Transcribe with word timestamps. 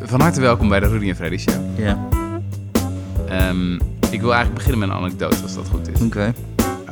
Van 0.00 0.20
harte 0.20 0.40
welkom 0.40 0.68
bij 0.68 0.80
de 0.80 0.88
Rudy 0.88 1.08
en 1.08 1.16
Freddy 1.16 1.36
Show. 1.36 1.78
Ja, 1.78 2.08
Ehm, 3.28 3.74
ik 4.10 4.20
wil 4.20 4.34
eigenlijk 4.34 4.54
beginnen 4.54 4.78
met 4.78 4.88
een 4.88 4.94
anekdote, 4.94 5.42
als 5.42 5.54
dat 5.54 5.68
goed 5.68 5.88
is. 5.88 6.00
oké. 6.00 6.34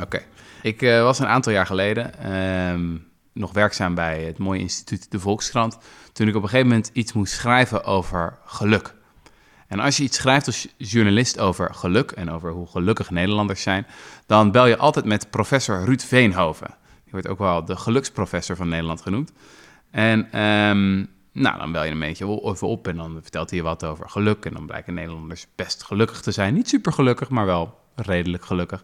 Oké. 0.01 0.21
Ik 0.61 0.81
eh, 0.81 1.01
was 1.01 1.19
een 1.19 1.27
aantal 1.27 1.51
jaar 1.53 1.65
geleden 1.65 2.19
ehm, 2.19 2.97
nog 3.33 3.51
werkzaam 3.53 3.95
bij 3.95 4.23
het 4.23 4.37
mooie 4.37 4.59
instituut 4.59 5.11
De 5.11 5.19
Volkskrant. 5.19 5.77
Toen 6.13 6.27
ik 6.27 6.35
op 6.35 6.43
een 6.43 6.49
gegeven 6.49 6.69
moment 6.69 6.89
iets 6.93 7.13
moest 7.13 7.33
schrijven 7.33 7.83
over 7.83 8.37
geluk. 8.45 8.93
En 9.67 9.79
als 9.79 9.97
je 9.97 10.03
iets 10.03 10.17
schrijft 10.17 10.45
als 10.45 10.67
journalist 10.77 11.39
over 11.39 11.73
geluk 11.73 12.11
en 12.11 12.31
over 12.31 12.51
hoe 12.51 12.67
gelukkig 12.67 13.09
Nederlanders 13.09 13.61
zijn, 13.61 13.85
dan 14.25 14.51
bel 14.51 14.65
je 14.67 14.77
altijd 14.77 15.05
met 15.05 15.29
professor 15.29 15.83
Ruud 15.85 16.01
Veenhoven. 16.01 16.67
Die 17.03 17.11
wordt 17.11 17.27
ook 17.27 17.39
wel 17.39 17.65
de 17.65 17.75
geluksprofessor 17.75 18.55
van 18.55 18.67
Nederland 18.67 19.01
genoemd. 19.01 19.31
En 19.93 20.31
ehm, 20.31 20.95
nou, 21.31 21.57
dan 21.57 21.71
bel 21.71 21.83
je 21.83 21.91
een 21.91 21.99
beetje 21.99 22.41
even 22.43 22.67
op 22.67 22.87
en 22.87 22.95
dan 22.95 23.19
vertelt 23.21 23.49
hij 23.49 23.59
je 23.59 23.65
wat 23.65 23.85
over 23.85 24.09
geluk. 24.09 24.45
En 24.45 24.53
dan 24.53 24.65
blijken 24.65 24.93
Nederlanders 24.93 25.47
best 25.55 25.83
gelukkig 25.83 26.21
te 26.21 26.31
zijn. 26.31 26.53
Niet 26.53 26.69
super 26.69 26.93
gelukkig, 26.93 27.29
maar 27.29 27.45
wel 27.45 27.79
redelijk 27.95 28.45
gelukkig. 28.45 28.83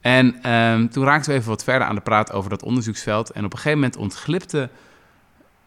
En 0.00 0.42
ehm, 0.42 0.88
toen 0.88 1.04
raakten 1.04 1.30
we 1.32 1.36
even 1.38 1.48
wat 1.50 1.64
verder 1.64 1.88
aan 1.88 1.94
de 1.94 2.00
praat 2.00 2.32
over 2.32 2.50
dat 2.50 2.62
onderzoeksveld. 2.62 3.30
En 3.30 3.44
op 3.44 3.52
een 3.52 3.58
gegeven 3.58 3.78
moment 3.78 3.96
ontglipte 3.96 4.68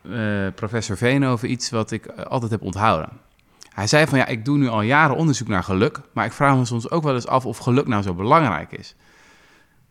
eh, 0.01 0.47
professor 0.55 0.97
Veenhoven 0.97 1.51
iets 1.51 1.69
wat 1.69 1.91
ik 1.91 2.05
eh, 2.05 2.25
altijd 2.25 2.51
heb 2.51 2.61
onthouden. 2.61 3.09
Hij 3.73 3.87
zei 3.87 4.07
van 4.07 4.17
ja, 4.17 4.25
ik 4.25 4.45
doe 4.45 4.57
nu 4.57 4.67
al 4.67 4.81
jaren 4.81 5.15
onderzoek 5.15 5.47
naar 5.47 5.63
geluk, 5.63 5.99
maar 6.13 6.25
ik 6.25 6.31
vraag 6.31 6.55
me 6.57 6.65
soms 6.65 6.89
ook 6.89 7.03
wel 7.03 7.13
eens 7.13 7.27
af 7.27 7.45
of 7.45 7.57
geluk 7.57 7.87
nou 7.87 8.03
zo 8.03 8.13
belangrijk 8.13 8.71
is. 8.71 8.95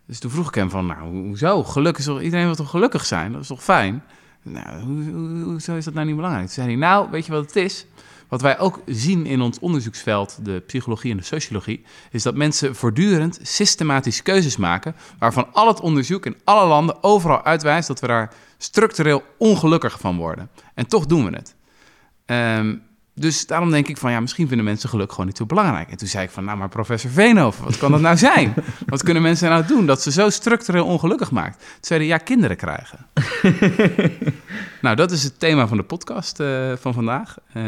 Dus 0.07 0.19
toen 0.19 0.31
vroeg 0.31 0.49
ik 0.49 0.55
hem 0.55 0.71
van, 0.71 0.87
nou, 0.87 1.01
ho- 1.01 1.23
hoezo? 1.27 1.65
Geluk 1.65 1.99
is 1.99 2.05
toch, 2.05 2.21
iedereen 2.21 2.47
wil 2.47 2.55
toch 2.55 2.71
gelukkig 2.71 3.05
zijn? 3.05 3.33
Dat 3.33 3.41
is 3.41 3.47
toch 3.47 3.63
fijn? 3.63 4.03
Nou, 4.49 4.81
hoe, 4.81 5.05
hoe- 5.13 5.43
hoezo 5.45 5.77
is 5.77 5.85
dat 5.85 5.95
nou 5.95 6.07
niet 6.07 6.17
belangrijk? 6.17 6.45
Toen 6.47 6.55
zei 6.55 6.67
hij, 6.67 6.77
nou, 6.77 7.11
weet 7.11 7.27
je 7.27 7.33
wat 7.33 7.45
het 7.45 7.57
is? 7.57 7.87
Wat 8.29 8.41
wij 8.41 8.59
ook 8.59 8.81
zien 8.87 9.27
in 9.27 9.41
ons 9.41 9.59
onderzoeksveld, 9.59 10.39
de 10.43 10.63
psychologie 10.67 11.11
en 11.11 11.17
de 11.17 11.23
sociologie, 11.23 11.85
is 12.11 12.23
dat 12.23 12.35
mensen 12.35 12.75
voortdurend 12.77 13.39
systematisch 13.43 14.23
keuzes 14.23 14.57
maken, 14.57 14.95
waarvan 15.19 15.53
al 15.53 15.69
het 15.69 15.81
onderzoek 15.81 16.27
in 16.27 16.37
alle 16.45 16.67
landen 16.67 17.03
overal 17.03 17.43
uitwijst 17.45 17.89
dat 17.89 18.01
we 18.01 18.07
daar 18.07 18.35
structureel 18.59 19.23
ongelukkig 19.39 20.01
van 20.01 20.17
worden. 20.17 20.51
En 20.75 20.87
toch 20.87 21.07
doen 21.07 21.25
we 21.25 21.37
het. 21.37 21.55
Ehm, 22.25 22.77
dus 23.19 23.47
daarom 23.47 23.71
denk 23.71 23.89
ik 23.89 23.97
van, 23.97 24.11
ja, 24.11 24.21
misschien 24.21 24.49
vinden 24.49 24.65
mensen 24.65 24.89
geluk 24.89 25.11
gewoon 25.11 25.27
niet 25.27 25.37
zo 25.37 25.47
belangrijk. 25.47 25.91
En 25.91 25.97
toen 25.97 26.09
zei 26.09 26.25
ik 26.25 26.31
van, 26.31 26.45
nou, 26.45 26.59
maar 26.59 26.69
professor 26.69 27.11
Veenhoven, 27.11 27.65
wat 27.65 27.79
kan 27.79 27.91
dat 27.91 28.01
nou 28.01 28.17
zijn? 28.17 28.55
Wat 28.87 29.03
kunnen 29.03 29.23
mensen 29.23 29.51
nou 29.51 29.67
doen 29.67 29.87
dat 29.87 30.03
ze 30.03 30.11
zo 30.11 30.31
structureel 30.31 30.85
ongelukkig 30.85 31.31
maakt? 31.31 31.59
Toen 31.59 31.69
zeiden 31.81 32.09
ja, 32.09 32.19
kinderen 32.19 32.57
krijgen. 32.57 33.07
nou, 34.83 34.97
dat 34.97 35.11
is 35.11 35.23
het 35.23 35.39
thema 35.39 35.69
van 35.69 35.77
de 35.77 35.83
podcast 35.83 36.41
eh, 36.41 36.73
van 36.77 36.95
vandaag. 36.95 37.37
Eh, 37.53 37.63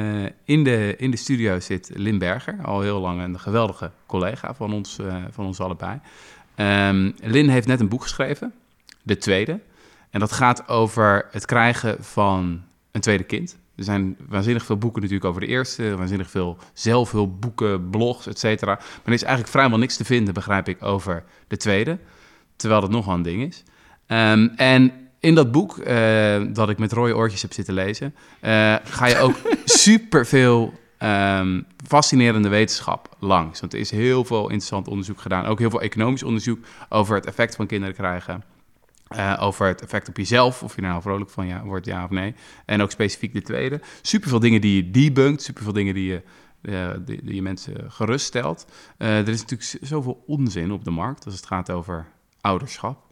in, 0.44 0.64
de, 0.64 0.94
in 0.96 1.10
de 1.10 1.16
studio 1.16 1.60
zit 1.60 1.90
Lin 1.94 2.18
Berger, 2.18 2.58
al 2.62 2.80
heel 2.80 3.00
lang 3.00 3.22
een 3.22 3.40
geweldige 3.40 3.90
collega 4.06 4.54
van 4.54 4.72
ons, 4.72 4.98
eh, 4.98 5.14
van 5.30 5.46
ons 5.46 5.60
allebei. 5.60 6.00
Ehm, 6.54 7.10
Lin 7.20 7.48
heeft 7.48 7.66
net 7.66 7.80
een 7.80 7.88
boek 7.88 8.02
geschreven, 8.02 8.52
de 9.02 9.16
tweede. 9.16 9.60
En 10.10 10.20
dat 10.20 10.32
gaat 10.32 10.68
over 10.68 11.26
het 11.30 11.44
krijgen 11.44 11.96
van 12.04 12.62
een 12.90 13.00
tweede 13.00 13.24
kind. 13.24 13.56
Er 13.78 13.84
zijn 13.84 14.16
waanzinnig 14.28 14.64
veel 14.64 14.76
boeken 14.76 15.02
natuurlijk 15.02 15.28
over 15.28 15.40
de 15.40 15.46
eerste, 15.46 15.96
waanzinnig 15.96 16.30
veel 16.30 16.56
zelfhulpboeken, 16.72 17.90
blogs, 17.90 18.26
et 18.26 18.38
cetera. 18.38 18.74
Maar 18.74 19.00
er 19.04 19.12
is 19.12 19.22
eigenlijk 19.22 19.52
vrijwel 19.52 19.78
niks 19.78 19.96
te 19.96 20.04
vinden, 20.04 20.34
begrijp 20.34 20.68
ik, 20.68 20.84
over 20.84 21.24
de 21.48 21.56
tweede. 21.56 21.98
Terwijl 22.56 22.80
dat 22.80 22.90
nogal 22.90 23.14
een 23.14 23.22
ding 23.22 23.42
is. 23.42 23.62
Ehm, 24.06 24.48
en 24.56 24.92
in 25.20 25.34
dat 25.34 25.52
boek, 25.52 25.78
eh, 25.78 26.42
dat 26.48 26.68
ik 26.68 26.78
met 26.78 26.92
rode 26.92 27.16
oortjes 27.16 27.42
heb 27.42 27.52
zitten 27.52 27.74
lezen, 27.74 28.14
eh, 28.40 28.74
ga 28.84 29.06
je 29.06 29.18
ook 29.18 29.36
superveel 29.64 30.72
ehm, 30.98 31.60
fascinerende 31.86 32.48
wetenschap 32.48 33.16
langs. 33.18 33.60
Want 33.60 33.72
er 33.72 33.78
is 33.78 33.90
heel 33.90 34.24
veel 34.24 34.42
interessant 34.42 34.88
onderzoek 34.88 35.20
gedaan. 35.20 35.46
Ook 35.46 35.58
heel 35.58 35.70
veel 35.70 35.80
economisch 35.80 36.22
onderzoek 36.22 36.58
over 36.88 37.14
het 37.14 37.26
effect 37.26 37.56
van 37.56 37.66
kinderen 37.66 37.94
krijgen. 37.94 38.44
Eh, 39.08 39.36
over 39.40 39.66
het 39.66 39.82
effect 39.82 40.08
op 40.08 40.16
jezelf, 40.16 40.62
of 40.62 40.74
je 40.74 40.80
nou 40.80 41.02
vrolijk 41.02 41.30
van 41.30 41.46
ja, 41.46 41.64
wordt, 41.64 41.86
ja 41.86 42.04
of 42.04 42.10
nee. 42.10 42.34
En 42.64 42.82
ook 42.82 42.90
specifiek 42.90 43.32
de 43.32 43.42
tweede. 43.42 43.80
Superveel 44.02 44.38
dingen 44.38 44.60
die 44.60 44.76
je 44.76 44.90
debunkt, 44.90 45.42
superveel 45.42 45.72
dingen 45.72 45.94
die 45.94 46.10
je, 46.10 46.22
eh, 46.60 46.90
die, 47.04 47.24
die 47.24 47.34
je 47.34 47.42
mensen 47.42 47.92
geruststelt. 47.92 48.66
Eh, 48.98 49.18
er 49.18 49.28
is 49.28 49.40
natuurlijk 49.44 49.78
zoveel 49.82 50.24
onzin 50.26 50.72
op 50.72 50.84
de 50.84 50.90
markt 50.90 51.24
als 51.24 51.34
het 51.34 51.46
gaat 51.46 51.70
over 51.70 52.06
ouderschap. 52.40 53.06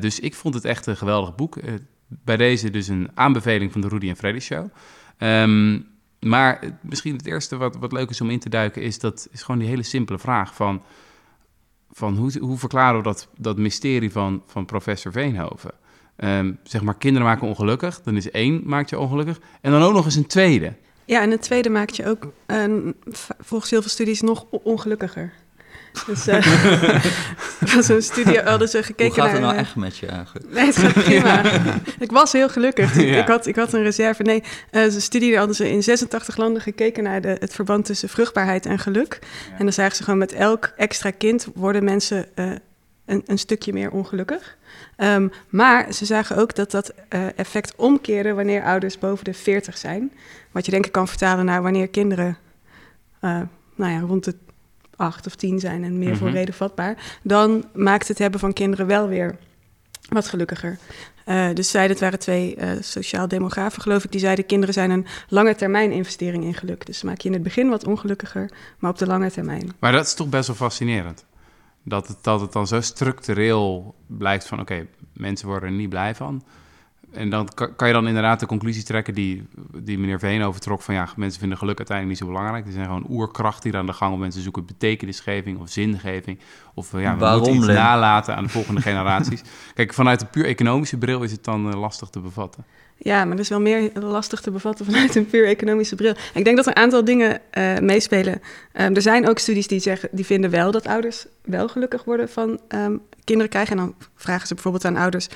Dus 0.00 0.20
ik 0.20 0.34
vond 0.34 0.54
het 0.54 0.64
echt 0.64 0.86
een 0.86 0.96
geweldig 0.96 1.34
boek. 1.34 1.58
Bij 2.06 2.36
deze 2.36 2.70
dus 2.70 2.88
een 2.88 3.10
aanbeveling 3.14 3.72
van 3.72 3.80
de 3.80 3.88
Rudy 3.88 4.08
en 4.08 4.16
Freddy 4.16 4.38
Show. 4.40 4.68
Ehm, 5.18 5.80
maar 6.20 6.78
misschien 6.80 7.16
het 7.16 7.26
eerste 7.26 7.56
wat, 7.56 7.76
wat 7.76 7.92
leuk 7.92 8.10
is 8.10 8.20
om 8.20 8.30
in 8.30 8.38
te 8.38 8.48
duiken... 8.48 8.82
is, 8.82 8.98
dat, 8.98 9.28
is 9.30 9.42
gewoon 9.42 9.60
die 9.60 9.68
hele 9.68 9.82
simpele 9.82 10.18
vraag 10.18 10.54
van 10.54 10.82
van 11.96 12.16
hoe, 12.16 12.38
hoe 12.40 12.58
verklaren 12.58 12.96
we 12.96 13.02
dat, 13.02 13.28
dat 13.38 13.56
mysterie 13.56 14.12
van, 14.12 14.42
van 14.46 14.64
professor 14.64 15.12
Veenhoven? 15.12 15.70
Ehm, 16.16 16.52
zeg 16.62 16.82
maar, 16.82 16.96
kinderen 16.96 17.28
maken 17.28 17.48
ongelukkig. 17.48 18.02
Dan 18.02 18.16
is 18.16 18.30
één 18.30 18.62
maakt 18.64 18.90
je 18.90 18.98
ongelukkig. 18.98 19.40
En 19.60 19.70
dan 19.70 19.82
ook 19.82 19.92
nog 19.92 20.04
eens 20.04 20.14
een 20.14 20.26
tweede. 20.26 20.72
Ja, 21.04 21.22
en 21.22 21.30
het 21.30 21.42
tweede 21.42 21.68
maakt 21.68 21.96
je 21.96 22.06
ook 22.06 22.32
volgens 23.38 23.70
heel 23.70 23.80
veel 23.80 23.90
studies 23.90 24.20
nog 24.20 24.46
ongelukkiger. 24.50 25.32
Dus 26.06 26.26
eh 26.26 27.74
was 27.74 27.88
een 27.88 28.02
studie, 28.02 28.40
hadden 28.40 28.68
ze 28.68 28.82
gekeken 28.82 29.14
Hoe 29.14 29.14
gaat 29.14 29.24
naar... 29.24 29.32
het 29.32 29.42
nou 29.42 29.54
eh, 29.54 29.60
echt 29.60 29.76
met 29.76 29.96
je 29.96 30.06
eigenlijk? 30.06 30.52
Nee, 30.52 30.66
het 30.66 30.76
gaat 30.76 30.92
prima. 30.92 31.42
ik 31.98 32.10
was 32.10 32.32
heel 32.32 32.48
gelukkig. 32.48 32.94
Ja. 33.06 33.22
Ik, 33.22 33.28
had, 33.28 33.46
ik 33.46 33.56
had 33.56 33.72
een 33.72 33.82
reserve. 33.82 34.22
Nee, 34.22 34.42
eh 34.70 34.82
een 34.82 35.00
studie 35.00 35.36
hadden 35.36 35.56
ze 35.56 35.70
in 35.70 35.82
86 35.82 36.36
landen 36.36 36.62
gekeken 36.62 37.02
naar 37.02 37.20
de, 37.20 37.36
het 37.38 37.54
verband 37.54 37.84
tussen 37.84 38.08
vruchtbaarheid 38.08 38.66
en 38.66 38.78
geluk. 38.78 39.18
En 39.58 39.64
dan 39.64 39.72
zagen 39.72 39.96
ze 39.96 40.02
gewoon 40.02 40.18
met 40.18 40.32
elk 40.32 40.72
extra 40.76 41.10
kind 41.10 41.46
worden 41.54 41.84
mensen 41.84 42.26
eh, 42.34 42.50
een, 43.06 43.22
een 43.26 43.38
stukje 43.38 43.72
meer 43.72 43.90
ongelukkig. 43.90 44.56
Ehm, 44.96 45.28
maar 45.48 45.92
ze 45.92 46.04
zagen 46.04 46.36
ook 46.36 46.54
dat 46.54 46.70
dat 46.70 46.92
eh, 47.08 47.38
effect 47.38 47.74
omkeerde 47.76 48.32
wanneer 48.34 48.62
ouders 48.62 48.98
boven 48.98 49.24
de 49.24 49.34
40 49.34 49.78
zijn. 49.78 50.12
Wat 50.50 50.64
je 50.64 50.70
denk 50.70 50.86
ik 50.86 50.92
kan 50.92 51.08
vertalen 51.08 51.44
naar 51.44 51.62
wanneer 51.62 51.88
kinderen 51.88 52.36
eh, 53.20 53.40
nou 53.74 53.92
ja, 53.92 54.00
rond 54.00 54.24
de 54.24 54.34
acht 54.96 55.26
of 55.26 55.34
tien 55.34 55.60
zijn 55.60 55.84
en 55.84 55.98
meer 55.98 56.16
voor 56.16 56.26
Mhm. 56.26 56.36
reden 56.36 56.54
vatbaar. 56.54 57.18
Dan 57.22 57.64
maakt 57.74 58.08
het 58.08 58.18
hebben 58.18 58.40
van 58.40 58.52
kinderen 58.52 58.86
wel 58.86 59.08
weer 59.08 59.36
wat 60.08 60.28
gelukkiger. 60.28 60.78
Eh, 61.24 61.48
dus 61.54 61.70
zeiden, 61.70 61.92
het 61.92 62.00
waren 62.00 62.18
twee 62.18 62.56
eh, 62.56 62.70
sociaal-demografen, 62.80 63.82
geloof 63.82 64.04
ik, 64.04 64.10
die 64.10 64.20
zeiden: 64.20 64.46
kinderen 64.46 64.74
zijn 64.74 64.90
een 64.90 65.06
lange 65.28 65.54
termijn 65.54 65.92
investering 65.92 66.44
in 66.44 66.54
geluk. 66.54 66.86
Dus 66.86 67.02
maak 67.02 67.20
je 67.20 67.28
in 67.28 67.34
het 67.34 67.42
begin 67.42 67.68
wat 67.68 67.86
ongelukkiger, 67.86 68.50
maar 68.78 68.90
op 68.90 68.98
de 68.98 69.06
lange 69.06 69.30
termijn. 69.30 69.72
Maar 69.78 69.92
dat 69.92 70.06
is 70.06 70.14
toch 70.14 70.28
best 70.28 70.46
wel 70.46 70.56
fascinerend. 70.56 71.24
Dat 71.82 72.08
het, 72.08 72.16
dat 72.22 72.40
het 72.40 72.52
dan 72.52 72.66
zo 72.66 72.80
structureel 72.80 73.94
blijkt 74.06 74.46
van... 74.46 74.60
oké, 74.60 74.86
mensen 75.12 75.48
worden 75.48 75.68
er 75.68 75.74
niet 75.74 75.88
blij 75.88 76.14
van. 76.14 76.42
En 77.16 77.30
dan 77.30 77.48
kan, 77.76 77.86
je 77.86 77.92
dan 77.92 78.06
inderdaad 78.06 78.40
de 78.40 78.46
conclusie 78.46 78.82
trekken... 78.82 79.14
die, 79.14 79.48
die 79.82 79.98
meneer 79.98 80.18
Veenhoven 80.18 80.60
trok 80.60 80.82
van... 80.82 80.94
ja, 80.94 81.08
mensen 81.16 81.40
vinden 81.40 81.58
geluk 81.58 81.78
uiteindelijk 81.78 82.18
niet 82.18 82.28
zo 82.28 82.34
belangrijk. 82.34 82.66
Er 82.66 82.72
zijn 82.72 82.86
gewoon 82.86 83.06
oerkrachten 83.08 83.62
die 83.62 83.72
er 83.72 83.78
aan 83.78 83.86
de 83.86 83.92
gang... 83.92 84.12
om 84.12 84.20
mensen 84.20 84.42
zoeken 84.42 84.66
betekenisgeving 84.66 85.58
of 85.58 85.68
zingeving. 85.68 86.38
Of 86.74 86.94
eh, 86.94 87.00
ja, 87.00 87.12
we 87.12 87.18
Waarom, 87.18 87.38
moeten 87.40 87.56
iets 87.56 87.66
Len? 87.66 87.74
nalaten 87.74 88.36
aan 88.36 88.44
de 88.44 88.50
volgende 88.50 88.80
generaties. 88.90 89.42
Kijk, 89.74 89.94
vanuit 89.94 90.20
een 90.20 90.30
puur 90.30 90.44
economische 90.44 90.96
bril 90.96 91.22
is 91.22 91.32
het 91.32 91.44
dan 91.44 91.72
eh, 91.72 91.80
lastig 91.80 92.08
te 92.08 92.20
bevatten. 92.20 92.64
Ja, 92.98 93.18
maar 93.24 93.36
dat 93.36 93.44
is 93.44 93.48
wel 93.48 93.60
meer 93.60 93.90
lastig 93.94 94.40
te 94.40 94.50
bevatten 94.50 94.84
vanuit 94.84 95.14
een 95.14 95.26
puur 95.26 95.46
economische 95.46 95.94
bril. 95.94 96.14
Ik 96.34 96.44
denk 96.44 96.56
dat 96.56 96.66
er 96.66 96.76
een 96.76 96.82
aantal 96.82 97.04
dingen 97.04 97.40
eh, 97.50 97.78
meespelen. 97.78 98.40
Ehm, 98.72 98.94
er 98.94 99.02
zijn 99.02 99.28
ook 99.28 99.38
studies 99.38 99.66
die, 99.66 99.80
zeggen, 99.80 100.08
die 100.12 100.26
vinden 100.26 100.50
wel 100.50 100.70
dat 100.70 100.86
ouders 100.86 101.26
wel 101.42 101.68
gelukkig 101.68 102.04
worden 102.04 102.28
van 102.28 102.60
ehm, 102.68 102.96
kinderen 103.24 103.50
krijgen. 103.50 103.78
En 103.78 103.84
dan 103.84 103.94
vragen 104.14 104.46
ze 104.46 104.54
bijvoorbeeld 104.54 104.84
aan 104.84 104.96
ouders 104.96 105.28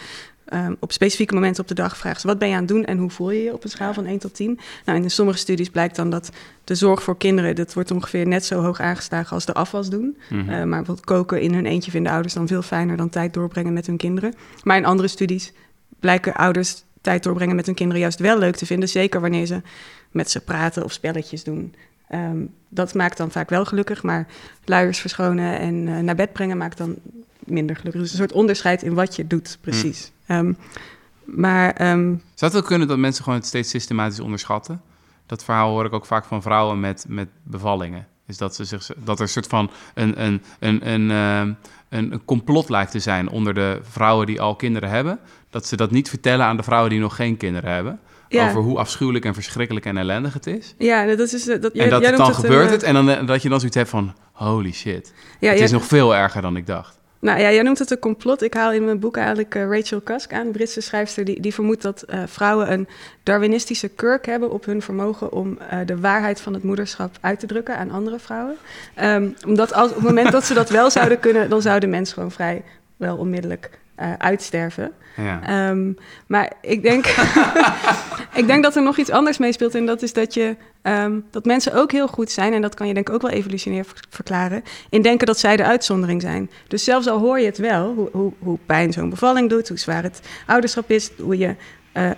ehm, 0.50 0.74
op 0.78 0.92
specifieke 0.92 1.34
momenten 1.34 1.62
op 1.62 1.68
de 1.68 1.74
dag... 1.74 1.96
ze 1.96 2.26
wat 2.26 2.38
ben 2.38 2.48
je 2.48 2.54
aan 2.54 2.60
het 2.60 2.68
doen 2.68 2.84
en 2.84 2.98
hoe 2.98 3.10
voel 3.10 3.30
je 3.30 3.42
je 3.42 3.52
op 3.52 3.64
een 3.64 3.70
schaal 3.70 3.94
van 3.94 4.06
1 4.06 4.18
tot 4.18 4.34
10? 4.34 4.58
Nou, 4.84 5.02
in 5.02 5.10
sommige 5.10 5.38
studies 5.38 5.70
blijkt 5.70 5.96
dan 5.96 6.10
dat 6.10 6.30
de 6.64 6.74
zorg 6.74 7.02
voor 7.02 7.16
kinderen... 7.16 7.56
dat 7.56 7.74
wordt 7.74 7.90
ongeveer 7.90 8.26
net 8.26 8.44
zo 8.44 8.62
hoog 8.62 8.80
aangeslagen 8.80 9.34
als 9.34 9.44
de 9.44 9.54
afwas 9.54 9.90
doen. 9.90 10.16
Mhm. 10.28 10.40
Eh, 10.40 10.46
maar 10.46 10.66
bijvoorbeeld 10.66 11.04
koken 11.04 11.40
in 11.40 11.54
hun 11.54 11.66
eentje 11.66 11.90
vinden 11.90 12.12
ouders 12.12 12.34
dan 12.34 12.46
veel 12.46 12.62
fijner... 12.62 12.96
dan 12.96 13.08
tijd 13.08 13.34
doorbrengen 13.34 13.72
met 13.72 13.86
hun 13.86 13.96
kinderen. 13.96 14.34
Maar 14.62 14.76
in 14.76 14.84
andere 14.84 15.08
studies 15.08 15.52
blijken 16.00 16.34
ouders 16.34 16.82
tijd 17.00 17.22
doorbrengen 17.22 17.56
met 17.56 17.66
hun 17.66 17.74
kinderen 17.74 18.00
juist 18.00 18.18
wel 18.18 18.38
leuk 18.38 18.56
te 18.56 18.66
vinden. 18.66 18.88
Zeker 18.88 19.20
wanneer 19.20 19.46
ze 19.46 19.62
met 20.10 20.30
ze 20.30 20.40
praten 20.40 20.84
of 20.84 20.92
spelletjes 20.92 21.44
doen. 21.44 21.74
Ehm, 22.08 22.44
dat 22.68 22.94
maakt 22.94 23.16
dan 23.16 23.30
vaak 23.30 23.50
wel 23.50 23.64
gelukkig, 23.64 24.02
maar 24.02 24.26
luiers 24.64 24.98
verschonen 24.98 25.58
en 25.58 25.88
eh, 25.88 25.98
naar 25.98 26.14
bed 26.14 26.32
brengen 26.32 26.56
maakt 26.56 26.78
dan 26.78 26.96
minder 27.38 27.76
gelukkig. 27.76 28.00
Dus 28.00 28.10
een 28.10 28.18
soort 28.18 28.32
onderscheid 28.32 28.82
in 28.82 28.94
wat 28.94 29.16
je 29.16 29.26
doet, 29.26 29.58
precies. 29.60 30.12
Ehm, 30.30 30.52
maar 31.24 31.70
ehm, 31.72 32.06
Zou 32.34 32.52
het 32.52 32.56
ook 32.56 32.66
kunnen 32.66 32.88
dat 32.88 32.98
mensen 32.98 33.24
gewoon 33.24 33.38
het 33.38 33.48
steeds 33.48 33.70
systematisch 33.70 34.20
onderschatten? 34.20 34.80
Dat 35.26 35.44
verhaal 35.44 35.70
hoor 35.70 35.84
ik 35.84 35.92
ook 35.92 36.06
vaak 36.06 36.24
van 36.24 36.42
vrouwen 36.42 36.80
met, 36.80 37.04
met 37.08 37.28
bevallingen. 37.42 38.06
Is 38.26 38.36
dat, 38.36 38.54
ze 38.54 38.64
zich, 38.64 38.90
dat 39.04 39.16
er 39.16 39.22
een 39.22 39.28
soort 39.28 39.46
van 39.46 39.70
een, 39.94 40.22
een, 40.24 40.42
een, 40.58 40.88
een, 40.90 41.10
ehm, 41.10 41.52
een, 41.88 42.12
een 42.12 42.24
complot 42.24 42.68
lijkt 42.68 42.90
te 42.90 42.98
zijn 42.98 43.28
onder 43.28 43.54
de 43.54 43.80
vrouwen 43.82 44.26
die 44.26 44.40
al 44.40 44.56
kinderen 44.56 44.88
hebben. 44.88 45.18
Dat 45.50 45.66
ze 45.66 45.76
dat 45.76 45.90
niet 45.90 46.08
vertellen 46.08 46.46
aan 46.46 46.56
de 46.56 46.62
vrouwen 46.62 46.90
die 46.90 47.00
nog 47.00 47.16
geen 47.16 47.36
kinderen 47.36 47.70
hebben. 47.70 48.00
Ja. 48.28 48.48
over 48.48 48.60
hoe 48.62 48.78
afschuwelijk 48.78 49.24
en 49.24 49.34
verschrikkelijk 49.34 49.86
en 49.86 49.96
ellendig 49.96 50.32
het 50.34 50.46
is. 50.46 50.74
Ja, 50.78 51.04
dat 51.16 51.32
is... 51.32 51.48
eh, 51.48 51.60
Dat, 51.60 51.74
jij- 51.74 51.84
en 51.84 51.90
dat 51.90 52.00
jij 52.00 52.08
het 52.10 52.18
dan 52.18 52.34
gebeurt 52.34 52.66
eh, 52.66 52.72
het 52.72 52.82
en 52.82 52.94
dan, 52.94 53.10
eh, 53.10 53.26
dat 53.26 53.42
je 53.42 53.48
dan 53.48 53.58
zoiets 53.58 53.76
hebt 53.76 53.90
van, 53.90 54.14
holy 54.32 54.72
shit. 54.72 55.12
Ja, 55.40 55.50
het 55.50 55.60
is 55.60 55.70
nog 55.70 55.84
veel 55.84 56.14
erger 56.14 56.42
dan 56.42 56.56
ik 56.56 56.66
dacht. 56.66 56.98
Nou 57.20 57.40
ja, 57.40 57.50
jij 57.52 57.62
noemt 57.62 57.78
het 57.78 57.90
een 57.90 57.98
complot. 57.98 58.42
Ik 58.42 58.54
haal 58.54 58.72
in 58.72 58.84
mijn 58.84 58.98
boek 58.98 59.16
eigenlijk 59.16 59.54
eh, 59.54 59.68
Rachel 59.68 60.02
Cusk 60.02 60.32
aan, 60.32 60.50
Britse 60.50 60.80
schrijfster, 60.80 61.24
die, 61.24 61.40
die 61.40 61.54
vermoedt 61.54 61.82
dat 61.82 62.02
eh, 62.02 62.22
vrouwen 62.26 62.72
een 62.72 62.88
Darwinistische 63.22 63.88
kurk 63.88 64.26
hebben 64.26 64.50
op 64.50 64.64
hun 64.64 64.82
vermogen 64.82 65.32
om 65.32 65.58
eh, 65.58 65.78
de 65.86 66.00
waarheid 66.00 66.40
van 66.40 66.54
het 66.54 66.62
moederschap 66.62 67.16
uit 67.20 67.40
te 67.40 67.46
drukken 67.46 67.76
aan 67.76 67.90
andere 67.90 68.18
vrouwen. 68.18 68.56
Ehm, 68.94 69.28
omdat 69.46 69.72
als, 69.72 69.88
op 69.88 69.96
het 69.96 70.04
moment 70.04 70.32
dat 70.32 70.44
ze 70.44 70.54
dat 70.54 70.70
wel 70.70 70.90
zouden 70.90 71.20
kunnen, 71.20 71.50
dan 71.50 71.62
zou 71.62 71.80
de 71.80 71.86
mens 71.86 72.12
gewoon 72.12 72.30
vrij 72.30 72.62
wel 72.96 73.16
onmiddellijk 73.16 73.70
eh, 74.00 74.12
uitsterven. 74.18 74.92
Ja. 75.16 75.40
Ehm, 75.42 75.92
maar 76.26 76.52
ik 76.60 76.82
denk, 76.82 77.06
ik 78.40 78.46
denk 78.46 78.62
dat 78.62 78.76
er 78.76 78.82
nog 78.82 78.96
iets 78.96 79.10
anders 79.10 79.38
meespeelt. 79.38 79.74
En 79.74 79.86
dat 79.86 80.02
is 80.02 80.12
dat, 80.12 80.34
je, 80.34 80.56
ehm, 80.82 81.12
dat 81.30 81.44
mensen 81.44 81.74
ook 81.74 81.92
heel 81.92 82.06
goed 82.08 82.30
zijn. 82.30 82.52
En 82.52 82.62
dat 82.62 82.74
kan 82.74 82.86
je 82.88 82.94
denk 82.94 83.08
ik 83.08 83.14
ook 83.14 83.22
wel 83.22 83.30
evolutionair 83.30 83.84
ver- 83.84 84.04
verklaren. 84.10 84.62
In 84.90 85.02
denken 85.02 85.26
dat 85.26 85.38
zij 85.38 85.56
de 85.56 85.64
uitzondering 85.64 86.20
zijn. 86.22 86.50
Dus 86.68 86.84
zelfs 86.84 87.06
al 87.08 87.18
hoor 87.18 87.38
je 87.40 87.46
het 87.46 87.58
wel, 87.58 87.94
hoe, 87.94 88.08
hoe, 88.12 88.32
hoe 88.38 88.58
pijn 88.66 88.92
zo'n 88.92 89.10
bevalling 89.10 89.48
doet. 89.50 89.68
Hoe 89.68 89.78
zwaar 89.78 90.02
het 90.02 90.20
ouderschap 90.46 90.90
is. 90.90 91.10
Hoe 91.18 91.38
je 91.38 91.54
eh, 91.92 92.10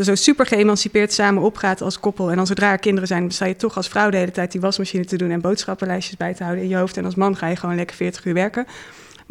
zo- 0.00 0.14
super 0.14 0.46
geëmancipeerd 0.46 1.12
samen 1.12 1.42
opgaat 1.42 1.80
als 1.80 2.00
koppel. 2.00 2.30
En 2.30 2.36
dan 2.36 2.46
zodra 2.46 2.70
er 2.70 2.78
kinderen 2.78 3.08
zijn, 3.08 3.30
sta 3.30 3.44
je 3.46 3.56
toch 3.56 3.76
als 3.76 3.88
vrouw 3.88 4.10
de 4.10 4.16
hele 4.16 4.30
tijd 4.30 4.52
die 4.52 4.60
wasmachine 4.60 5.04
te 5.04 5.16
doen. 5.16 5.30
En 5.30 5.40
boodschappenlijstjes 5.40 6.16
bij 6.16 6.34
te 6.34 6.42
houden 6.42 6.64
in 6.64 6.70
je 6.70 6.76
hoofd. 6.76 6.96
En 6.96 7.04
als 7.04 7.14
man 7.14 7.36
ga 7.36 7.46
je 7.46 7.56
gewoon 7.56 7.76
lekker 7.76 7.96
40 7.96 8.24
uur 8.24 8.34
werken. 8.34 8.66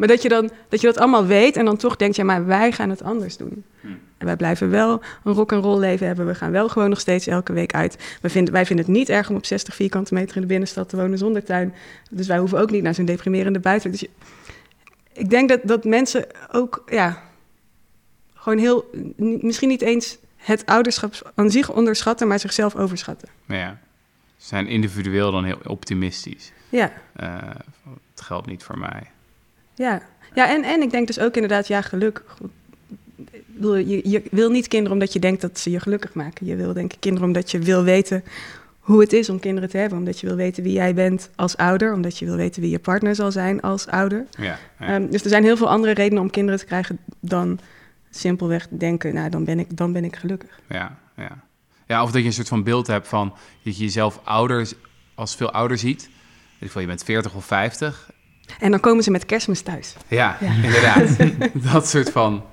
Maar 0.02 0.10
dat 0.10 0.22
je, 0.22 0.28
dan, 0.28 0.50
dat 0.68 0.80
je 0.80 0.86
dat 0.86 0.98
allemaal 0.98 1.26
weet 1.26 1.56
en 1.56 1.64
dan 1.64 1.76
toch 1.76 1.96
denkt, 1.96 2.16
ja, 2.16 2.24
maar 2.24 2.46
wij 2.46 2.72
gaan 2.72 2.90
het 2.90 3.02
anders 3.02 3.36
doen. 3.36 3.64
En 4.18 4.26
wij 4.26 4.36
blijven 4.36 4.70
wel 4.70 5.02
een 5.24 5.32
rock-and-roll 5.32 5.78
leven 5.78 6.06
hebben. 6.06 6.26
We 6.26 6.34
gaan 6.34 6.50
wel 6.50 6.68
gewoon 6.68 6.88
nog 6.88 7.00
steeds 7.00 7.26
elke 7.26 7.52
week 7.52 7.74
uit. 7.74 8.16
We 8.20 8.28
vinden, 8.28 8.52
wij 8.52 8.66
vinden 8.66 8.84
het 8.84 8.94
niet 8.94 9.08
erg 9.08 9.30
om 9.30 9.36
op 9.36 9.46
60 9.46 9.74
vierkante 9.74 10.14
meter 10.14 10.34
in 10.34 10.40
de 10.42 10.46
binnenstad 10.48 10.88
te 10.88 10.96
wonen 10.96 11.18
zonder 11.18 11.44
tuin. 11.44 11.74
Dus 12.10 12.26
wij 12.26 12.38
hoeven 12.38 12.58
ook 12.60 12.70
niet 12.70 12.82
naar 12.82 12.94
zo'n 12.94 13.04
deprimerende 13.04 13.58
buiten. 13.60 13.90
Dus 13.90 14.00
je- 14.00 14.10
ik 15.12 15.30
denk 15.30 15.48
dat, 15.48 15.60
dat 15.64 15.84
mensen 15.84 16.26
ook, 16.52 16.82
ja, 16.86 17.22
gewoon 18.34 18.58
heel, 18.58 18.90
misschien 19.40 19.68
niet 19.68 19.82
eens 19.82 20.18
het 20.36 20.66
ouderschap 20.66 21.32
aan 21.34 21.50
zich 21.50 21.70
onderschatten, 21.72 22.28
maar 22.28 22.38
zichzelf 22.38 22.76
overschatten. 22.76 23.28
Ja, 23.46 23.78
ze 24.36 24.46
zijn 24.46 24.66
individueel 24.66 25.32
dan 25.32 25.44
heel 25.44 25.58
optimistisch. 25.66 26.52
Ja, 26.68 26.92
Eh, 27.16 27.36
het 28.14 28.20
geldt 28.20 28.46
niet 28.46 28.62
voor 28.62 28.78
mij. 28.78 29.10
Ja. 29.82 30.02
Ja, 30.34 30.48
en, 30.48 30.62
en 30.62 30.82
ik 30.82 30.90
denk 30.90 31.06
dus 31.06 31.20
ook 31.20 31.34
inderdaad, 31.34 31.66
ja, 31.66 31.80
geluk. 31.80 32.22
Goed, 32.26 32.50
Je, 33.88 34.00
je 34.08 34.22
wil 34.30 34.50
niet 34.50 34.68
kinderen 34.68 34.92
omdat 34.92 35.12
je 35.12 35.18
denkt 35.18 35.40
dat 35.40 35.58
ze 35.58 35.70
je 35.70 35.80
gelukkig 35.80 36.14
maken. 36.14 36.46
Je 36.46 36.56
wil 36.56 36.72
denk 36.72 36.92
ik 36.92 37.00
kinderen 37.00 37.26
omdat 37.26 37.50
je 37.50 37.58
wil 37.58 37.82
weten 37.82 38.24
hoe 38.78 39.00
het 39.00 39.12
is 39.12 39.28
om 39.28 39.40
kinderen 39.40 39.68
te 39.68 39.76
hebben. 39.76 39.98
Omdat 39.98 40.20
je 40.20 40.26
wil 40.26 40.36
weten 40.36 40.62
wie 40.62 40.72
jij 40.72 40.94
bent 40.94 41.30
als 41.36 41.56
ouder. 41.56 41.92
Omdat 41.92 42.18
je 42.18 42.24
wil 42.24 42.36
weten 42.36 42.62
wie 42.62 42.70
je 42.70 42.78
partner 42.78 43.14
zal 43.14 43.32
zijn 43.32 43.60
als 43.60 43.86
ouder. 43.86 44.26
Ja, 44.30 44.58
ja. 44.78 44.86
Ehm, 44.86 45.10
dus 45.10 45.22
er 45.22 45.28
zijn 45.28 45.44
heel 45.44 45.56
veel 45.56 45.68
andere 45.68 45.92
redenen 45.92 46.22
om 46.22 46.30
kinderen 46.30 46.60
te 46.60 46.66
krijgen 46.66 46.98
dan 47.20 47.58
simpelweg 48.10 48.68
denken, 48.70 49.14
nou, 49.14 49.30
dan 49.30 49.44
ben 49.44 49.58
ik, 49.58 49.76
dan 49.76 49.92
ben 49.92 50.04
ik 50.04 50.16
gelukkig. 50.16 50.60
Ja, 50.68 50.98
ja. 51.16 51.38
ja, 51.86 52.02
of 52.02 52.10
dat 52.10 52.20
je 52.20 52.26
een 52.26 52.32
soort 52.32 52.48
van 52.48 52.62
beeld 52.62 52.86
hebt 52.86 53.08
van 53.08 53.28
dat 53.62 53.76
je 53.76 53.82
jezelf 53.84 54.20
ouder, 54.24 54.68
als 55.14 55.36
veel 55.36 55.50
ouder 55.50 55.78
ziet. 55.78 56.10
Ik 56.58 56.72
je 56.72 56.86
bent 56.86 57.04
40 57.04 57.34
of 57.34 57.44
50. 57.44 58.10
En 58.60 58.70
dan 58.70 58.80
komen 58.80 59.02
ze 59.04 59.10
met 59.10 59.26
kerstmis 59.26 59.60
thuis. 59.60 59.94
Ja, 60.08 60.36
Ja. 60.40 60.52
inderdaad. 60.62 61.08
dat 61.72 61.88
soort 61.88 62.10
van. 62.10 62.44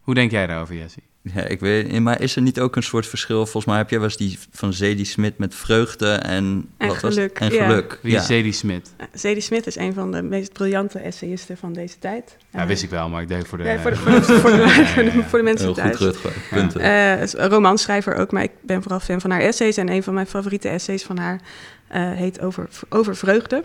Hoe 0.00 0.14
denk 0.14 0.30
jij 0.30 0.46
daarover, 0.46 0.74
Jesse? 0.74 0.98
Ja, 1.34 1.42
ik 1.42 1.60
weet 1.60 1.90
niet, 1.92 2.00
maar 2.00 2.20
is 2.20 2.36
er 2.36 2.42
niet 2.42 2.60
ook 2.60 2.76
een 2.76 2.82
soort 2.82 3.06
verschil? 3.06 3.36
Volgens 3.42 3.64
mij 3.64 3.76
heb 3.76 3.90
jij 3.90 3.98
wel 3.98 4.08
eens 4.08 4.16
die 4.16 4.38
van 4.50 4.72
Zadie 4.72 5.04
Smit 5.04 5.38
met 5.38 5.54
vreugde 5.54 6.12
en... 6.12 6.68
En 6.76 6.88
wat 6.88 7.00
was 7.00 7.14
geluk, 7.14 7.38
En 7.38 7.52
ja. 7.52 7.66
geluk, 7.66 7.98
Wie 8.02 8.16
is 8.16 8.26
Zadie 8.26 8.52
Smit? 8.52 8.92
Uh, 9.00 9.06
Zadie 9.14 9.40
Smith 9.40 9.66
is 9.66 9.76
een 9.76 9.94
van 9.94 10.12
de 10.12 10.22
meest 10.22 10.52
briljante 10.52 10.98
essayisten 10.98 11.56
van 11.56 11.72
deze 11.72 11.98
tijd. 11.98 12.36
Ja, 12.50 12.60
Eh, 12.60 12.66
wist 12.66 12.82
ik 12.82 12.90
wel, 12.90 13.08
maar 13.08 13.22
ik 13.22 13.28
deed 13.28 13.48
voor 13.48 13.58
de... 13.58 13.64
ja, 13.64 13.78
voor, 13.80 13.90
de, 13.90 15.42
mensen 15.42 15.64
Heel 15.64 15.74
goed 15.74 15.96
thuis. 15.98 16.14
Punten. 16.50 16.80
Eh, 16.80 17.22
is 17.22 17.36
een 17.36 17.48
romanschrijver 17.48 18.14
ook, 18.14 18.30
maar 18.32 18.42
ik 18.42 18.52
ben 18.62 18.82
vooral 18.82 19.00
fan 19.00 19.20
van 19.20 19.30
haar 19.30 19.40
essays. 19.40 19.76
En 19.76 19.90
een 19.90 20.02
van 20.02 20.14
mijn 20.14 20.26
favoriete 20.26 20.68
essays 20.68 21.02
van 21.02 21.18
haar 21.18 21.40
heet 21.88 22.40
over, 22.40 22.68
over 22.88 23.16
Vreugde. 23.16 23.64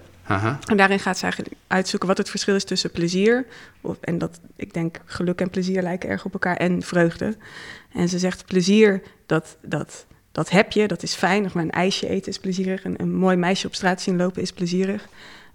En 0.65 0.77
daarin 0.77 0.99
gaat 0.99 1.17
ze 1.17 1.23
eigenlijk 1.23 1.55
uitzoeken 1.67 2.07
wat 2.07 2.17
het 2.17 2.29
verschil 2.29 2.55
is 2.55 2.63
tussen 2.63 2.91
plezier. 2.91 3.45
Of, 3.81 3.97
en 4.01 4.17
dat, 4.17 4.39
ik 4.55 4.73
denk, 4.73 4.99
geluk 5.05 5.41
en 5.41 5.49
plezier 5.49 5.81
lijken 5.81 6.09
erg 6.09 6.25
op 6.25 6.33
elkaar. 6.33 6.55
En 6.55 6.81
vreugde. 6.81 7.37
En 7.93 8.09
ze 8.09 8.19
zegt, 8.19 8.45
plezier, 8.45 9.01
dat, 9.25 9.57
dat, 9.61 10.05
dat 10.31 10.49
heb 10.49 10.71
je, 10.71 10.87
dat 10.87 11.03
is 11.03 11.13
fijn. 11.13 11.43
Nog 11.43 11.53
maar 11.53 11.63
een 11.63 11.71
ijsje 11.71 12.07
eten 12.07 12.31
is 12.31 12.39
plezierig. 12.39 12.83
Een, 12.83 13.01
een 13.01 13.13
mooi 13.13 13.37
meisje 13.37 13.67
op 13.67 13.75
straat 13.75 14.01
zien 14.01 14.17
lopen 14.17 14.41
is 14.41 14.53
plezierig. 14.53 15.07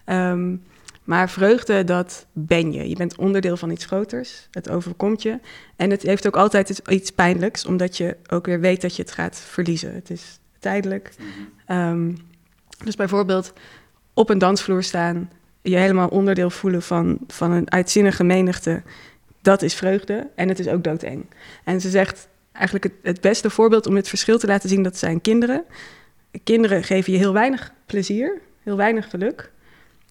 Ehm, 0.04 0.56
maar 1.04 1.30
vreugde, 1.30 1.84
dat 1.84 2.26
ben 2.32 2.72
je. 2.72 2.88
Je 2.88 2.96
bent 2.96 3.16
onderdeel 3.16 3.56
van 3.56 3.70
iets 3.70 3.84
groters. 3.84 4.48
Het 4.50 4.70
overkomt 4.70 5.22
je. 5.22 5.38
En 5.76 5.90
het 5.90 6.02
heeft 6.02 6.26
ook 6.26 6.36
altijd 6.36 6.68
iets- 6.68 6.80
iets 6.88 7.10
pijnlijks, 7.10 7.66
omdat 7.66 7.96
je 7.96 8.16
ook 8.30 8.46
weer 8.46 8.60
weet 8.60 8.80
dat 8.80 8.96
je 8.96 9.02
het 9.02 9.10
gaat 9.10 9.36
verliezen. 9.36 9.94
Het 9.94 10.10
is 10.10 10.38
tijdelijk. 10.58 11.12
Ehm, 11.66 12.12
dus 12.84 12.96
bijvoorbeeld 12.96 13.52
op 14.14 14.30
een 14.30 14.38
dansvloer 14.38 14.82
staan, 14.82 15.30
je 15.62 15.76
helemaal 15.76 16.08
onderdeel 16.08 16.50
voelen 16.50 16.82
van, 16.82 17.18
van 17.26 17.50
een 17.50 17.70
uitzinnige 17.70 18.24
menigte, 18.24 18.82
dat 19.42 19.62
is 19.62 19.74
vreugde 19.74 20.30
en 20.34 20.48
het 20.48 20.58
is 20.58 20.68
ook 20.68 20.84
doodeng. 20.84 21.26
En 21.64 21.80
ze 21.80 21.90
zegt 21.90 22.28
eigenlijk 22.52 22.84
het, 22.84 22.94
het 23.02 23.20
beste 23.20 23.50
voorbeeld 23.50 23.86
om 23.86 23.96
het 23.96 24.08
verschil 24.08 24.38
te 24.38 24.46
laten 24.46 24.68
zien, 24.68 24.82
dat 24.82 24.96
zijn 24.98 25.20
kinderen. 25.20 25.64
Kinderen 26.44 26.84
geven 26.84 27.12
je 27.12 27.18
heel 27.18 27.32
weinig 27.32 27.72
plezier, 27.86 28.40
heel 28.62 28.76
weinig 28.76 29.10
geluk, 29.10 29.50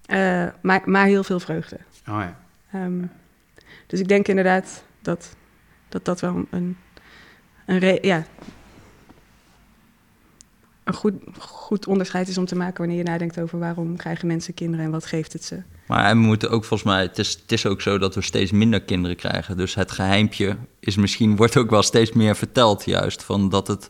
eh, 0.06 0.48
maar, 0.62 0.82
maar 0.86 1.06
heel 1.06 1.24
veel 1.24 1.40
vreugde. 1.40 1.78
Oh 2.10 2.20
ja. 2.20 2.40
Ehm, 2.72 3.06
dus 3.88 4.00
ik 4.00 4.08
denk 4.08 4.28
inderdaad 4.28 4.84
dat 5.02 5.36
dat, 5.94 6.06
dat 6.06 6.22
wel 6.22 6.46
een, 6.50 6.78
een, 7.66 7.80
re- 7.80 8.00
ja, 8.02 8.26
een 10.84 10.94
goed, 10.94 11.14
goed 11.40 11.88
onderscheid 11.88 12.28
is 12.28 12.38
om 12.38 12.46
te 12.46 12.56
maken 12.56 12.78
wanneer 12.78 12.98
je 12.98 13.04
nadenkt 13.04 13.40
over 13.40 13.60
waarom 13.60 13.96
krijgen 13.96 14.28
mensen 14.28 14.54
kinderen 14.54 14.86
en 14.86 14.92
wat 14.92 15.06
geeft 15.06 15.34
het 15.34 15.44
ze. 15.44 15.62
Maar 15.88 16.14
we 16.14 16.20
moeten 16.20 16.50
ook 16.50 16.66
volgens 16.66 16.90
mij, 16.90 17.02
het 17.02 17.20
is, 17.20 17.32
het 17.42 17.52
is 17.52 17.66
ook 17.66 17.82
zo 17.82 17.98
dat 17.98 18.16
we 18.16 18.22
steeds 18.22 18.52
minder 18.52 18.82
kinderen 18.82 19.18
krijgen. 19.18 19.58
Dus 19.58 19.76
het 19.76 19.92
geheimpje 19.92 20.58
is 20.80 20.96
misschien, 20.96 21.36
wordt 21.42 21.58
ook 21.58 21.70
wel 21.70 21.84
steeds 21.84 22.12
meer 22.12 22.36
verteld 22.36 22.86
juist. 22.86 23.24
Van 23.24 23.50
dat 23.50 23.68
het 23.68 23.90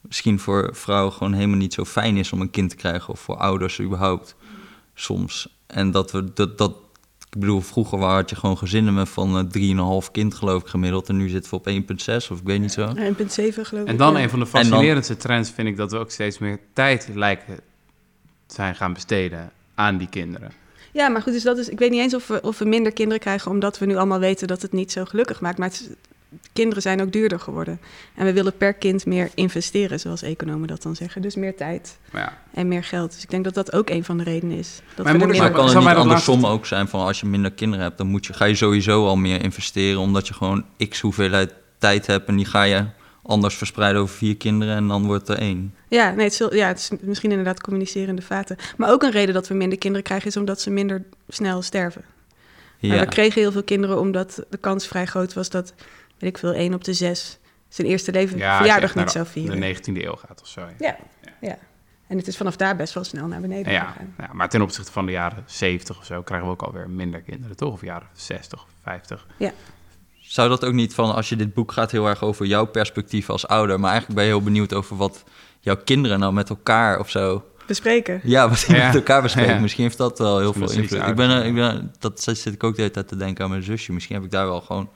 misschien 0.00 0.38
voor 0.38 0.70
vrouwen 0.72 1.12
gewoon 1.12 1.32
helemaal 1.32 1.56
niet 1.56 1.74
zo 1.74 1.84
fijn 1.84 2.16
is 2.16 2.32
om 2.32 2.40
een 2.40 2.50
kind 2.50 2.70
te 2.70 2.76
krijgen. 2.76 3.08
Of 3.12 3.20
voor 3.20 3.36
ouders 3.36 3.80
überhaupt 3.80 4.34
soms. 4.94 5.58
En 5.66 5.90
dat 5.90 6.12
we, 6.12 6.32
dat, 6.34 6.58
dat 6.58 6.72
ik 7.30 7.40
bedoel, 7.40 7.60
vroeger 7.60 7.98
had 7.98 8.30
je 8.30 8.36
gewoon 8.36 8.58
gezinnen 8.58 8.94
met 8.94 9.08
van 9.08 9.48
eh, 9.52 10.02
3,5 10.04 10.10
kind 10.12 10.34
geloof 10.34 10.62
ik 10.62 10.68
gemiddeld. 10.68 11.08
En 11.08 11.16
nu 11.16 11.28
zitten 11.28 11.50
we 11.50 11.56
op 11.56 11.68
1,6 11.68 12.14
of 12.30 12.38
ik 12.38 12.44
weet 12.44 12.60
niet 12.60 12.72
zo. 12.72 12.94
1,7 12.94 12.94
geloof 12.94 13.70
ik. 13.72 13.86
En 13.86 13.96
dan 13.96 14.12
ja. 14.12 14.22
een 14.22 14.30
van 14.30 14.38
de 14.38 14.46
fascinerendste 14.46 15.16
trends 15.16 15.50
vind 15.50 15.68
ik 15.68 15.76
dat 15.76 15.90
we 15.90 15.98
ook 15.98 16.10
steeds 16.10 16.38
meer 16.38 16.58
tijd 16.72 17.08
lijken 17.14 17.60
zijn 18.46 18.74
gaan 18.74 18.92
besteden 18.92 19.50
aan 19.74 19.96
die 19.96 20.08
kinderen. 20.08 20.52
Ja, 20.92 21.08
maar 21.08 21.22
goed, 21.22 21.32
dus 21.32 21.42
dat 21.42 21.58
is, 21.58 21.68
ik 21.68 21.78
weet 21.78 21.90
niet 21.90 22.00
eens 22.00 22.14
of 22.14 22.26
we, 22.26 22.40
of 22.42 22.58
we 22.58 22.64
minder 22.64 22.92
kinderen 22.92 23.20
krijgen 23.20 23.50
omdat 23.50 23.78
we 23.78 23.86
nu 23.86 23.96
allemaal 23.96 24.18
weten 24.18 24.46
dat 24.46 24.62
het 24.62 24.72
niet 24.72 24.92
zo 24.92 25.04
gelukkig 25.04 25.40
maakt. 25.40 25.58
Maar 25.58 25.68
het 25.68 25.80
is- 25.80 25.88
kinderen 26.52 26.82
zijn 26.82 27.00
ook 27.02 27.12
duurder 27.12 27.40
geworden. 27.40 27.80
En 28.14 28.24
we 28.24 28.32
willen 28.32 28.56
per 28.56 28.74
kind 28.74 29.06
meer 29.06 29.30
investeren, 29.34 30.00
zoals 30.00 30.22
economen 30.22 30.68
dat 30.68 30.82
dan 30.82 30.96
zeggen. 30.96 31.22
Dus 31.22 31.34
meer 31.34 31.56
tijd 31.56 31.98
ja, 32.12 32.38
en 32.54 32.68
meer 32.68 32.84
geld. 32.84 33.12
Dus 33.14 33.22
ik 33.22 33.30
denk 33.30 33.44
dat 33.44 33.54
dat 33.54 33.72
ook 33.72 33.90
een 33.90 34.04
van 34.04 34.18
de 34.18 34.24
redenen 34.24 34.56
is. 34.58 34.68
Dat 34.94 35.04
Mijn 35.04 35.16
we 35.16 35.22
er 35.22 35.26
moeder 35.26 35.26
Maar 35.26 35.52
minder- 35.52 35.72
kan 35.74 35.84
het 35.86 35.94
niet 35.94 36.02
andersom 36.02 36.46
ook 36.46 36.66
zijn 36.66 36.88
van 36.88 37.00
als 37.00 37.20
je 37.20 37.26
minder 37.26 37.50
kinderen 37.52 37.84
hebt, 37.84 37.98
dan 37.98 38.06
moet 38.06 38.26
je, 38.26 38.32
ga 38.32 38.44
je 38.44 38.54
sowieso 38.54 39.06
al 39.06 39.16
meer 39.16 39.42
investeren, 39.42 40.00
omdat 40.00 40.26
je 40.28 40.34
gewoon 40.34 40.64
x 40.88 41.00
hoeveelheid 41.00 41.54
tijd 41.78 42.06
hebt 42.06 42.28
en 42.28 42.36
die 42.36 42.46
ga 42.46 42.62
je 42.62 42.84
anders 43.22 43.54
verspreiden 43.54 44.00
over 44.02 44.16
vier 44.16 44.36
kinderen 44.36 44.76
en 44.76 44.88
dan 44.88 45.06
wordt 45.06 45.28
er 45.28 45.38
één. 45.38 45.74
Ja, 45.88 46.10
nee, 46.10 46.24
het 46.24 46.40
is, 46.40 46.46
ja, 46.58 46.66
het 46.66 46.78
is 46.78 46.90
misschien 47.00 47.30
inderdaad 47.30 47.60
communicerende 47.60 48.22
vaten. 48.22 48.56
Maar 48.76 48.90
ook 48.90 49.02
een 49.02 49.10
reden 49.10 49.34
dat 49.34 49.48
we 49.48 49.54
minder 49.54 49.78
kinderen 49.78 50.04
krijgen 50.06 50.28
is 50.28 50.36
omdat 50.36 50.60
ze 50.60 50.70
minder 50.70 51.04
snel 51.28 51.62
sterven. 51.62 52.04
Maar 52.80 52.94
Ja. 52.96 53.00
we 53.00 53.06
kregen 53.08 53.40
heel 53.40 53.52
veel 53.52 53.62
kinderen 53.62 54.00
omdat 54.00 54.42
de 54.50 54.56
kans 54.56 54.86
vrij 54.86 55.06
groot 55.06 55.32
was 55.34 55.50
dat, 55.50 55.74
weet 56.18 56.30
ik 56.30 56.38
veel, 56.38 56.52
één 56.52 56.74
op 56.74 56.84
de 56.84 56.92
zes 56.94 57.38
zijn 57.68 57.86
eerste 57.86 58.12
leven 58.12 58.38
ja 58.38 58.56
verjaardag 58.56 58.94
niet 58.94 59.10
zou 59.10 59.24
de- 59.24 59.30
vieren. 59.30 59.60
de 59.60 59.74
19e 59.74 60.04
eeuw 60.04 60.16
gaat 60.16 60.40
of 60.42 60.46
zo. 60.48 60.60
Ja. 60.60 60.96
Ja, 61.22 61.30
ja. 61.40 61.58
En 62.08 62.16
het 62.16 62.26
is 62.26 62.36
vanaf 62.36 62.56
daar 62.56 62.76
best 62.76 62.94
wel 62.94 63.04
snel 63.04 63.26
naar 63.26 63.40
beneden 63.40 63.72
Ja, 63.72 63.84
gegaan. 63.84 64.14
ja, 64.18 64.28
maar 64.32 64.48
ten 64.48 64.62
opzichte 64.62 64.92
van 64.92 65.06
de 65.06 65.12
jaren 65.12 65.42
70 65.46 65.98
of 65.98 66.04
zo 66.04 66.22
krijgen 66.22 66.46
we 66.46 66.52
ook 66.52 66.62
alweer 66.62 66.90
minder 66.90 67.20
kinderen, 67.20 67.56
toch? 67.56 67.72
Of 67.72 67.80
jaren 67.80 68.08
60, 68.12 68.64
50. 68.82 69.26
Zou 70.20 70.48
dat 70.48 70.64
ook 70.64 70.72
niet 70.72 70.94
van, 70.94 71.14
als 71.14 71.28
je 71.28 71.36
dit 71.36 71.54
boek 71.54 71.72
gaat 71.72 71.90
heel 71.90 72.06
erg 72.08 72.22
over 72.22 72.46
jouw 72.46 72.64
perspectief 72.66 73.30
als 73.30 73.46
ouder, 73.48 73.80
maar 73.80 73.90
eigenlijk 73.90 74.18
ben 74.20 74.28
je 74.28 74.34
heel 74.34 74.42
benieuwd 74.42 74.72
over 74.74 74.96
wat 74.96 75.24
jouw 75.60 75.76
kinderen 75.84 76.18
nou 76.18 76.32
met 76.32 76.48
elkaar 76.48 76.98
of 76.98 77.10
zo. 77.10 77.44
Bespreken. 77.66 78.20
Ja, 78.22 78.48
wat 78.48 78.64
die 78.66 78.76
Ja. 78.76 78.86
met 78.86 78.94
elkaar 78.94 79.22
bespreken. 79.22 79.54
Ja. 79.54 79.60
Misschien 79.60 79.84
heeft 79.84 79.96
dat 79.96 80.18
wel 80.18 80.38
heel 80.38 80.52
veel 80.52 80.70
invloed. 80.72 81.08
Ik 81.08 81.14
ben, 81.14 81.44
ik 81.46 81.54
ben, 81.54 81.92
dat 81.98 82.22
zit 82.22 82.46
ik 82.46 82.64
ook 82.64 82.74
de 82.74 82.80
hele 82.80 82.92
tijd 82.92 83.08
te 83.08 83.16
denken 83.16 83.44
aan 83.44 83.50
mijn 83.50 83.62
zusje. 83.62 83.92
Misschien 83.92 84.14
heb 84.16 84.24
ik 84.24 84.30
daar 84.30 84.46
wel 84.46 84.60
gewoon 84.60 84.90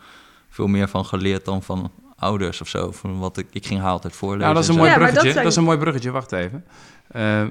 veel 0.51 0.67
meer 0.67 0.89
van 0.89 1.05
geleerd 1.05 1.45
dan 1.45 1.63
van 1.63 1.91
ouders 2.17 2.61
of 2.61 2.69
zo. 2.69 2.91
Van 2.93 3.19
wat 3.19 3.37
ik, 3.39 3.47
ik 3.53 3.67
ging 3.67 3.81
haar 3.81 3.91
altijd 3.91 4.17
voorlezen. 4.17 4.43
Nou, 4.43 4.55
dat 4.55 4.63
is 4.63 4.69
een 4.69 4.75
en 4.75 4.81
mooi. 4.81 4.93
Ja, 4.93 4.99
dat 4.99 5.09
bruggetje. 5.11 5.43
Dat, 5.43 5.51
is 5.51 5.57
een 5.57 5.65
mooi 5.65 5.79
bruggetje. 5.79 6.11
Wacht 6.11 6.33
even. 6.33 6.65
Eh, 7.09 7.45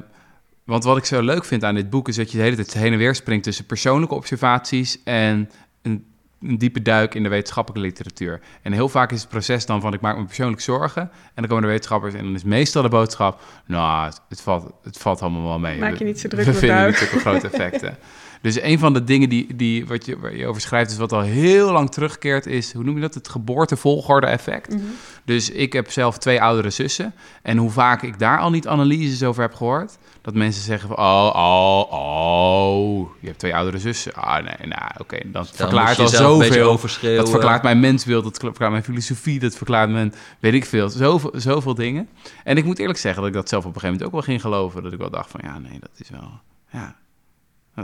want 0.64 0.84
wat 0.84 0.98
ik 0.98 1.06
zo 1.06 1.22
leuk 1.22 1.46
vind 1.46 1.64
aan 1.64 1.76
dit 1.76 1.90
boek 1.90 2.08
is 2.08 2.16
dat 2.16 2.32
je 2.32 2.38
de 2.38 2.44
hele 2.44 2.56
tijd 2.56 2.74
heen 2.74 2.92
en 2.92 2.98
weer 2.98 3.16
springt 3.16 3.44
tussen 3.44 3.66
persoonlijke 3.66 4.16
observaties 4.16 5.04
en 5.04 5.50
een, 5.82 6.06
een 6.42 6.58
diepe 6.58 6.82
duik 6.82 7.16
in 7.16 7.24
de 7.24 7.30
wetenschappelijke 7.30 7.88
literatuur. 7.88 8.42
En 8.62 8.72
heel 8.72 8.90
vaak 8.90 9.12
is 9.12 9.20
het 9.22 9.30
proces 9.30 9.66
dan 9.66 9.82
van 9.82 9.94
ik 9.94 10.02
maak 10.02 10.18
me 10.18 10.26
persoonlijk 10.26 10.62
zorgen 10.62 11.02
en 11.02 11.10
dan 11.36 11.48
komen 11.48 11.62
de 11.62 11.68
wetenschappers 11.70 12.14
en 12.14 12.24
dan 12.24 12.34
is 12.34 12.44
meestal 12.44 12.82
de 12.82 12.90
boodschap, 12.90 13.42
nou, 13.66 14.06
het, 14.06 14.22
het 14.30 14.42
valt, 14.42 14.72
het 14.84 14.98
valt 14.98 15.22
allemaal 15.22 15.44
wel 15.44 15.60
mee. 15.60 15.80
Maak 15.80 15.92
je 15.92 15.98
We- 15.98 16.04
niet 16.04 16.20
zo 16.20 16.28
druk, 16.28 16.46
We 16.46 16.54
vinden 16.54 16.70
mevrouw. 16.70 16.88
niet 16.88 16.98
zulke 16.98 17.20
grote 17.20 17.48
effecten. 17.52 17.98
Dus 18.42 18.62
een 18.62 18.80
van 18.80 18.94
de 18.94 19.04
dingen 19.04 19.30
die, 19.30 19.56
die, 19.56 19.86
wat 19.88 20.06
je, 20.06 20.20
waar 20.20 20.36
je 20.36 20.48
over 20.48 20.62
schrijft, 20.62 20.92
is 20.92 20.98
wat 20.98 21.12
al 21.12 21.22
heel 21.22 21.72
lang 21.72 21.92
terugkeert, 21.92 22.46
is, 22.46 22.74
hoe 22.74 22.84
noem 22.84 22.96
je 22.96 23.02
dat, 23.02 23.14
het 23.14 23.30
geboortevolgorde-effect. 23.30 24.74
Mhm. 24.74 24.84
Dus 25.26 25.50
ik 25.50 25.74
heb 25.74 25.92
zelf 25.92 26.18
twee 26.18 26.42
oudere 26.42 26.70
zussen. 26.70 27.14
En 27.42 27.58
hoe 27.58 27.70
vaak 27.70 28.02
ik 28.02 28.20
daar 28.20 28.40
al 28.40 28.50
niet 28.50 28.68
analyses 28.68 29.24
over 29.24 29.42
heb 29.42 29.54
gehoord. 29.54 29.98
Dat 30.22 30.34
mensen 30.34 30.64
zeggen 30.64 30.88
van, 30.88 30.98
oh, 30.98 31.32
oh, 31.36 31.92
oh, 31.92 33.10
je 33.20 33.28
hebt 33.28 33.40
twee 33.40 33.56
oudere 33.56 33.80
zussen. 33.80 34.14
Ah, 34.14 34.44
nee, 34.44 34.68
nou, 34.68 34.92
oké, 34.98 35.18
dat 35.18 35.32
Dan 35.34 35.46
verklaart 35.46 36.00
al 36.00 36.08
zoveel. 36.08 36.80
Dat 37.02 37.30
verklaart 37.30 37.64
mijn 37.64 37.80
mensbeeld, 37.80 38.24
dat 38.24 38.38
verklaart 38.38 38.72
mijn 38.72 38.84
filosofie, 38.84 39.40
dat 39.40 39.56
verklaart 39.56 39.90
mijn, 39.90 40.14
weet 40.40 40.54
ik 40.54 40.66
veel, 40.66 40.90
zoveel, 40.90 41.32
zoveel 41.36 41.74
dingen. 41.74 42.10
En 42.44 42.58
ik 42.58 42.66
moet 42.66 42.80
eerlijk 42.80 43.00
zeggen 43.00 43.22
dat 43.22 43.30
ik 43.30 43.38
dat 43.38 43.50
zelf 43.50 43.66
op 43.66 43.76
een 43.76 43.80
gegeven 43.80 43.98
moment 43.98 44.16
ook 44.16 44.26
wel 44.26 44.36
ging 44.36 44.42
geloven. 44.42 44.84
Dat 44.84 44.94
ik 44.94 45.00
wel 45.00 45.10
dacht 45.10 45.32
van, 45.32 45.40
ja, 45.44 45.60
nee, 45.60 45.80
dat 45.80 45.92
is 45.98 46.10
wel, 46.10 46.32
ja, 46.72 46.96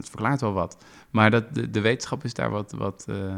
dat 0.02 0.10
verklaart 0.10 0.42
wel 0.42 0.54
wat. 0.54 0.78
Maar 1.10 1.32
dat, 1.32 1.54
de, 1.54 1.72
de 1.72 1.82
wetenschap 1.82 2.24
is 2.24 2.34
daar 2.34 2.50
wat, 2.50 2.72
wat, 2.72 3.06
eh, 3.10 3.38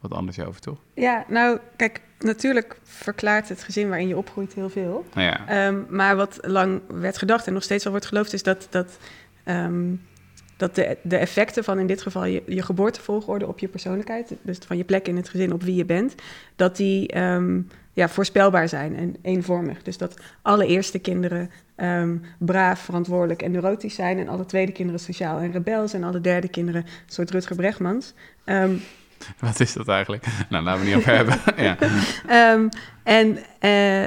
wat 0.00 0.12
anders 0.12 0.40
over, 0.40 0.60
toch? 0.60 0.78
Ja, 0.94 1.24
nou, 1.28 1.58
kijk, 1.76 2.00
natuurlijk 2.18 2.80
verklaart 2.82 3.48
het 3.48 3.62
gezin 3.62 3.88
waarin 3.88 4.08
je 4.08 4.16
opgroeit 4.16 4.54
heel 4.54 4.70
veel. 4.70 5.06
Nou 5.14 5.26
ja, 5.26 5.46
Ehm, 5.46 5.80
maar 5.88 6.16
wat 6.16 6.38
lang 6.40 6.80
werd 6.88 7.18
gedacht 7.18 7.46
en 7.46 7.52
nog 7.52 7.62
steeds 7.62 7.84
wel 7.84 7.92
wordt 7.92 8.08
geloofd, 8.08 8.32
is 8.32 8.42
dat, 8.42 8.66
dat, 8.70 8.98
ehm, 9.44 9.94
dat 10.62 10.74
de, 10.74 10.96
de 11.02 11.16
effecten 11.16 11.64
van 11.64 11.78
in 11.78 11.86
dit 11.86 12.02
geval 12.02 12.24
je, 12.24 12.42
je 12.46 12.62
geboortevolgorde 12.62 13.46
op 13.46 13.58
je 13.58 13.68
persoonlijkheid, 13.68 14.34
dus 14.42 14.58
van 14.66 14.76
je 14.76 14.84
plek 14.84 15.08
in 15.08 15.16
het 15.16 15.28
gezin 15.28 15.52
op 15.52 15.62
wie 15.62 15.74
je 15.74 15.84
bent, 15.84 16.14
dat 16.56 16.76
die 16.76 17.08
ehm, 17.08 17.60
ja, 17.92 18.08
voorspelbaar 18.08 18.68
zijn 18.68 18.96
en 18.96 19.16
eenvormig. 19.22 19.82
Dus 19.82 19.98
dat 19.98 20.20
alle 20.42 20.66
eerste 20.66 20.98
kinderen 20.98 21.50
ehm, 21.74 22.16
braaf, 22.38 22.80
verantwoordelijk 22.80 23.42
en 23.42 23.50
neurotisch 23.50 23.94
zijn, 23.94 24.18
en 24.18 24.28
alle 24.28 24.46
tweede 24.46 24.72
kinderen 24.72 25.00
sociaal 25.00 25.38
en 25.38 25.52
rebels, 25.52 25.92
en 25.92 26.04
alle 26.04 26.20
derde 26.20 26.48
kinderen 26.48 26.82
een 26.82 27.12
soort 27.12 27.30
Rutger 27.30 27.56
Bregmans. 27.56 28.14
Ehm, 28.44 28.74
wat 29.38 29.60
is 29.60 29.72
dat 29.72 29.88
eigenlijk? 29.88 30.26
Nou, 30.48 30.64
laten 30.64 30.80
we 30.80 30.86
niet 30.86 30.96
over 30.96 31.14
hebben. 31.14 31.38
ja. 31.66 31.76
En 33.02 33.38
eh, 33.58 34.04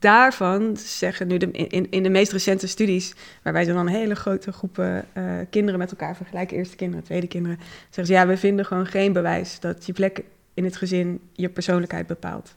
daarvan 0.00 0.76
zeggen 0.76 1.26
nu 1.26 1.36
de, 1.36 1.50
in, 1.50 1.90
in 1.90 2.02
de 2.02 2.08
meest 2.08 2.32
recente 2.32 2.66
studies, 2.66 3.14
waarbij 3.42 3.64
ze 3.64 3.72
dan 3.72 3.86
hele 3.86 4.14
grote 4.14 4.52
groepen 4.52 5.04
eh, 5.12 5.24
kinderen 5.50 5.78
met 5.78 5.90
elkaar 5.90 6.16
vergelijken, 6.16 6.56
eerste 6.56 6.76
kinderen, 6.76 7.04
tweede 7.04 7.26
kinderen, 7.26 7.58
zeggen 7.84 8.06
ze 8.06 8.12
ja, 8.12 8.26
we 8.26 8.36
vinden 8.36 8.64
gewoon 8.64 8.86
geen 8.86 9.12
bewijs 9.12 9.60
dat 9.60 9.86
je 9.86 9.92
plek 9.92 10.22
in 10.54 10.64
het 10.64 10.76
gezin 10.76 11.20
je 11.32 11.48
persoonlijkheid 11.48 12.06
bepaalt. 12.06 12.56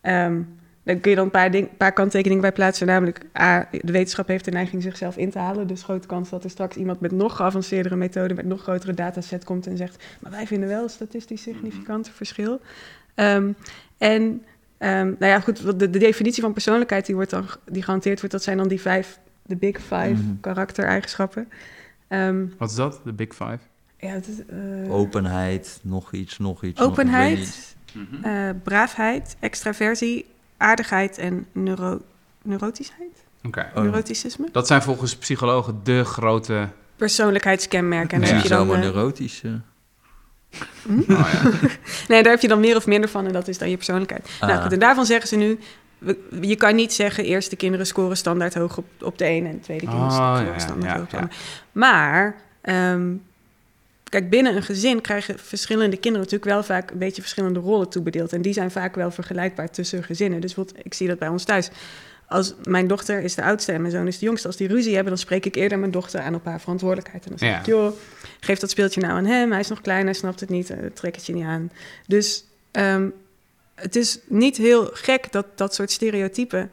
Ehm, 0.00 0.42
dan 0.84 1.00
kun 1.00 1.10
je 1.10 1.16
dan 1.16 1.24
een 1.24 1.30
paar, 1.30 1.50
ding, 1.50 1.76
paar 1.76 1.92
kanttekeningen 1.92 2.42
bij 2.42 2.52
plaatsen. 2.52 2.86
Namelijk, 2.86 3.20
A, 3.38 3.68
de 3.70 3.92
wetenschap 3.92 4.28
heeft 4.28 4.44
de 4.44 4.50
neiging 4.50 4.82
zichzelf 4.82 5.16
in 5.16 5.30
te 5.30 5.38
halen. 5.38 5.66
Dus 5.66 5.82
grote 5.82 6.06
kans 6.06 6.30
dat 6.30 6.44
er 6.44 6.50
straks 6.50 6.76
iemand 6.76 7.00
met 7.00 7.12
nog 7.12 7.36
geavanceerdere 7.36 7.96
methoden, 7.96 8.36
met 8.36 8.46
nog 8.46 8.62
grotere 8.62 8.94
dataset 8.94 9.44
komt 9.44 9.66
en 9.66 9.76
zegt: 9.76 10.04
Maar 10.20 10.30
wij 10.30 10.46
vinden 10.46 10.68
wel 10.68 10.82
een 10.82 10.88
statistisch 10.88 11.42
significant 11.42 12.08
verschil. 12.08 12.60
Ehm, 13.14 13.52
en 13.98 14.42
ehm, 14.78 15.06
nou 15.06 15.26
ja, 15.32 15.40
goed, 15.40 15.78
de, 15.78 15.90
de 15.90 15.98
definitie 15.98 16.42
van 16.42 16.52
persoonlijkheid 16.52 17.06
die, 17.06 17.14
wordt 17.14 17.30
dan, 17.30 17.46
die 17.66 17.82
gehanteerd 17.82 18.18
wordt, 18.18 18.34
dat 18.34 18.42
zijn 18.42 18.56
dan 18.56 18.68
die 18.68 18.80
vijf, 18.80 19.18
de 19.42 19.56
big 19.56 19.76
five 19.80 20.08
Mhm. 20.12 20.40
karaktereigenschappen. 20.40 21.48
Ehm, 22.08 22.46
Wat 22.58 22.70
is 22.70 22.76
dat? 22.76 23.00
De 23.04 23.12
Big 23.12 23.28
Five? 23.34 23.58
ja, 23.98 24.08
het 24.08 24.28
is, 24.28 24.38
eh, 24.84 24.92
Openheid, 24.94 25.78
nog 25.82 26.12
iets, 26.12 26.38
nog 26.38 26.62
iets. 26.64 26.80
nog- 26.80 26.88
ik 26.88 26.96
weet 26.96 27.06
niet. 27.06 27.14
openheid, 27.14 27.76
eh, 28.22 28.50
braafheid, 28.62 29.36
extraversie, 29.40 30.26
aardigheid 30.56 31.18
en 31.18 31.46
neuro, 31.52 32.00
neurotischheid. 32.42 33.24
Oké. 33.46 33.70
Oh. 33.74 33.82
Neuroticisme. 33.82 34.48
Dat 34.52 34.66
zijn 34.66 34.82
volgens 34.82 35.16
psychologen 35.16 35.80
de 35.82 36.04
grote... 36.04 36.68
Persoonlijkheidskenmerken. 36.96 38.22
En 38.22 38.28
Ja. 38.28 38.36
je 38.36 38.42
je 38.42 38.48
dan, 38.48 38.58
zomaar 38.58 38.76
eh, 38.76 38.82
Oh, 40.88 41.06
ja. 41.08 41.50
nee, 42.08 42.22
daar 42.22 42.32
heb 42.32 42.40
je 42.40 42.48
dan 42.48 42.60
meer 42.60 42.76
of 42.76 42.86
minder 42.86 43.10
van 43.10 43.26
en 43.26 43.32
dat 43.32 43.48
is 43.48 43.58
dan 43.58 43.70
je 43.70 43.76
persoonlijkheid. 43.76 44.28
Nou, 44.40 44.52
Ah. 44.52 44.62
goed, 44.62 44.72
en 44.72 44.78
daarvan 44.78 45.06
zeggen 45.06 45.28
ze 45.28 45.36
nu, 45.36 45.58
je 46.40 46.56
kan 46.56 46.74
niet 46.74 46.92
zeggen 46.92 47.24
eerste 47.24 47.56
kinderen 47.56 47.86
scoren 47.86 48.16
standaard 48.16 48.54
hoog 48.54 48.78
op, 48.78 48.86
op 49.00 49.18
de 49.18 49.24
ene 49.24 49.48
en 49.48 49.60
tweede 49.60 49.86
kinderen 49.86 50.06
Oh, 50.06 50.14
scoren 50.14 50.44
ja, 50.44 50.52
ja, 50.52 50.58
standaard 50.58 50.90
ja, 50.92 50.94
hoog 50.94 51.04
op 51.04 51.10
de 51.10 51.16
andere. 51.16 51.34
Maar, 51.72 52.36
ehm, 52.60 53.12
kijk, 54.04 54.30
binnen 54.30 54.56
een 54.56 54.62
gezin 54.62 55.00
krijgen 55.00 55.38
verschillende 55.38 55.96
kinderen 55.96 56.26
natuurlijk 56.26 56.50
wel 56.50 56.62
vaak 56.62 56.90
een 56.90 56.98
beetje 56.98 57.22
verschillende 57.22 57.60
rollen 57.60 57.88
toebedeeld. 57.88 58.32
En 58.32 58.42
die 58.42 58.52
zijn 58.52 58.70
vaak 58.70 58.94
wel 58.94 59.10
vergelijkbaar 59.10 59.70
tussen 59.70 60.04
gezinnen. 60.04 60.40
Dus 60.40 60.54
ik 60.82 60.94
zie 60.94 61.08
dat 61.08 61.18
bij 61.18 61.28
ons 61.28 61.44
thuis. 61.44 61.70
Als 62.28 62.54
mijn 62.62 62.86
dochter 62.86 63.20
is 63.22 63.34
de 63.34 63.42
oudste 63.42 63.72
en 63.72 63.80
mijn 63.80 63.92
zoon 63.92 64.06
is 64.06 64.18
de 64.18 64.24
jongste. 64.24 64.46
Als 64.46 64.56
die 64.56 64.68
ruzie 64.68 64.92
hebben, 64.94 65.12
dan 65.12 65.18
spreek 65.22 65.44
ik 65.46 65.54
eerder 65.54 65.78
mijn 65.78 65.90
dochter 65.90 66.20
aan 66.20 66.34
op 66.34 66.44
haar 66.44 66.60
verantwoordelijkheid. 66.60 67.24
En 67.24 67.28
dan 67.30 67.38
zeg 67.38 67.48
Ja. 67.50 67.58
ik, 67.58 67.66
joh, 67.66 67.92
geef 68.40 68.58
dat 68.58 68.70
speeltje 68.70 69.00
nou 69.00 69.12
aan 69.12 69.24
hem. 69.26 69.50
Hij 69.50 69.60
is 69.60 69.68
nog 69.68 69.80
klein, 69.80 70.04
hij 70.04 70.14
snapt 70.14 70.40
het 70.40 70.48
niet, 70.48 70.70
eh, 70.70 70.78
trek 70.94 71.14
het 71.14 71.26
je 71.26 71.32
niet 71.34 71.44
aan. 71.44 71.70
Dus 72.06 72.44
ehm, 72.70 73.08
het 73.74 73.96
is 73.96 74.18
niet 74.26 74.56
heel 74.56 74.90
gek 74.92 75.32
dat 75.32 75.46
dat 75.54 75.74
soort 75.74 75.90
stereotypen... 75.90 76.70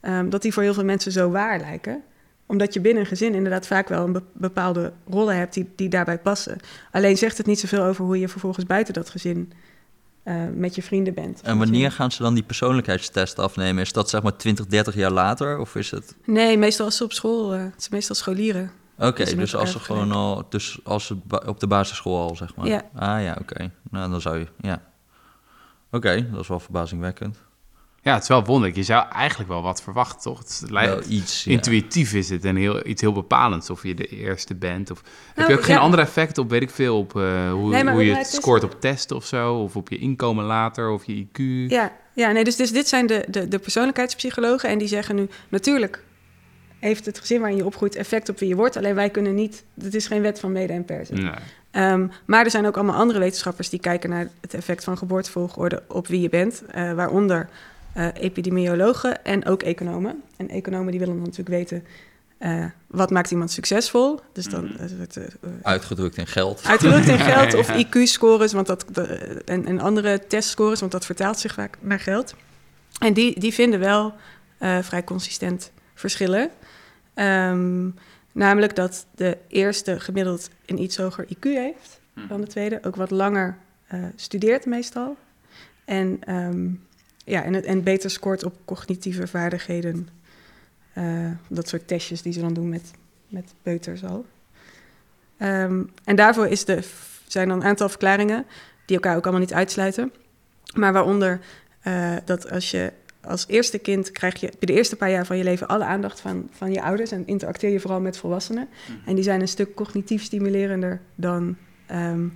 ehm, 0.00 0.28
dat 0.28 0.42
die 0.42 0.52
voor 0.52 0.62
heel 0.62 0.74
veel 0.74 0.84
mensen 0.84 1.12
zo 1.12 1.30
waar 1.30 1.60
lijken. 1.60 2.02
Omdat 2.46 2.74
je 2.74 2.80
binnen 2.80 3.02
een 3.02 3.08
gezin 3.08 3.34
inderdaad 3.34 3.66
vaak 3.66 3.88
wel 3.88 4.04
een 4.04 4.12
be- 4.12 4.22
bepaalde 4.32 4.92
rollen 5.08 5.36
hebt... 5.36 5.54
Die, 5.54 5.70
die 5.76 5.88
daarbij 5.88 6.18
passen. 6.18 6.58
Alleen 6.90 7.18
zegt 7.18 7.36
het 7.38 7.46
niet 7.46 7.60
zoveel 7.60 7.82
over 7.84 8.04
hoe 8.04 8.18
je 8.18 8.28
vervolgens 8.28 8.66
buiten 8.66 8.94
dat 8.94 9.10
gezin... 9.10 9.52
eh, 10.22 10.34
met 10.54 10.74
je 10.74 10.82
vrienden 10.82 11.14
bent. 11.14 11.40
En 11.40 11.58
wanneer 11.58 11.92
gaan 11.92 12.12
ze 12.12 12.22
dan 12.22 12.34
die 12.34 12.42
persoonlijkheidstest 12.42 13.38
afnemen? 13.38 13.82
Is 13.82 13.92
dat 13.92 14.10
zeg 14.10 14.22
maar 14.22 14.36
20, 14.36 14.66
30 14.66 14.94
jaar 14.94 15.10
later? 15.10 15.58
Of 15.58 15.74
is 15.74 15.90
het... 15.90 16.16
Nee, 16.24 16.58
meestal 16.58 16.84
als 16.84 16.96
ze 16.96 17.04
op 17.04 17.12
school... 17.12 17.52
eh, 17.52 17.58
het 17.60 17.82
zijn 17.82 17.94
meestal 17.94 18.16
scholieren. 18.16 18.70
Oké, 18.98 19.34
dus 19.36 19.56
als 19.56 19.72
ze 19.72 19.78
gewoon 19.78 20.12
al... 20.12 20.46
Dus 20.48 20.78
als 20.84 21.06
ze 21.06 21.16
op 21.46 21.60
de 21.60 21.66
basisschool 21.66 22.28
al, 22.28 22.36
zeg 22.36 22.54
maar. 22.56 22.66
Ja. 22.66 22.82
Ah 22.94 23.22
ja, 23.22 23.36
oké. 23.40 23.70
Nou, 23.90 24.10
dan 24.10 24.20
zou 24.20 24.38
je... 24.38 24.46
Ja. 24.60 24.82
Oké, 25.90 26.30
dat 26.30 26.40
is 26.40 26.48
wel 26.48 26.60
verbazingwekkend. 26.60 27.38
Ja, 28.02 28.12
het 28.14 28.22
is 28.22 28.28
wel 28.28 28.44
wonderlijk. 28.44 28.76
Je 28.76 28.82
zou 28.82 29.08
eigenlijk 29.08 29.50
wel 29.50 29.62
wat 29.62 29.82
verwachten, 29.82 30.20
toch? 30.20 30.38
Het 30.38 30.48
is- 30.48 30.60
Wel 30.60 30.70
lijkt, 30.72 31.06
iets, 31.06 31.44
ja. 31.44 31.50
intuïtief 31.52 32.12
is 32.14 32.30
het 32.30 32.44
en 32.44 32.56
heel, 32.56 32.86
iets 32.86 33.00
heel 33.00 33.12
bepalends 33.12 33.70
of 33.70 33.82
je 33.82 33.94
de 33.94 34.06
eerste 34.06 34.54
bent. 34.54 34.90
Of, 34.90 34.98
heb 35.26 35.36
Nou, 35.36 35.50
je 35.50 35.56
ook 35.56 35.64
geen 35.64 35.74
ja. 35.74 35.80
andere 35.80 36.02
effecten 36.02 36.42
op, 36.42 36.50
weet 36.50 36.62
ik 36.62 36.70
veel, 36.70 36.98
op 36.98 37.16
eh, 37.16 37.50
hoe, 37.52 37.68
Nee, 37.70 37.90
hoe 37.90 38.04
je 38.04 38.14
het 38.14 38.26
scoort 38.26 38.64
op 38.64 38.80
testen 38.80 39.16
of 39.16 39.24
zo? 39.26 39.54
Of 39.54 39.76
op 39.76 39.88
je 39.88 39.98
inkomen 39.98 40.44
later, 40.44 40.90
of 40.90 41.04
je 41.04 41.24
IQ? 41.26 41.38
Ja, 41.70 41.92
ja 42.12 42.30
nee, 42.30 42.44
dus, 42.44 42.56
dus 42.56 42.72
dit 42.72 42.88
zijn 42.88 43.06
de, 43.06 43.24
de, 43.28 43.48
de 43.48 43.58
persoonlijkheidspsychologen. 43.58 44.68
En 44.68 44.78
die 44.78 44.88
zeggen 44.88 45.14
nu, 45.14 45.28
natuurlijk 45.48 46.02
heeft 46.78 47.06
het 47.06 47.18
gezin 47.18 47.38
waarin 47.40 47.56
je 47.58 47.64
opgroeit 47.64 47.94
effect 47.96 48.28
op 48.28 48.38
wie 48.38 48.48
je 48.48 48.56
wordt. 48.56 48.76
Alleen 48.76 48.94
wij 48.94 49.10
kunnen 49.10 49.34
niet, 49.34 49.64
het 49.80 49.94
is 49.94 50.06
geen 50.06 50.22
wet 50.22 50.40
van 50.40 50.52
mede 50.52 50.72
en 50.72 50.84
persen. 50.84 51.22
Nee. 51.22 51.32
Ehm, 51.70 52.06
maar 52.24 52.44
er 52.44 52.50
zijn 52.50 52.66
ook 52.66 52.76
allemaal 52.76 52.96
andere 52.96 53.18
wetenschappers 53.18 53.68
die 53.68 53.80
kijken 53.80 54.10
naar 54.10 54.28
het 54.40 54.54
effect 54.54 54.84
van 54.84 54.98
geboortevolgorde 54.98 55.82
op 55.88 56.06
wie 56.06 56.20
je 56.20 56.28
bent. 56.28 56.62
eh, 56.70 56.92
waaronder 56.92 57.48
eh, 57.94 58.06
epidemiologen 58.14 59.24
en 59.24 59.44
ook 59.46 59.62
economen. 59.62 60.22
En 60.36 60.48
economen 60.48 60.90
die 60.90 61.00
willen 61.00 61.14
dan 61.14 61.22
natuurlijk 61.24 61.48
weten, 61.56 61.84
eh, 62.38 62.64
wat 62.86 63.10
maakt 63.10 63.30
iemand 63.30 63.50
succesvol? 63.50 64.20
Dus 64.32 64.44
dan 64.44 64.70
wordt, 64.96 65.16
eh, 65.16 65.24
Uitgedrukt 65.62 66.16
in 66.16 66.26
geld. 66.26 66.64
Uitgedrukt 66.64 67.08
in 67.08 67.18
geld 67.32 67.54
of. 67.54 67.68
IQ-scores 67.76 68.52
want 68.52 68.66
dat, 68.66 68.84
de- 68.92 69.42
en, 69.44 69.66
en 69.66 69.80
andere 69.80 70.26
testscores, 70.26 70.80
want 70.80 70.92
dat 70.92 71.06
vertaalt 71.06 71.38
zich 71.38 71.54
vaak 71.54 71.76
naar 71.80 72.00
geld. 72.00 72.34
En 72.98 73.12
die, 73.12 73.40
die 73.40 73.52
vinden 73.54 73.80
wel 73.80 74.14
vrij 74.80 75.04
consistent 75.04 75.70
verschillen. 75.94 76.50
Ehm, 77.14 77.88
namelijk 78.32 78.76
dat 78.76 79.06
de 79.14 79.38
eerste 79.48 80.00
gemiddeld 80.00 80.50
een 80.66 80.82
iets 80.82 80.96
hoger 80.96 81.26
IQ 81.28 81.42
heeft 81.42 82.00
dan 82.28 82.40
de 82.40 82.46
tweede, 82.46 82.78
ook 82.82 82.96
wat 82.96 83.10
langer 83.10 83.58
studeert 84.16 84.66
meestal. 84.66 85.16
En, 85.84 86.18
ehm, 86.20 86.68
ja, 87.24 87.42
en, 87.44 87.64
en 87.64 87.82
beter 87.82 88.10
scoort 88.10 88.44
op 88.44 88.54
cognitieve 88.64 89.26
vaardigheden. 89.26 90.08
Eh, 90.92 91.30
dat 91.48 91.68
soort 91.68 91.88
testjes 91.88 92.22
die 92.22 92.32
ze 92.32 92.40
dan 92.40 92.54
doen 92.54 92.68
met, 92.68 92.90
met 93.28 93.54
peuters 93.62 94.04
al. 94.04 94.26
Ehm, 95.36 95.82
en 96.04 96.16
daarvoor 96.16 96.46
is 96.46 96.64
de, 96.64 96.82
zijn 97.26 97.48
dan 97.48 97.60
een 97.60 97.66
aantal 97.66 97.88
verklaringen 97.88 98.46
die 98.84 98.96
elkaar 98.96 99.16
ook 99.16 99.22
allemaal 99.22 99.40
niet 99.40 99.54
uitsluiten. 99.54 100.12
Maar 100.74 100.92
waaronder 100.92 101.40
eh, 101.80 102.16
dat 102.24 102.50
als 102.50 102.70
je 102.70 102.92
als 103.24 103.44
eerste 103.48 103.78
kind 103.78 104.10
krijg 104.10 104.40
je 104.40 104.52
de 104.58 104.72
eerste 104.72 104.96
paar 104.96 105.10
jaar 105.10 105.26
van 105.26 105.36
je 105.36 105.44
leven 105.44 105.68
alle 105.68 105.84
aandacht 105.84 106.20
van, 106.20 106.48
van 106.50 106.72
je 106.72 106.82
ouders 106.82 107.10
en 107.10 107.26
interacteer 107.26 107.70
je 107.70 107.80
vooral 107.80 108.00
met 108.00 108.16
volwassenen. 108.16 108.68
En 109.06 109.14
die 109.14 109.24
zijn 109.24 109.40
een 109.40 109.48
stuk 109.48 109.74
cognitief 109.74 110.22
stimulerender 110.22 111.00
dan, 111.14 111.56
ehm, 111.86 112.26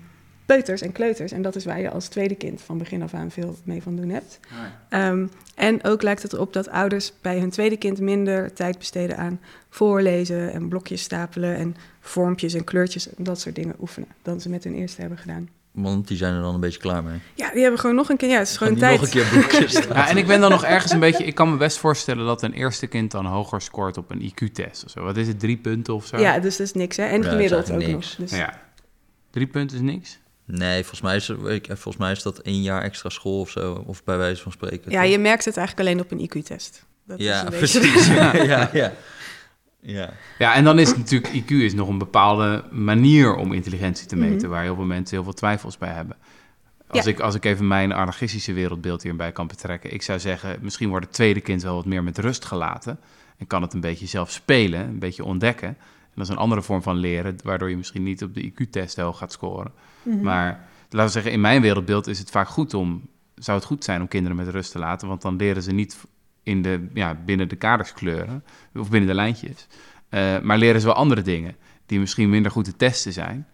peuters 0.46 0.80
en 0.80 0.92
kleuters. 0.92 1.32
En 1.32 1.42
dat 1.42 1.56
is 1.56 1.64
waar 1.64 1.80
je 1.80 1.90
als 1.90 2.08
tweede 2.08 2.34
kind 2.34 2.62
van 2.62 2.78
begin 2.78 3.02
af 3.02 3.14
aan 3.14 3.30
veel 3.30 3.56
mee 3.64 3.82
van 3.82 3.96
doen 3.96 4.08
hebt. 4.08 4.40
Ehm, 4.88 5.26
en 5.54 5.84
ook 5.84 6.02
lijkt 6.02 6.22
het 6.22 6.32
erop 6.32 6.52
dat 6.52 6.68
ouders 6.68 7.12
bij 7.20 7.38
hun 7.38 7.50
tweede 7.50 7.76
kind 7.76 8.00
minder 8.00 8.52
tijd 8.52 8.78
besteden 8.78 9.16
aan 9.16 9.40
voorlezen 9.70 10.52
en 10.52 10.68
blokjes 10.68 11.02
stapelen 11.02 11.56
en 11.56 11.76
vormpjes 12.00 12.54
en 12.54 12.64
kleurtjes 12.64 13.14
en 13.14 13.24
dat 13.24 13.40
soort 13.40 13.54
dingen 13.54 13.74
oefenen 13.80 14.08
dan 14.22 14.40
ze 14.40 14.48
met 14.48 14.64
hun 14.64 14.74
eerste 14.74 15.00
hebben 15.00 15.18
gedaan. 15.18 15.48
Want 15.72 16.08
die 16.08 16.16
zijn 16.16 16.34
er 16.34 16.40
dan 16.42 16.54
een 16.54 16.60
beetje 16.60 16.78
klaar 16.78 17.02
mee. 17.04 17.18
Ja, 17.34 17.50
die 17.52 17.60
hebben 17.62 17.80
gewoon 17.80 17.96
nog 17.96 18.08
een 18.08 18.16
keer. 18.16 18.28
Ja, 18.28 18.38
het 18.38 18.48
is 18.48 18.56
gewoon 18.56 18.72
Die 18.72 18.82
tijd. 18.82 19.00
nog 19.00 19.14
een 19.14 19.20
keer 19.20 19.40
boekjes 19.40 19.72
Ja, 19.88 20.08
en 20.08 20.16
ik 20.16 20.26
ben 20.26 20.40
dan 20.40 20.50
nog 20.50 20.64
ergens 20.64 20.92
een 20.92 21.00
beetje... 21.00 21.24
Ik 21.24 21.34
kan 21.34 21.50
me 21.50 21.56
best 21.56 21.78
voorstellen 21.78 22.26
dat 22.26 22.42
een 22.42 22.52
eerste 22.52 22.86
kind 22.86 23.10
dan 23.10 23.26
hoger 23.26 23.60
scoort 23.60 23.96
op 23.96 24.10
een 24.10 24.20
IQ-test 24.32 24.84
of 24.84 24.90
zo. 24.90 25.02
Wat 25.04 25.16
is 25.16 25.28
het, 25.28 25.38
drie 25.40 25.56
punten 25.56 25.94
of 25.94 26.06
zo? 26.06 26.18
Ja, 26.18 26.38
dus 26.38 26.56
dat 26.56 26.66
is 26.66 26.72
niks, 26.72 26.96
hè? 26.96 27.04
En 27.04 27.22
Ja, 27.22 27.28
gemiddeld 27.28 27.68
is 27.68 27.74
ook 27.74 27.86
nog. 27.86 28.14
Dus, 28.14 28.30
Ja. 28.30 28.60
Drie 29.30 29.46
punten 29.46 29.76
is 29.76 29.82
niks? 29.82 30.18
Nee, 30.46 30.80
volgens 30.80 31.00
mij, 31.00 31.16
is, 31.16 31.28
ik- 31.28 31.66
volgens 31.66 31.96
mij 31.96 32.12
is 32.12 32.22
dat 32.22 32.38
één 32.38 32.62
jaar 32.62 32.82
extra 32.82 33.08
school 33.08 33.40
of 33.40 33.50
zo. 33.50 33.84
Of 33.86 34.04
bij 34.04 34.16
wijze 34.16 34.42
van 34.42 34.52
spreken. 34.52 34.90
ja, 34.90 35.02
je 35.02 35.18
merkt 35.18 35.44
het 35.44 35.56
eigenlijk 35.56 35.88
alleen 35.88 36.00
op 36.00 36.10
een 36.10 36.20
IQ-test. 36.30 36.86
Dat 37.06 37.18
is 37.18 37.24
Ja, 37.24 37.44
een 37.44 37.50
beetje- 37.50 37.80
precies. 37.80 38.06
ja, 38.14 38.34
ja, 38.36 38.70
ja. 38.72 38.92
ja. 39.80 40.12
Ja, 40.38 40.54
en 40.54 40.64
dan 40.64 40.78
is 40.78 40.88
het 40.88 40.96
natuurlijk... 40.98 41.32
IQ 41.34 41.48
is 41.50 41.74
nog 41.74 41.88
een 41.88 41.98
bepaalde 41.98 42.64
manier 42.70 43.34
om 43.34 43.52
intelligentie 43.52 44.06
te 44.06 44.16
meten... 44.16 44.36
Mhm. 44.36 44.48
waar 44.48 44.62
heel 44.62 44.74
veel 44.74 44.84
mensen 44.84 45.14
heel 45.16 45.24
veel 45.24 45.32
twijfels 45.34 45.78
bij 45.78 45.92
hebben. 45.92 46.16
Als, 46.88 47.04
Ja. 47.04 47.10
ik, 47.10 47.20
als 47.20 47.34
ik 47.34 47.44
even 47.44 47.66
mijn 47.66 47.92
anarchistische 47.92 48.52
wereldbeeld 48.52 49.02
hierbij 49.02 49.32
kan 49.32 49.46
betrekken... 49.46 49.92
ik 49.92 50.02
zou 50.02 50.18
zeggen, 50.18 50.58
misschien 50.60 50.88
wordt 50.88 51.06
het 51.06 51.14
tweede 51.14 51.40
kind 51.40 51.62
wel 51.62 51.74
wat 51.74 51.84
meer 51.86 52.02
met 52.02 52.18
rust 52.18 52.44
gelaten... 52.44 52.98
en 53.38 53.46
kan 53.46 53.62
het 53.62 53.72
een 53.72 53.80
beetje 53.80 54.06
zelf 54.06 54.30
spelen, 54.30 54.80
een 54.80 54.98
beetje 54.98 55.24
ontdekken... 55.24 55.76
Dat 56.16 56.24
is 56.24 56.32
een 56.32 56.40
andere 56.40 56.62
vorm 56.62 56.82
van 56.82 56.96
leren, 56.96 57.36
waardoor 57.42 57.70
je 57.70 57.76
misschien 57.76 58.02
niet 58.02 58.22
op 58.22 58.34
de 58.34 58.52
IQ-test 58.52 58.96
heel 58.96 59.12
gaat 59.12 59.32
scoren. 59.32 59.72
Mhm. 60.02 60.20
Maar 60.20 60.68
laten 60.88 61.06
we 61.06 61.12
zeggen, 61.12 61.32
in 61.32 61.40
mijn 61.40 61.62
wereldbeeld 61.62 62.06
is 62.06 62.18
het 62.18 62.30
vaak 62.30 62.48
goed 62.48 62.74
om, 62.74 63.08
zou 63.34 63.58
het 63.58 63.66
goed 63.66 63.84
zijn 63.84 64.00
om 64.00 64.08
kinderen 64.08 64.36
met 64.36 64.48
rust 64.48 64.72
te 64.72 64.78
laten, 64.78 65.08
want 65.08 65.22
dan 65.22 65.36
leren 65.36 65.62
ze 65.62 65.72
niet 65.72 66.04
in 66.42 66.62
de, 66.62 66.88
ja, 66.94 67.14
binnen 67.24 67.48
de 67.48 67.56
kaders 67.56 67.92
kleuren 67.92 68.44
of 68.74 68.90
binnen 68.90 69.08
de 69.08 69.14
lijntjes, 69.14 69.66
Eh, 70.08 70.40
maar 70.40 70.58
leren 70.58 70.80
ze 70.80 70.86
wel 70.86 70.94
andere 70.94 71.22
dingen 71.22 71.56
die 71.86 71.98
misschien 71.98 72.30
minder 72.30 72.50
goed 72.50 72.64
te 72.64 72.76
testen 72.76 73.12
zijn. 73.12 73.46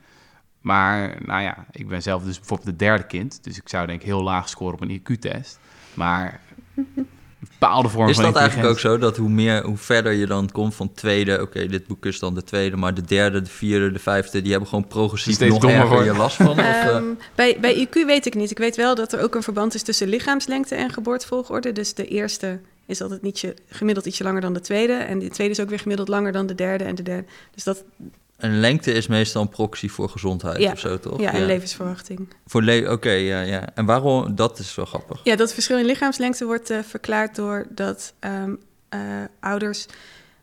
Maar 0.61 1.17
nou 1.27 1.43
ja, 1.43 1.67
ik 1.71 1.89
ben 1.89 2.03
zelf 2.03 2.25
dus 2.25 2.39
bijvoorbeeld 2.39 2.69
het 2.69 2.79
derde 2.79 3.07
kind, 3.07 3.45
dus 3.45 3.59
ik 3.59 3.69
zou 3.69 3.87
denk 3.87 4.01
ik 4.01 4.07
heel 4.07 4.23
laag 4.23 4.49
scoren 4.49 4.75
op 4.75 4.81
een 4.81 5.01
IQ-test. 5.01 5.61
Maar 5.95 6.41
bepaalde 7.49 7.89
vorm 7.89 8.09
Is 8.09 8.15
van 8.15 8.25
dat 8.25 8.37
eigenlijk 8.37 8.71
ook 8.71 8.79
zo 8.79 8.99
dat 8.99 9.17
hoe, 9.17 9.29
meer, 9.29 9.65
hoe 9.65 9.77
verder 9.77 10.13
je 10.13 10.27
dan 10.27 10.51
komt 10.51 10.75
van 10.75 10.93
tweede, 10.95 11.41
oké, 11.41 11.67
dit 11.67 11.87
boek 11.87 12.07
is 12.07 12.19
dan 12.19 12.35
de 12.35 12.45
tweede, 12.45 12.77
maar 12.77 12.95
de 12.95 13.03
derde, 13.03 13.43
de 13.43 13.51
vierde, 13.51 13.93
de 13.93 13.99
vijfde, 13.99 14.43
die 14.43 14.51
hebben 14.51 14.69
gewoon 14.69 14.87
progressief 14.87 15.35
Steeds 15.35 15.53
nog 15.53 15.61
dommer 15.61 15.81
erger 15.81 15.95
worden. 15.95 16.13
je 16.13 16.19
last 16.19 16.37
van? 16.37 16.49
Of, 16.49 16.59
eh, 16.59 16.87
Ehm, 16.87 17.05
bij, 17.35 17.59
bij 17.61 17.87
IQ 17.87 18.07
weet 18.07 18.27
ik 18.27 18.35
niet. 18.35 18.51
Ik 18.51 18.59
weet 18.59 18.77
wel 18.77 18.95
dat 18.95 19.13
er 19.13 19.23
ook 19.23 19.35
een 19.35 19.43
verband 19.43 19.75
is 19.75 19.83
tussen 19.83 20.09
lichaamslengte 20.09 20.75
en 20.75 20.91
geboortevolgorde. 20.91 21.73
Dus 21.73 21.95
de 21.95 22.07
eerste 22.07 22.61
is 22.87 23.03
altijd 23.03 23.23
ietsje, 23.23 23.55
gemiddeld 23.69 24.07
ietsje 24.07 24.25
langer 24.25 24.41
dan 24.41 24.53
de 24.53 24.61
tweede. 24.61 24.93
En 24.93 25.19
de 25.19 25.29
tweede 25.29 25.53
is 25.53 25.61
ook 25.61 25.69
weer 25.69 25.79
gemiddeld 25.79 26.09
langer 26.09 26.33
dan 26.33 26.47
de 26.47 26.55
derde 26.55 26.85
en 26.85 26.95
de 26.95 27.03
derde. 27.03 27.25
Dus 27.55 27.65
dat, 27.65 27.85
een 28.43 28.61
lengte 28.61 28.93
is 28.93 29.07
meestal 29.07 29.43
een 29.43 29.49
proxy 29.49 29.89
voor 29.89 30.09
gezondheid 30.09 30.59
Ja. 30.59 30.73
of 30.73 30.79
zo, 30.79 30.99
toch? 30.99 31.21
ja, 31.21 31.33
en 31.33 31.47
levensverwachting. 31.47 32.29
Voor 32.47 32.63
le 32.63 32.91
Oké, 32.91 33.11
ja, 33.11 33.41
ja. 33.41 33.69
En 33.75 33.85
waarom? 33.85 34.35
Dat 34.35 34.59
is 34.59 34.75
wel 34.75 34.85
grappig. 34.85 35.21
Ja, 35.25 35.37
dat 35.37 35.55
verschil 35.55 35.79
in 35.79 35.85
lichaamslengte 35.85 36.45
wordt 36.45 36.71
eh, 36.71 36.79
verklaard 36.89 37.37
doordat 37.37 38.13
ehm 38.19 38.55
eh, 38.89 39.01
ouders 39.41 39.87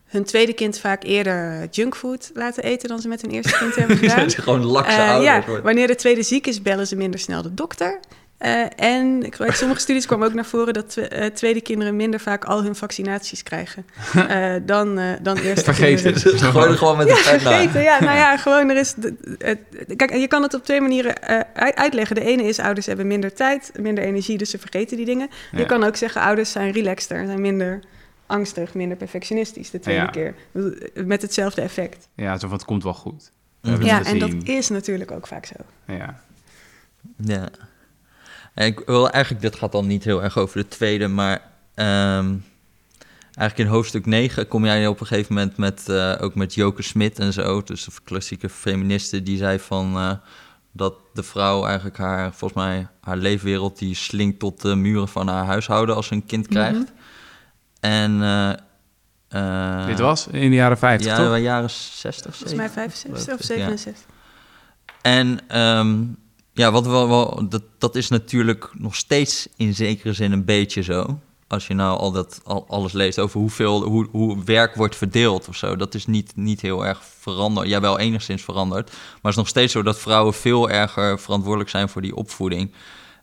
hun 0.04 0.24
tweede 0.24 0.52
kind 0.52 0.78
vaak 0.78 1.02
eerder 1.04 1.68
junkfood 1.70 2.30
laten 2.34 2.62
eten 2.62 2.88
dan 2.88 3.00
ze 3.00 3.08
met 3.08 3.22
hun 3.22 3.30
eerste 3.30 3.56
kind 3.58 3.74
hebben 3.80 3.96
gedaan. 3.96 4.18
Dat 4.18 4.32
je 4.32 4.42
gewoon 4.42 4.64
lakse 4.64 4.96
Eh, 4.96 5.08
ouders 5.10 5.46
ja, 5.46 5.60
wanneer 5.62 5.86
de 5.86 5.94
tweede 5.94 6.22
ziek 6.22 6.46
is, 6.46 6.62
bellen 6.62 6.86
ze 6.86 6.96
minder 6.96 7.20
snel 7.20 7.42
de 7.42 7.54
dokter. 7.54 8.00
Eh, 8.40 8.64
en 8.76 9.22
ik- 9.22 9.36
uit 9.40 9.56
sommige 9.56 9.80
studies 9.80 10.06
kwam 10.06 10.24
ook 10.24 10.34
naar 10.34 10.44
voren 10.44 10.72
dat 10.74 10.88
twe- 10.90 11.08
eh, 11.08 11.26
tweede 11.30 11.60
kinderen 11.60 11.96
minder 11.96 12.20
vaak 12.20 12.44
al 12.44 12.62
hun 12.62 12.74
vaccinaties 12.74 13.42
krijgen 13.42 13.86
eh, 14.28 14.54
dan, 14.62 14.98
eh, 14.98 15.12
dan 15.22 15.36
eerste 15.36 15.64
Vergeten. 15.64 16.02
kinderen. 16.12 16.32
Dus 16.40 16.42
gooi 16.42 16.70
er 16.70 16.76
gewoon 16.78 16.96
met 16.96 17.08
Ja, 17.08 17.14
de 17.14 17.20
naar. 17.30 17.38
vergeten. 17.40 17.82
Ja, 17.82 18.00
nou 18.04 18.16
ja, 18.16 18.36
gewoon 18.36 18.68
er 18.68 18.76
is. 18.76 18.94
kijk, 19.96 20.12
je 20.16 20.26
kan 20.28 20.42
het 20.42 20.54
op 20.54 20.64
twee 20.64 20.80
manieren 20.80 21.22
eh, 21.22 21.40
uit- 21.54 21.74
uitleggen. 21.76 22.14
De 22.16 22.24
ene 22.24 22.42
is 22.42 22.58
ouders 22.58 22.86
hebben 22.86 23.06
minder 23.06 23.32
tijd, 23.34 23.70
minder 23.80 24.04
energie, 24.04 24.38
dus 24.38 24.50
ze 24.50 24.58
vergeten 24.58 24.96
die 24.96 25.06
dingen. 25.06 25.28
Ja. 25.52 25.58
Je 25.58 25.66
kan 25.66 25.84
ook 25.84 25.96
zeggen 25.96 26.20
ouders 26.20 26.52
zijn 26.52 26.72
relaxter, 26.72 27.26
zijn 27.26 27.40
minder 27.40 27.80
angstig, 28.26 28.74
minder 28.74 28.96
perfectionistisch 28.96 29.70
de 29.70 29.78
tweede 29.80 30.02
Ja. 30.02 30.06
keer. 30.08 30.34
Met 31.06 31.22
hetzelfde 31.22 31.60
effect. 31.62 32.08
Ja, 32.14 32.38
zo 32.38 32.46
van 32.48 32.56
het 32.56 32.66
komt 32.66 32.82
wel 32.82 32.94
goed. 32.94 33.30
We 33.60 33.68
hebben 33.68 33.86
Ja, 33.86 34.04
en 34.04 34.18
dat 34.18 34.30
is 34.42 34.68
natuurlijk 34.68 35.10
ook 35.10 35.26
vaak 35.26 35.46
zo. 35.46 35.54
Ja. 35.86 36.20
Ja. 37.16 37.48
En 38.54 38.66
ik 38.66 38.82
wil 38.86 39.10
eigenlijk, 39.10 39.42
dit 39.42 39.56
gaat 39.56 39.72
dan 39.72 39.86
niet 39.86 40.04
heel 40.04 40.22
erg 40.22 40.38
over 40.38 40.56
de 40.56 40.68
tweede, 40.68 41.08
maar 41.08 41.42
ehm, 41.74 42.34
eigenlijk 43.34 43.58
in 43.58 43.66
hoofdstuk 43.66 44.06
9 44.06 44.48
kom 44.48 44.64
jij 44.64 44.86
op 44.86 45.00
een 45.00 45.06
gegeven 45.06 45.34
moment 45.34 45.56
met, 45.56 45.88
eh, 45.88 46.14
ook 46.20 46.34
met 46.34 46.54
Joke 46.54 46.82
Smit 46.82 47.18
en 47.18 47.32
zo, 47.32 47.62
dus 47.62 47.84
de 47.84 47.90
klassieke 48.04 48.48
feministe, 48.48 49.22
die 49.22 49.36
zei 49.38 49.58
van 49.58 49.96
eh, 49.96 50.12
dat 50.72 50.94
de 51.14 51.22
vrouw 51.22 51.64
eigenlijk 51.64 51.96
haar, 51.98 52.34
volgens 52.34 52.64
mij, 52.64 52.86
haar 53.00 53.16
leefwereld, 53.16 53.78
die 53.78 53.94
slinkt 53.94 54.38
tot 54.38 54.62
de 54.62 54.74
muren 54.74 55.08
van 55.08 55.28
haar 55.28 55.44
huishouden 55.44 55.94
als 55.94 56.06
ze 56.06 56.14
een 56.14 56.26
kind 56.26 56.48
krijgt. 56.48 56.78
Mhm. 56.78 56.88
En... 57.80 58.22
eh, 58.22 58.52
eh, 59.80 59.86
Dit 59.86 59.98
was 59.98 60.26
in 60.26 60.50
de 60.50 60.56
jaren 60.56 60.78
50, 60.78 61.10
ja, 61.10 61.16
toch? 61.16 61.32
de 61.32 61.38
jaren 61.40 61.70
60, 61.70 62.36
Volgens 62.36 62.54
mij 62.58 62.68
65 62.68 63.34
of 63.34 63.40
Ja. 63.40 63.46
67. 63.46 64.04
En 65.02 65.38
ehm, 65.48 66.02
ja, 66.52 66.70
wat 66.70 66.86
wel, 66.86 67.08
wel 67.08 67.48
dat, 67.48 67.62
dat 67.78 67.94
is 67.94 68.08
natuurlijk 68.08 68.70
nog 68.74 68.94
steeds 68.94 69.48
in 69.56 69.74
zekere 69.74 70.12
zin 70.12 70.32
een 70.32 70.44
beetje 70.44 70.82
zo. 70.82 71.18
Als 71.46 71.66
je 71.66 71.74
nou 71.74 71.98
al 71.98 72.12
dat 72.12 72.40
al, 72.44 72.66
alles 72.68 72.92
leest 72.92 73.18
over 73.18 73.40
hoeveel 73.40 73.82
hoe, 73.82 74.08
hoe 74.10 74.44
werk 74.44 74.74
wordt 74.74 74.96
verdeeld 74.96 75.48
of 75.48 75.56
zo, 75.56 75.76
dat 75.76 75.94
is 75.94 76.06
niet, 76.06 76.32
niet 76.36 76.60
heel 76.60 76.86
erg 76.86 77.02
veranderd. 77.04 77.68
Ja, 77.68 77.80
wel 77.80 77.98
enigszins 77.98 78.42
veranderd. 78.42 78.90
Maar 78.90 79.18
het 79.22 79.30
is 79.30 79.36
nog 79.36 79.48
steeds 79.48 79.72
zo 79.72 79.82
dat 79.82 79.98
vrouwen 79.98 80.34
veel 80.34 80.70
erger 80.70 81.20
verantwoordelijk 81.20 81.70
zijn 81.70 81.88
voor 81.88 82.02
die 82.02 82.16
opvoeding. 82.16 82.72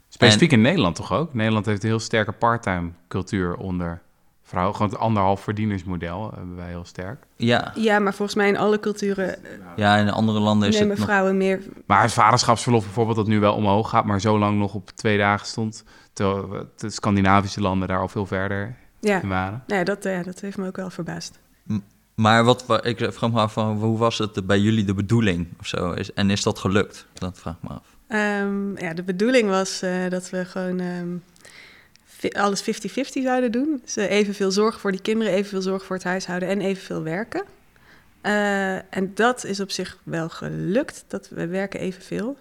Specifiek 0.09 0.51
in 0.51 0.61
Nederland 0.61 0.95
toch 0.95 1.13
ook? 1.13 1.33
Nederland 1.33 1.65
heeft 1.65 1.83
een 1.83 1.89
heel 1.89 1.99
sterke 1.99 2.31
parttime 2.31 2.91
cultuur 3.07 3.55
onder 3.55 4.01
vrouwen. 4.47 4.75
Gewoon 4.75 4.91
het 4.91 4.99
anderhalf 4.99 5.41
verdienersmodel 5.41 6.31
hebben 6.35 6.55
wij 6.55 6.67
heel 6.67 6.85
sterk. 6.85 7.23
Ja, 7.35 7.71
Ja, 7.75 7.99
maar 7.99 8.13
volgens 8.13 8.37
mij 8.37 8.47
in 8.47 8.57
alle 8.57 8.79
culturen 8.79 9.43
eh, 9.45 9.51
ja 9.75 9.97
in 9.97 10.09
andere 10.09 10.39
landen 10.39 10.67
is 10.67 10.73
nemen 10.73 10.89
het 10.89 10.97
nog... 10.99 11.07
vrouwen 11.07 11.37
meer... 11.37 11.61
Maar 11.85 12.01
het 12.01 12.13
vaderschapsverlof 12.13 12.83
bijvoorbeeld, 12.83 13.17
dat 13.17 13.27
nu 13.27 13.39
wel 13.39 13.53
omhoog 13.53 13.89
gaat, 13.89 14.05
maar 14.05 14.21
zo 14.21 14.39
lang 14.39 14.57
nog 14.59 14.73
op 14.73 14.89
twee 14.89 15.17
dagen 15.17 15.47
stond. 15.47 15.83
Terwijl 16.13 16.49
we- 16.49 16.65
de 16.75 16.89
Scandinavische 16.89 17.61
landen 17.61 17.87
daar 17.87 17.99
al 17.99 18.07
veel 18.07 18.25
verder 18.25 18.75
Ja, 18.99 19.21
in 19.21 19.27
waren. 19.29 19.63
nou 19.67 19.79
ja, 19.79 19.85
dat, 19.85 20.05
eh, 20.05 20.23
dat 20.23 20.39
heeft 20.39 20.57
me 20.57 20.67
ook 20.67 20.75
wel 20.75 20.89
verbaasd. 20.89 21.39
Maar 22.15 22.43
wat, 22.43 22.65
wa- 22.65 22.83
ik 22.83 22.97
vraag 23.11 23.31
me 23.31 23.39
af, 23.39 23.53
van, 23.53 23.77
hoe 23.77 23.97
was 23.97 24.17
het 24.17 24.47
bij 24.47 24.59
jullie 24.59 24.85
de 24.85 24.93
bedoeling 24.93 25.47
of 25.59 25.67
zo? 25.67 25.91
Is, 25.91 26.13
en 26.13 26.29
is 26.29 26.43
dat 26.43 26.59
gelukt? 26.59 27.07
Dat 27.13 27.39
vraag 27.39 27.55
ik 27.61 27.69
me 27.69 27.75
af. 27.75 27.95
Ehm, 28.07 28.77
ja, 28.77 28.93
de 28.93 29.03
bedoeling 29.03 29.49
was 29.49 29.81
eh, 29.81 29.91
dat 30.09 30.29
we 30.29 30.45
gewoon 30.45 30.79
ehm, 30.79 31.07
alles 32.31 32.61
50-50 32.61 32.65
zouden 33.23 33.51
doen. 33.51 33.79
Dus 33.83 33.97
eh, 33.97 34.11
evenveel 34.11 34.51
zorg 34.51 34.79
voor 34.79 34.91
die 34.91 35.01
kinderen, 35.01 35.33
evenveel 35.33 35.61
zorg 35.61 35.85
voor 35.85 35.95
het 35.95 36.05
huishouden 36.05 36.49
en 36.49 36.61
evenveel 36.61 37.03
werken. 37.03 37.43
Eh, 38.21 38.75
en 38.75 39.11
dat 39.13 39.43
is 39.43 39.59
op 39.59 39.71
zich 39.71 39.97
wel 40.03 40.29
gelukt, 40.29 41.03
dat 41.07 41.29
we 41.29 41.47
werken 41.47 41.79
evenveel. 41.79 42.37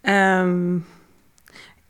Ehm 0.00 0.78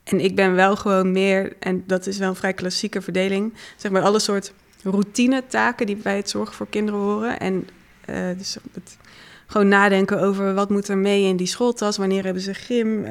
en 0.06 0.20
ik 0.20 0.34
ben 0.34 0.54
wel 0.54 0.76
gewoon 0.76 1.12
meer, 1.12 1.52
en 1.58 1.84
dat 1.86 2.06
is 2.06 2.18
wel 2.18 2.28
een 2.28 2.36
vrij 2.36 2.52
klassieke 2.52 3.02
verdeling, 3.02 3.54
zeg 3.76 3.92
maar 3.92 4.02
alle 4.02 4.18
soort 4.18 4.52
routine 4.82 5.46
taken 5.46 5.86
die 5.86 5.96
bij 5.96 6.16
het 6.16 6.30
zorgen 6.30 6.54
voor 6.54 6.68
kinderen 6.68 7.00
horen. 7.00 7.40
En 7.40 7.68
eh, 8.04 8.28
dus 8.38 8.56
het 8.72 8.96
gewoon 9.46 9.68
nadenken 9.68 10.20
over 10.20 10.54
wat 10.54 10.70
moet 10.70 10.88
er 10.88 10.98
mee 10.98 11.24
in 11.24 11.36
die 11.36 11.46
schooltas, 11.46 11.96
wanneer 11.96 12.24
hebben 12.24 12.42
ze 12.42 12.54
gym, 12.54 13.04
eh, 13.04 13.10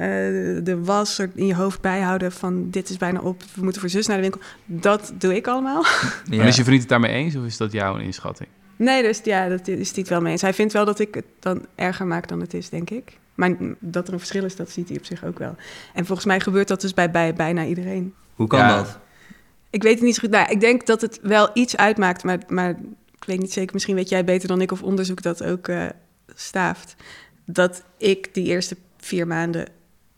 de 0.63 0.77
was 0.83 1.17
er 1.19 1.29
in 1.35 1.45
je 1.45 1.55
hoofd 1.55 1.81
bijhouden 1.81 2.31
van 2.31 2.69
dit 2.69 2.89
is 2.89 2.97
bijna 2.97 3.19
op, 3.19 3.43
we 3.53 3.63
moeten 3.63 3.81
voor 3.81 3.89
zus 3.89 4.07
naar 4.07 4.15
de 4.15 4.21
winkel. 4.21 4.41
Dat 4.65 5.13
doe 5.17 5.35
ik 5.35 5.47
allemaal. 5.47 5.83
Ja. 6.29 6.41
En 6.41 6.47
is 6.47 6.55
je 6.55 6.63
vriend 6.63 6.79
het 6.79 6.89
daarmee 6.89 7.11
eens 7.11 7.35
of 7.35 7.45
is 7.45 7.57
dat 7.57 7.71
jouw 7.71 7.97
inschatting? 7.97 8.49
Nee, 8.75 9.01
dus 9.03 9.21
ja, 9.23 9.47
dat 9.49 9.67
is 9.67 9.89
hij 9.91 9.99
het 9.99 10.09
wel 10.09 10.21
mee 10.21 10.31
eens. 10.31 10.41
Hij 10.41 10.53
vindt 10.53 10.73
wel 10.73 10.85
dat 10.85 10.99
ik 10.99 11.13
het 11.15 11.25
dan 11.39 11.65
erger 11.75 12.07
maak 12.07 12.27
dan 12.27 12.39
het 12.39 12.53
is, 12.53 12.69
denk 12.69 12.89
ik. 12.89 13.17
Maar 13.35 13.55
dat 13.79 14.07
er 14.07 14.13
een 14.13 14.19
verschil 14.19 14.43
is, 14.43 14.55
dat 14.55 14.69
ziet 14.69 14.87
hij 14.89 14.97
op 14.97 15.05
zich 15.05 15.25
ook 15.25 15.39
wel. 15.39 15.55
En 15.93 16.05
volgens 16.05 16.27
mij 16.27 16.39
gebeurt 16.39 16.67
dat 16.67 16.81
dus 16.81 16.93
bij, 16.93 17.11
bij 17.11 17.33
bijna 17.33 17.65
iedereen. 17.65 18.13
Hoe 18.33 18.47
kan 18.47 18.59
Ja. 18.59 18.75
dat? 18.75 18.99
Ik 19.69 19.83
weet 19.83 19.93
het 19.93 20.03
niet 20.03 20.15
zo 20.15 20.21
goed. 20.21 20.29
Nou, 20.29 20.49
ik 20.51 20.59
denk 20.59 20.85
dat 20.85 21.01
het 21.01 21.19
wel 21.21 21.49
iets 21.53 21.77
uitmaakt, 21.77 22.23
maar, 22.23 22.39
maar 22.47 22.69
ik 23.15 23.23
weet 23.25 23.39
niet 23.39 23.53
zeker. 23.53 23.73
Misschien 23.73 23.95
weet 23.95 24.09
jij 24.09 24.23
beter 24.23 24.47
dan 24.47 24.61
ik 24.61 24.71
of 24.71 24.83
onderzoek 24.83 25.21
dat 25.21 25.43
ook 25.43 25.67
eh, 25.67 25.85
staaft. 26.33 26.95
Dat 27.45 27.83
ik 27.97 28.33
die 28.33 28.45
eerste 28.45 28.77
vier 28.97 29.27
maanden 29.27 29.67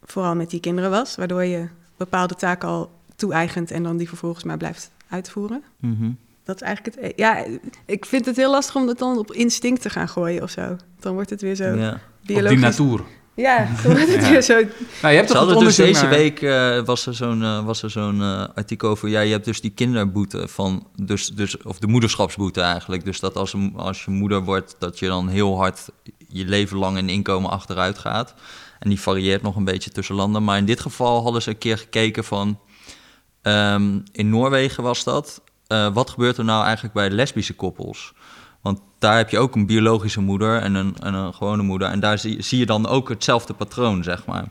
vooral 0.04 0.36
met 0.36 0.50
die 0.50 0.60
kinderen 0.60 0.90
was, 0.90 1.16
waardoor 1.16 1.44
je 1.44 1.68
bepaalde 1.98 2.36
taken 2.36 2.68
al 2.70 2.92
toe-eigent 3.16 3.72
en 3.72 3.84
dan 3.84 3.98
die 3.98 4.08
vervolgens 4.08 4.44
maar 4.44 4.58
blijft 4.58 4.92
uitvoeren. 5.10 5.64
Mhm. 5.80 6.12
Dat 6.44 6.56
is 6.56 6.62
eigenlijk 6.62 6.96
het. 7.02 7.14
Ja, 7.16 7.46
ik 7.86 8.06
vind 8.06 8.26
het 8.26 8.36
heel 8.36 8.52
lastig 8.52 8.76
om 8.76 8.86
dat 8.86 8.98
dan 9.00 9.18
op 9.18 9.32
instinct 9.32 9.82
te 9.82 9.90
gaan 9.90 10.10
gooien 10.10 10.44
of 10.44 10.50
zo. 10.50 10.76
Dan 11.00 11.14
wordt 11.14 11.30
het 11.30 11.42
weer 11.42 11.56
zo 11.56 11.64
Ja. 11.76 11.92
Op 11.92 12.00
die 12.22 12.36
biologisch. 12.36 12.60
natuur. 12.62 13.04
Ja, 13.38 13.66
het 13.68 14.30
weer 14.30 14.42
zo... 14.42 14.54
Nou, 14.54 14.68
je 15.02 15.08
hebt 15.08 15.28
toch 15.28 15.60
dus 15.60 15.76
deze 15.76 16.02
naar- 16.02 16.10
week 16.10 16.42
eh, 16.42 16.80
was 16.86 17.06
er 17.06 17.14
zo'n 17.16 17.44
eh, 17.44 17.66
was 17.66 17.84
er 17.84 17.90
zo'n 17.90 18.22
eh, 18.22 18.46
artikel 18.56 18.90
over. 18.90 19.10
Ja, 19.10 19.20
je 19.20 19.32
hebt 19.32 19.46
dus 19.46 19.62
die 19.62 19.72
kinderboete 19.72 20.48
van. 20.48 20.88
Dus, 20.96 21.28
dus, 21.28 21.58
of 21.64 21.80
de 21.80 21.88
moederschapsboete 21.88 22.62
eigenlijk. 22.62 23.06
Dus 23.06 23.20
dat 23.20 23.36
als, 23.36 23.54
een, 23.54 23.74
als 23.76 24.04
je 24.06 24.12
moeder 24.12 24.44
wordt, 24.44 24.76
dat 24.80 25.00
je 25.00 25.08
dan 25.08 25.28
heel 25.28 25.58
hard 25.58 25.86
je 26.28 26.46
leven 26.46 26.78
lang 26.78 26.98
in 26.98 27.10
inkomen 27.10 27.50
achteruit 27.50 27.98
gaat. 27.98 28.34
En 28.80 28.90
die 28.90 29.00
varieert 29.02 29.42
nog 29.42 29.56
een 29.56 29.64
beetje 29.64 29.90
tussen 29.90 30.16
landen. 30.16 30.44
Maar 30.44 30.58
in 30.58 30.66
dit 30.66 30.80
geval 30.80 31.24
hadden 31.24 31.42
ze 31.42 31.50
een 31.50 31.58
keer 31.58 31.78
gekeken 31.78 32.24
van. 32.24 32.60
ehm, 33.42 34.00
in 34.12 34.30
Noorwegen 34.30 34.84
was 34.84 35.04
dat. 35.04 35.42
eh, 35.68 35.94
wat 35.94 36.10
gebeurt 36.10 36.38
er 36.38 36.46
nou 36.46 36.64
eigenlijk 36.64 36.94
bij 36.94 37.10
lesbische 37.10 37.54
koppels? 37.54 38.14
Want 38.68 38.80
daar 39.00 39.18
heb 39.18 39.30
je 39.30 39.40
ook 39.40 39.56
een 39.56 39.66
biologische 39.66 40.22
moeder 40.22 40.62
en 40.62 40.76
een, 40.76 40.96
en 41.00 41.14
een 41.14 41.34
gewone 41.34 41.64
moeder. 41.64 41.88
En 41.88 42.00
daar 42.00 42.18
zie, 42.18 42.42
zie 42.42 42.60
je 42.60 42.66
dan 42.66 42.88
ook 42.88 43.10
hetzelfde 43.10 43.54
patroon, 43.54 44.04
zeg 44.04 44.26
maar. 44.26 44.46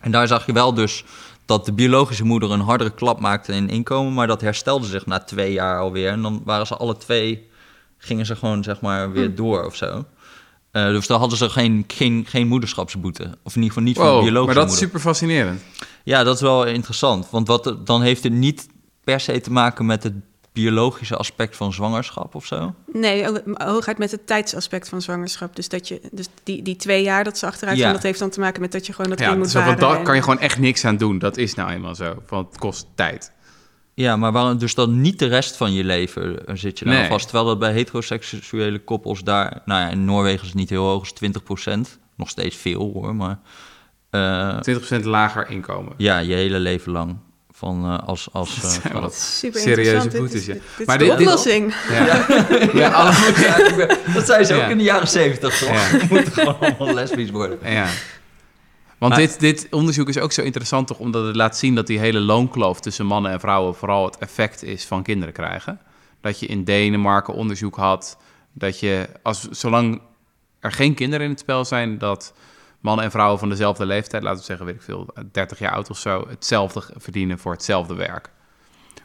En 0.00 0.10
daar 0.10 0.26
zag 0.26 0.46
je 0.46 0.52
wel 0.52 0.74
dus 0.74 1.04
dat 1.46 1.64
de 1.64 1.72
biologische 1.72 2.24
moeder 2.24 2.50
een 2.50 2.60
hardere 2.60 2.90
klap 2.90 3.20
maakte 3.20 3.52
in 3.52 3.68
inkomen, 3.68 4.14
maar 4.14 4.26
dat 4.26 4.40
herstelde 4.40 4.86
zich 4.86 5.06
na 5.06 5.18
twee 5.18 5.52
jaar 5.52 5.78
alweer. 5.78 6.10
En 6.10 6.22
dan 6.22 6.42
waren 6.44 6.66
ze 6.66 6.76
alle 6.76 6.96
twee, 6.96 7.48
gingen 7.98 8.26
ze 8.26 8.36
gewoon 8.36 8.62
zeg 8.62 8.80
maar 8.80 9.12
weer 9.12 9.34
door 9.34 9.64
of 9.64 9.76
zo. 9.76 10.04
Eh, 10.70 10.86
dus 10.86 11.06
dan 11.06 11.18
hadden 11.18 11.38
ze 11.38 11.50
geen, 11.50 11.84
geen, 11.86 12.24
geen 12.28 12.46
moederschapsboete. 12.46 13.38
Of 13.42 13.56
in 13.56 13.62
ieder 13.62 13.68
geval 13.68 13.82
niet 13.82 13.96
van 13.96 14.04
de 14.04 14.10
Wow, 14.10 14.22
biologische 14.22 14.58
maar 14.58 14.64
dat 14.64 14.74
is 14.74 14.78
super 14.78 15.00
fascinerend. 15.00 15.62
Ja, 16.04 16.24
dat 16.24 16.34
is 16.34 16.40
wel 16.40 16.64
interessant. 16.64 17.30
Want 17.30 17.48
wat, 17.48 17.76
dan 17.84 18.02
heeft 18.02 18.22
het 18.22 18.32
niet 18.32 18.68
per 19.04 19.20
se 19.20 19.40
te 19.40 19.52
maken 19.52 19.86
met 19.86 20.02
het 20.02 20.14
biologische 20.54 21.16
aspect 21.16 21.56
van 21.56 21.72
zwangerschap 21.72 22.34
of 22.34 22.46
zo. 22.46 22.74
Nee, 22.92 23.26
ho- 23.26 23.40
hooguit 23.54 23.98
met 23.98 24.10
het 24.10 24.26
tijdsaspect 24.26 24.88
van 24.88 25.02
zwangerschap. 25.02 25.56
Dus, 25.56 25.68
dat 25.68 25.88
je, 25.88 26.00
dus 26.12 26.26
die, 26.42 26.62
die 26.62 26.76
twee 26.76 27.02
jaar 27.02 27.24
dat 27.24 27.38
ze 27.38 27.46
achteruit 27.46 27.76
Ja. 27.78 27.84
gaan, 27.84 27.92
dat 27.92 28.02
heeft 28.02 28.18
dan 28.18 28.30
te 28.30 28.40
maken 28.40 28.60
met 28.60 28.72
dat 28.72 28.86
je 28.86 28.92
gewoon 28.92 29.10
dat 29.10 29.18
Ja, 29.18 29.26
kind 29.26 29.38
moet 29.38 29.50
zo, 29.50 29.62
want 29.62 29.80
daar 29.80 30.02
kan 30.02 30.14
je 30.14 30.22
gewoon 30.22 30.38
echt 30.38 30.58
niks 30.58 30.84
aan 30.84 30.96
doen. 30.96 31.18
Dat 31.18 31.36
is 31.36 31.54
nou 31.54 31.70
eenmaal 31.70 31.94
zo. 31.94 32.22
Want 32.28 32.48
het 32.48 32.58
kost 32.58 32.86
tijd. 32.94 33.32
Ja, 33.94 34.16
maar 34.16 34.32
waarom 34.32 34.58
dus 34.58 34.74
dan 34.74 35.00
niet 35.00 35.18
de 35.18 35.26
rest 35.26 35.56
van 35.56 35.72
je 35.72 35.84
leven 35.84 36.46
eh, 36.46 36.54
zit 36.56 36.78
je 36.78 36.84
daar 36.84 36.94
Nee. 36.94 37.08
vast? 37.08 37.24
Terwijl 37.24 37.46
dat 37.46 37.58
bij 37.58 37.72
heteroseksuele 37.72 38.78
koppels 38.78 39.22
daar... 39.22 39.62
Nou 39.64 39.80
ja, 39.80 39.88
in 39.88 40.04
Noorwegen 40.04 40.40
is 40.40 40.46
het 40.48 40.54
niet 40.56 40.70
heel 40.70 40.84
hoog, 40.84 41.02
is 41.02 41.12
20% 41.14 41.98
Nog 42.16 42.28
steeds 42.28 42.56
veel 42.56 42.90
hoor, 42.94 43.14
maar... 43.14 43.38
eh, 44.10 44.58
20% 45.00 45.04
lager 45.04 45.50
inkomen. 45.50 45.92
ja, 45.96 46.18
je 46.18 46.34
hele 46.34 46.58
leven 46.58 46.92
lang. 46.92 47.16
Van 47.56 47.84
eh, 47.84 48.08
als... 48.08 48.28
als 48.32 48.56
eh, 48.62 48.68
zijn 48.70 49.00
wat 49.00 49.14
Super 49.14 49.60
serieuze 49.60 50.08
boetes, 50.08 50.44
dit- 50.44 50.62
dit 50.76 50.86
Maar 50.86 51.02
is 51.02 51.08
de 51.08 51.16
dit- 51.16 51.26
oplossing. 51.26 51.74
Ja. 51.90 52.26
Ja, 52.80 52.90
alle- 52.90 53.12
Ja, 53.40 53.56
ik 53.68 53.76
ben- 53.76 53.98
dat 54.14 54.26
zei 54.26 54.44
ze 54.44 54.54
ook 54.54 54.68
in 54.70 54.78
de 54.78 54.84
jaren 54.84 55.08
70 55.08 55.58
toch? 55.58 55.68
Ja. 55.68 55.90
We 55.98 56.06
moeten 56.10 56.32
gewoon 56.32 56.58
allemaal 56.60 56.94
lesbisch 56.94 57.30
worden. 57.30 57.58
Ja. 57.62 57.86
Want 58.98 59.12
Maar- 59.12 59.20
dit, 59.26 59.40
dit 59.40 59.66
onderzoek 59.70 60.08
is 60.08 60.18
ook 60.18 60.32
zo 60.32 60.42
interessant 60.42 60.86
toch 60.86 60.98
omdat 60.98 61.26
het 61.26 61.36
laat 61.36 61.56
zien 61.58 61.74
dat 61.74 61.86
die 61.86 61.98
hele 61.98 62.20
loonkloof 62.20 62.80
tussen 62.80 63.06
mannen 63.06 63.32
en 63.32 63.40
vrouwen 63.40 63.74
vooral 63.74 64.04
het 64.04 64.18
effect 64.18 64.62
is 64.62 64.84
van 64.84 65.02
kinderen 65.02 65.34
krijgen. 65.34 65.80
Dat 66.20 66.40
je 66.40 66.46
in 66.46 66.64
Denemarken 66.64 67.34
onderzoek 67.34 67.76
had 67.76 68.16
dat 68.52 68.80
je, 68.80 69.08
als, 69.22 69.48
zolang 69.50 70.00
er 70.60 70.72
geen 70.72 70.94
kinderen 70.94 71.24
in 71.24 71.30
het 71.30 71.40
spel 71.40 71.64
zijn, 71.64 71.98
dat 71.98 72.32
mannen 72.84 73.04
en 73.04 73.10
vrouwen 73.10 73.38
van 73.38 73.48
dezelfde 73.48 73.86
leeftijd, 73.86 74.22
laten 74.22 74.38
we 74.38 74.44
zeggen, 74.44 74.66
weet 74.66 74.74
ik 74.74 74.82
veel, 74.82 75.14
30 75.32 75.58
jaar 75.58 75.72
oud 75.72 75.90
of 75.90 75.98
zo, 75.98 76.24
hetzelfde 76.28 76.82
verdienen 76.96 77.38
voor 77.38 77.52
hetzelfde 77.52 77.94
werk. 77.94 78.30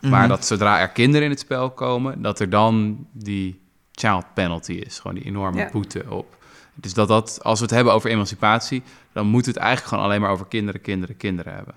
Maar 0.01 0.27
dat 0.27 0.45
zodra 0.45 0.79
er 0.79 0.89
kinderen 0.89 1.23
in 1.23 1.29
het 1.29 1.39
spel 1.39 1.69
komen, 1.71 2.21
dat 2.21 2.39
er 2.39 2.49
dan 2.49 3.07
die 3.11 3.61
child 3.91 4.25
penalty 4.33 4.71
is. 4.73 4.99
Gewoon 4.99 5.15
die 5.17 5.25
enorme 5.25 5.57
Ja. 5.57 5.69
boete 5.71 6.03
op. 6.09 6.37
Dus 6.75 6.93
dat 6.93 7.07
dat, 7.07 7.39
als 7.43 7.59
we 7.59 7.65
het 7.65 7.73
hebben 7.73 7.93
over 7.93 8.09
emancipatie, 8.09 8.83
dan 9.13 9.27
moet 9.27 9.45
het 9.45 9.57
eigenlijk 9.57 9.87
gewoon 9.87 10.03
alleen 10.03 10.21
maar 10.21 10.31
over 10.31 10.45
kinderen, 10.45 10.81
kinderen, 10.81 11.17
kinderen 11.17 11.53
hebben. 11.53 11.75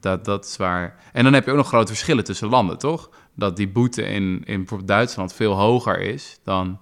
Dat, 0.00 0.24
dat 0.24 0.44
is 0.44 0.56
waar. 0.56 0.96
En 1.12 1.24
dan 1.24 1.32
heb 1.32 1.44
je 1.44 1.50
ook 1.50 1.56
nog 1.56 1.68
grote 1.68 1.86
verschillen 1.92 2.24
tussen 2.24 2.48
landen, 2.48 2.78
toch? 2.78 3.10
Dat 3.34 3.56
die 3.56 3.68
boete 3.68 4.02
in, 4.02 4.42
in 4.44 4.56
bijvoorbeeld 4.56 4.88
Duitsland 4.88 5.32
veel 5.32 5.54
hoger 5.54 6.00
is 6.00 6.38
dan 6.44 6.78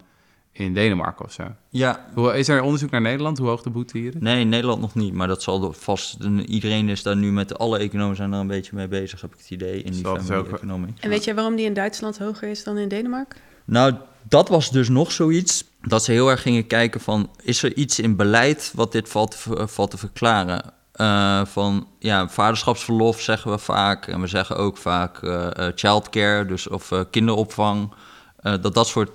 in 0.65 0.75
Denemarken 0.75 1.25
of 1.25 1.33
zo. 1.33 1.43
Ja, 1.69 2.05
Hoe, 2.15 2.39
is 2.39 2.49
er 2.49 2.63
onderzoek 2.63 2.91
naar 2.91 3.01
Nederland, 3.01 3.39
hoe 3.39 3.49
hoog 3.49 3.63
de 3.63 3.71
boete 3.71 3.99
hier 3.99 4.15
is? 4.15 4.21
nee, 4.21 4.41
in 4.41 4.49
Nederland 4.49 4.81
nog 4.81 4.95
niet. 4.95 5.13
Maar 5.15 5.29
dat 5.29 5.43
zal 5.43 5.65
er 5.65 5.73
vast... 5.73 6.17
Iedereen 6.47 6.89
is 6.89 7.03
daar 7.03 7.17
nu 7.17 7.33
met... 7.33 7.59
Alle 7.59 7.79
economen 7.79 8.17
zijn 8.17 8.31
daar 8.31 8.41
een 8.41 8.47
beetje 8.47 8.77
mee 8.77 8.89
bezig, 8.89 9.21
heb 9.21 9.33
ik 9.33 9.39
het 9.39 9.51
idee. 9.51 9.83
In 9.83 9.93
die 9.93 10.03
Dat 10.03 10.17
is 10.21 10.27
family 10.27 10.47
ook- 10.49 10.53
economy. 10.57 10.95
En 11.01 11.09
weet 11.11 11.25
je 11.25 11.35
waarom 11.35 11.57
die 11.57 11.65
in 11.67 11.75
Duitsland 11.75 12.19
hoger 12.19 12.49
is 12.49 12.65
dan 12.65 12.79
in 12.79 12.89
Denemarken? 12.89 13.39
Nou, 13.65 13.95
dat 14.29 14.49
was 14.49 14.71
dus 14.71 14.89
nog 14.89 15.13
zoiets. 15.13 15.65
Dat 15.83 16.05
ze 16.05 16.13
heel 16.13 16.31
erg 16.31 16.43
gingen 16.43 16.67
kijken 16.67 17.01
van... 17.01 17.31
is 17.43 17.63
er 17.63 17.77
iets 17.77 17.99
in 17.99 18.17
beleid 18.17 18.73
wat 18.75 18.93
dit 18.93 19.09
valt 19.09 19.31
te, 19.31 19.37
ver- 19.39 19.69
valt 19.69 19.91
te 19.91 19.99
verklaren? 19.99 20.63
Eh, 20.93 21.45
van, 21.45 21.87
ja, 21.99 22.29
vaderschapsverlof 22.29 23.21
zeggen 23.21 23.51
we 23.51 23.59
vaak. 23.59 24.07
En 24.07 24.21
we 24.21 24.27
zeggen 24.27 24.57
ook 24.57 24.77
vaak 24.77 25.23
eh, 25.23 25.47
eh, 25.67 25.73
childcare, 25.75 26.47
dus 26.47 26.69
of 26.69 26.93
eh, 26.93 27.01
kinderopvang. 27.11 27.93
Eh, 28.41 28.55
dat 28.61 28.75
dat 28.75 28.87
soort, 28.87 29.11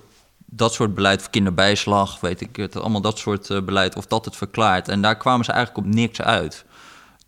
dat 0.46 0.72
soort 0.72 0.94
beleid, 0.94 1.20
of 1.20 1.30
kinderbijslag, 1.30 2.20
weet 2.20 2.40
ik 2.40 2.56
het. 2.56 2.76
Allemaal 2.76 3.00
dat 3.00 3.18
soort 3.18 3.50
eh, 3.50 3.62
beleid, 3.62 3.96
of 3.96 4.06
dat 4.06 4.24
het 4.24 4.36
verklaart. 4.36 4.88
En 4.88 5.02
daar 5.02 5.16
kwamen 5.16 5.44
ze 5.44 5.52
eigenlijk 5.52 5.86
op 5.86 5.94
niks 5.94 6.20
uit. 6.20 6.64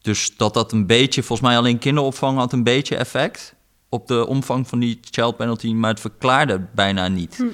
Dus 0.01 0.37
dat 0.37 0.55
dat 0.55 0.73
een 0.73 0.87
beetje, 0.87 1.23
volgens 1.23 1.49
mij 1.49 1.59
alleen 1.59 1.79
kinderopvang 1.79 2.39
had 2.39 2.53
een 2.53 2.63
beetje 2.63 2.97
effect 2.97 3.55
op 3.89 4.07
de 4.07 4.27
omvang 4.27 4.69
van 4.69 4.79
die 4.79 5.01
child 5.11 5.37
penalty, 5.37 5.73
maar 5.73 5.91
het 5.91 6.01
verklaarde 6.01 6.67
bijna 6.75 7.09
niet. 7.09 7.45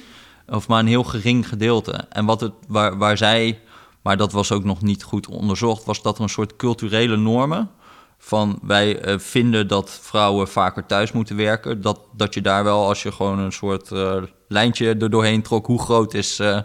Of 0.47 0.67
maar 0.67 0.79
een 0.79 0.87
heel 0.87 1.03
gering 1.03 1.47
gedeelte. 1.47 1.91
En 1.91 2.25
wat 2.25 2.41
het, 2.41 2.53
waar, 2.67 2.97
waar 2.97 3.17
zij, 3.17 3.59
maar 4.01 4.17
dat 4.17 4.31
was 4.31 4.51
ook 4.51 4.63
nog 4.63 4.81
niet 4.81 5.03
goed 5.03 5.27
onderzocht, 5.27 5.85
was 5.85 6.01
dat 6.01 6.17
er 6.17 6.23
een 6.23 6.29
soort 6.29 6.55
culturele 6.55 7.17
normen 7.17 7.69
van 8.17 8.59
wij 8.61 8.99
eh, 8.99 9.19
vinden 9.19 9.67
dat 9.67 9.99
vrouwen 10.01 10.47
vaker 10.47 10.85
thuis 10.85 11.11
moeten 11.11 11.35
werken. 11.35 11.81
Dat, 11.81 11.99
dat 12.11 12.33
je 12.33 12.41
daar 12.41 12.63
wel, 12.63 12.87
als 12.87 13.03
je 13.03 13.11
gewoon 13.11 13.39
een 13.39 13.51
soort 13.51 13.91
eh, 13.91 14.23
lijntje 14.47 14.87
er 14.87 15.09
doorheen 15.09 15.41
trok, 15.41 15.65
hoe 15.65 15.81
groot 15.81 16.13
is, 16.13 16.39
eh, 16.39 16.59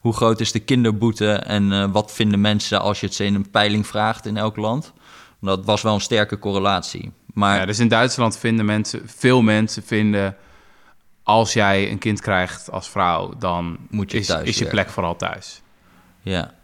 hoe 0.00 0.12
groot 0.12 0.40
is 0.40 0.52
de 0.52 0.58
kinderboete 0.58 1.32
en 1.32 1.72
eh, 1.72 1.84
wat 1.92 2.12
vinden 2.12 2.40
mensen 2.40 2.80
als 2.80 3.00
je 3.00 3.06
het 3.06 3.14
ze 3.14 3.24
in 3.24 3.34
een 3.34 3.50
peiling 3.50 3.86
vraagt 3.86 4.26
in 4.26 4.36
elk 4.36 4.56
land. 4.56 4.92
Dat 5.40 5.64
was 5.64 5.82
wel 5.82 5.94
een 5.94 6.00
sterke 6.00 6.38
correlatie. 6.38 7.12
Maar 7.34 7.58
Ja, 7.58 7.66
dus 7.66 7.78
in 7.78 7.88
Duitsland 7.88 8.38
vinden 8.38 8.64
mensen, 8.64 9.02
veel 9.06 9.42
mensen 9.42 9.82
vinden, 9.82 10.36
als 11.22 11.52
jij 11.52 11.90
een 11.90 11.98
kind 11.98 12.20
krijgt 12.20 12.70
als 12.70 12.88
vrouw, 12.88 13.34
dan 13.38 13.76
Moet 13.90 14.10
je 14.10 14.18
is, 14.18 14.26
thuis 14.26 14.48
is 14.48 14.58
je 14.58 14.66
plek 14.66 14.88
vooral 14.90 15.16
thuis. 15.16 15.62
ja. 16.22 16.54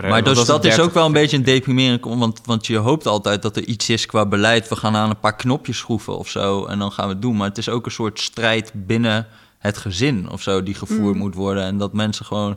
Maar 0.00 0.24
dus 0.24 0.44
dat 0.44 0.64
is 0.64 0.70
30? 0.70 0.84
ook 0.84 0.94
wel 0.94 1.06
een 1.06 1.12
beetje 1.12 1.36
een 1.36 1.44
deprimerend, 1.44 2.04
want, 2.04 2.40
want 2.44 2.66
je 2.66 2.76
hoopt 2.76 3.06
altijd 3.06 3.42
dat 3.42 3.56
er 3.56 3.64
iets 3.64 3.90
is 3.90 4.06
qua 4.06 4.26
beleid. 4.26 4.68
We 4.68 4.76
gaan 4.76 4.96
aan 4.96 5.10
een 5.10 5.20
paar 5.20 5.36
knopjes 5.36 5.78
schroeven 5.78 6.18
of 6.18 6.28
zo 6.28 6.64
en 6.64 6.78
dan 6.78 6.92
gaan 6.92 7.06
we 7.06 7.12
het 7.12 7.22
doen. 7.22 7.36
Maar 7.36 7.48
het 7.48 7.58
is 7.58 7.68
ook 7.68 7.86
een 7.86 7.92
soort 7.92 8.20
strijd 8.20 8.72
binnen 8.74 9.26
het 9.64 9.76
gezin 9.76 10.30
of 10.30 10.42
zo 10.42 10.62
die 10.62 10.74
gevoerd 10.74 11.16
moet 11.16 11.34
worden. 11.34 11.62
En 11.62 11.78
dat 11.78 11.92
mensen 11.92 12.24
gewoon, 12.24 12.52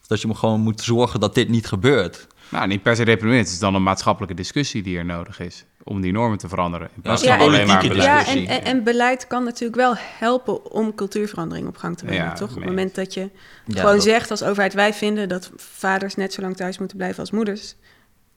of 0.00 0.06
dat 0.06 0.20
je 0.20 0.34
gewoon 0.34 0.60
moet 0.60 0.80
zorgen 0.80 1.20
dat 1.20 1.34
dit 1.34 1.48
niet 1.48 1.66
gebeurt. 1.66 2.26
Nou, 2.48 2.66
niet 2.66 2.82
per 2.82 2.96
se 2.96 3.04
deprimerend. 3.04 3.44
Het 3.44 3.54
is 3.54 3.60
dan 3.60 3.74
een 3.74 3.82
maatschappelijke 3.82 4.34
discussie 4.36 4.82
die 4.82 4.98
er 4.98 5.04
nodig 5.04 5.40
is 5.40 5.64
om 5.82 6.00
die 6.00 6.12
normen 6.12 6.38
te 6.38 6.48
veranderen. 6.48 6.88
In 6.94 7.02
plaats 7.02 7.22
Ja, 7.22 7.28
van 7.36 7.40
en- 7.40 7.46
alleen 7.52 7.66
maar 7.66 7.80
beleid. 7.80 8.02
Ja, 8.02 8.18
en, 8.18 8.24
discussie. 8.24 8.48
en, 8.48 8.64
en 8.64 8.84
beleid 8.84 9.26
kan 9.26 9.44
natuurlijk 9.44 9.76
wel 9.80 9.94
helpen 9.96 10.70
om 10.72 10.94
cultuurverandering 10.94 11.68
op 11.68 11.76
gang 11.76 11.96
te 11.96 12.04
brengen, 12.04 12.24
Ja, 12.24 12.32
toch? 12.32 12.48
Op 12.50 12.56
het 12.56 12.64
moment 12.64 12.94
dat 12.94 13.14
je 13.14 13.30
Ja, 13.66 13.80
gewoon 13.80 13.94
dat- 13.94 14.02
zegt 14.04 14.30
als 14.30 14.42
overheid, 14.42 14.74
wij 14.74 14.94
vinden 14.94 15.28
dat 15.28 15.50
vaders 15.56 16.14
net 16.14 16.32
zo 16.32 16.40
lang 16.42 16.56
thuis 16.56 16.78
moeten 16.78 16.96
blijven 16.96 17.20
als 17.20 17.30
moeders, 17.30 17.74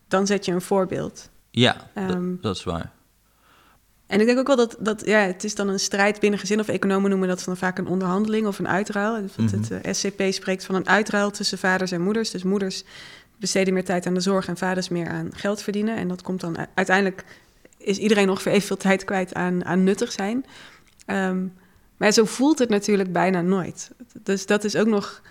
dan 0.08 0.28
zet 0.28 0.46
je 0.46 0.52
een 0.52 0.62
voorbeeld. 0.62 1.30
Ja, 1.52 1.76
dat- 1.94 2.10
Ehm, 2.10 2.34
dat 2.42 2.56
is 2.56 2.64
waar. 2.64 2.92
En 4.12 4.20
ik 4.20 4.26
denk 4.26 4.40
ook 4.40 4.48
wel 4.48 4.56
dat, 4.56 4.76
dat 4.80 5.06
ja, 5.06 5.20
het 5.20 5.44
is 5.44 5.56
dan 5.56 5.68
een 5.68 5.80
strijd 5.80 6.20
binnen 6.20 6.40
gezin, 6.40 6.60
of 6.60 6.68
economen 6.68 7.10
noemen 7.10 7.28
dat 7.28 7.44
dan 7.44 7.58
vaak 7.58 7.78
een 7.78 7.88
onderhandeling 7.88 8.48
of 8.48 8.60
een 8.60 8.68
uitruil. 8.68 9.16
Het, 9.16 9.52
het 9.52 9.72
eh, 9.72 9.94
SCP 9.94 10.22
spreekt 10.30 10.66
van 10.66 10.76
een 10.76 10.88
uitruil 10.88 11.32
tussen 11.32 11.58
vaders 11.58 11.92
en 11.92 12.02
moeders. 12.02 12.32
Dus 12.32 12.44
moeders 12.44 12.84
besteden 13.38 13.74
meer 13.74 13.86
tijd 13.86 14.06
aan 14.06 14.14
de 14.14 14.20
zorg 14.20 14.48
en 14.48 14.58
vaders 14.58 14.90
meer 14.90 15.08
aan 15.08 15.30
geld 15.34 15.62
verdienen. 15.62 15.96
En 15.96 16.08
dat 16.08 16.22
komt 16.22 16.42
dan 16.42 16.58
uiteindelijk 16.74 17.24
is 17.78 17.98
iedereen 17.98 18.30
ongeveer 18.30 18.52
evenveel 18.52 18.78
tijd 18.78 19.04
kwijt 19.04 19.34
aan, 19.34 19.66
aan 19.66 19.84
nuttig 19.84 20.12
zijn. 20.12 20.46
Ehm, 21.06 21.46
maar 21.98 22.12
zo 22.12 22.26
voelt 22.26 22.60
het 22.60 22.70
natuurlijk 22.70 23.12
bijna 23.12 23.42
nooit. 23.42 23.92
Dus 24.24 24.46
dat 24.46 24.64
is 24.64 24.76
ook 24.76 24.88
nog. 24.88 25.22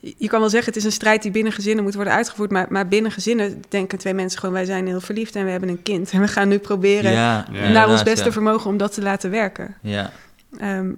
Je 0.00 0.28
kan 0.28 0.40
wel 0.40 0.48
zeggen, 0.50 0.68
het 0.68 0.76
is 0.78 0.84
een 0.84 0.92
strijd 0.92 1.22
die 1.22 1.30
binnen 1.30 1.52
gezinnen 1.52 1.84
moet 1.84 1.94
worden 1.94 2.12
uitgevoerd. 2.12 2.50
Maar, 2.50 2.66
maar 2.68 2.88
binnen 2.88 3.12
gezinnen 3.12 3.62
denken 3.68 3.98
twee 3.98 4.14
mensen 4.14 4.38
gewoon: 4.38 4.54
wij 4.54 4.64
zijn 4.64 4.86
heel 4.86 5.00
verliefd 5.00 5.36
en 5.36 5.44
we 5.44 5.50
hebben 5.50 5.68
een 5.68 5.82
kind. 5.82 6.10
En 6.12 6.20
we 6.20 6.28
gaan 6.28 6.48
nu 6.48 6.58
proberen 6.58 7.12
Ja, 7.12 7.46
Ja. 7.52 7.68
naar 7.68 7.88
ons 7.88 8.02
beste 8.02 8.24
ja. 8.24 8.32
vermogen 8.32 8.70
om 8.70 8.76
dat 8.76 8.94
te 8.94 9.02
laten 9.02 9.30
werken. 9.30 9.74
Ja, 9.82 10.10
Ehm, 10.58 10.92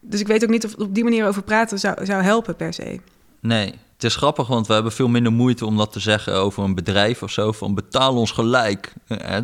dus 0.00 0.20
ik 0.20 0.26
weet 0.26 0.42
ook 0.44 0.50
niet 0.50 0.64
of 0.64 0.74
op 0.74 0.94
die 0.94 1.04
manier 1.04 1.26
over 1.26 1.42
praten 1.42 1.78
zou, 1.78 2.06
zou 2.06 2.22
helpen 2.22 2.56
per 2.56 2.72
se. 2.74 3.00
nee. 3.40 3.74
Het 3.94 4.04
is 4.04 4.16
grappig, 4.16 4.46
want 4.46 4.66
we 4.66 4.72
hebben 4.74 4.92
veel 4.92 5.08
minder 5.08 5.32
moeite 5.32 5.66
om 5.66 5.76
dat 5.76 5.92
te 5.92 6.00
zeggen 6.00 6.34
over 6.34 6.64
een 6.64 6.74
bedrijf 6.74 7.22
of 7.22 7.30
zo. 7.30 7.52
Van 7.52 7.74
betaal 7.74 8.14
ons 8.16 8.30
gelijk. 8.30 8.92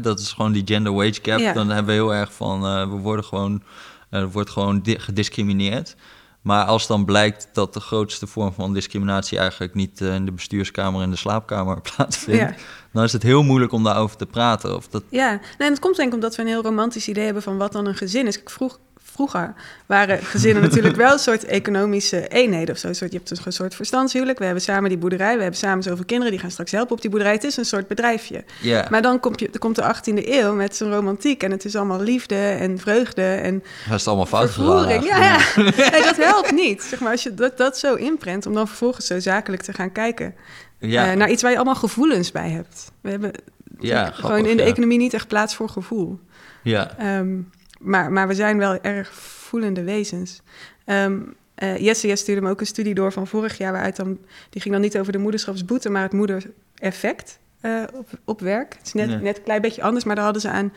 Dat 0.01 0.21
is 0.21 0.33
gewoon 0.33 0.53
die 0.53 0.63
gender 0.65 0.93
wage 0.93 1.19
gap. 1.23 1.55
Dan 1.55 1.69
hebben 1.69 1.87
we 1.87 1.93
heel 1.93 2.15
erg 2.15 2.33
van, 2.33 2.65
eh, 2.65 2.81
we 2.91 2.97
worden 2.97 3.25
gewoon, 3.25 3.63
eh, 4.11 4.25
wordt 4.33 4.51
gewoon 4.51 4.81
di- 4.81 4.99
gediscrimineerd. 4.99 5.97
Maar 6.43 6.65
als 6.65 6.87
dan 6.87 7.05
blijkt 7.05 7.49
dat 7.53 7.75
de 7.75 7.81
grootste 7.81 8.27
vorm 8.27 8.53
van 8.53 8.73
discriminatie 8.75 9.39
eigenlijk 9.39 9.75
niet 9.75 10.01
eh, 10.01 10.15
in 10.15 10.25
de 10.25 10.33
bestuurskamer 10.33 11.03
en 11.03 11.11
de 11.11 11.17
slaapkamer 11.17 11.81
plaatsvindt, 11.97 12.41
Ja. 12.41 12.55
dan 12.93 13.05
is 13.05 13.13
het 13.13 13.23
heel 13.23 13.43
moeilijk 13.43 13.73
om 13.73 13.85
daarover 13.85 14.17
te 14.17 14.27
praten. 14.27 14.77
Of 14.77 14.89
dat, 14.89 15.03
Ja, 15.11 15.31
nee, 15.31 15.41
en 15.59 15.71
het 15.71 15.79
komt 15.79 15.97
denk 15.97 16.09
ik 16.09 16.15
omdat 16.15 16.37
we 16.37 16.43
een 16.43 16.49
heel 16.49 16.63
romantisch 16.63 17.09
idee 17.09 17.25
hebben 17.25 17.43
van 17.43 17.57
wat 17.59 17.73
dan 17.73 17.87
een 17.87 17.95
gezin 17.97 18.27
is. 18.27 18.39
Ik 18.41 18.51
vroeg, 18.51 18.79
vroeger 19.13 19.55
waren 19.87 20.19
gezinnen 20.23 20.63
natuurlijk 20.63 20.97
wel 20.97 21.13
een 21.13 21.19
soort 21.19 21.45
economische 21.45 22.29
eenheden 22.29 22.75
of 22.75 22.81
zo. 22.81 22.93
Soort, 22.93 23.13
je 23.13 23.19
hebt 23.19 23.47
een 23.47 23.53
soort 23.53 23.75
verstandshuwelijk. 23.75 24.39
We 24.39 24.45
hebben 24.45 24.63
samen 24.63 24.89
die 24.89 24.99
boerderij, 24.99 25.37
we 25.37 25.43
hebben 25.43 25.59
samen 25.61 25.83
zoveel 25.83 26.05
kinderen, 26.05 26.33
die 26.33 26.41
gaan 26.41 26.51
straks 26.51 26.73
helpen 26.73 26.93
op 26.93 27.01
die 27.01 27.11
boerderij. 27.11 27.35
Het 27.35 27.45
is 27.45 27.57
een 27.57 27.65
soort 27.65 27.87
bedrijfje. 27.89 28.45
ja, 28.61 28.87
Maar 28.91 29.03
dan 29.03 29.21
komt, 29.21 29.41
je, 29.41 29.59
komt 29.59 29.77
de 29.77 29.83
18e 29.95 30.29
eeuw 30.29 30.55
met 30.55 30.77
zijn 30.77 30.93
romantiek 30.93 31.43
en 31.43 31.51
het 31.51 31.65
is 31.65 31.77
allemaal 31.77 32.01
liefde 32.01 32.35
en 32.37 32.79
vreugde 32.79 33.23
en 33.35 33.55
dat 33.59 33.65
is 33.87 33.91
het 33.91 34.07
allemaal 34.07 34.27
fout 34.27 34.51
vervoering. 34.51 35.03
gegaan. 35.03 35.21
Ja, 35.21 35.43
ja. 35.57 35.91
Nee, 35.91 36.03
dat 36.03 36.17
helpt 36.17 36.53
niet. 36.53 36.83
Zeg 36.83 37.01
maar, 37.01 37.11
als 37.13 37.23
je 37.23 37.35
dat, 37.35 37.57
dat 37.59 37.79
zo 37.79 37.95
inprent, 37.95 38.47
om 38.47 38.55
dan 38.55 38.67
vervolgens 38.69 39.07
zo 39.07 39.19
zakelijk 39.21 39.63
te 39.63 39.73
gaan 39.73 39.93
kijken 39.93 40.35
Ja, 40.79 41.11
eh, 41.11 41.17
naar 41.17 41.31
iets 41.31 41.43
waar 41.43 41.51
je 41.51 41.57
allemaal 41.57 41.75
gevoelens 41.75 42.33
bij 42.33 42.51
hebt. 42.51 42.91
We 43.01 43.11
hebben 43.11 43.33
ja 43.79 44.05
gewoon 44.05 44.15
grappig, 44.31 44.51
in 44.51 44.57
de 44.57 44.63
economie 44.63 44.99
niet 44.99 45.15
echt 45.15 45.29
plaats 45.29 45.55
voor 45.55 45.69
gevoel. 45.69 46.21
Ja, 46.63 46.95
Ehm, 46.99 47.37
maar, 47.81 48.13
maar 48.13 48.29
we 48.29 48.35
zijn 48.35 48.59
wel 48.59 48.81
erg 48.81 49.13
voelende 49.15 49.85
wezens. 49.85 50.43
Ehm 50.85 51.19
eh, 51.61 51.79
Jesse, 51.79 52.17
stuurde 52.17 52.41
me 52.41 52.51
ook 52.51 52.61
een 52.61 52.67
studie 52.67 52.95
door 52.95 53.13
van 53.13 53.27
vorig 53.27 53.59
jaar... 53.59 53.73
waaruit 53.73 53.97
dan, 53.97 54.19
die 54.51 54.61
ging 54.61 54.75
dan 54.75 54.83
niet 54.83 54.99
over 54.99 55.13
de 55.13 55.19
moederschapsboete... 55.19 55.91
maar 55.91 56.03
het 56.03 56.13
moedereffect 56.13 57.39
eh, 57.61 57.83
op, 57.95 58.09
op 58.25 58.41
werk. 58.41 58.75
Het 58.79 58.87
is 58.87 58.93
net, 58.93 59.23
net 59.23 59.37
een 59.37 59.43
klein 59.43 59.61
beetje 59.61 59.83
anders... 59.83 60.05
maar 60.05 60.15
daar 60.15 60.25
hadden 60.25 60.43
ze 60.43 60.51
aan 60.51 60.73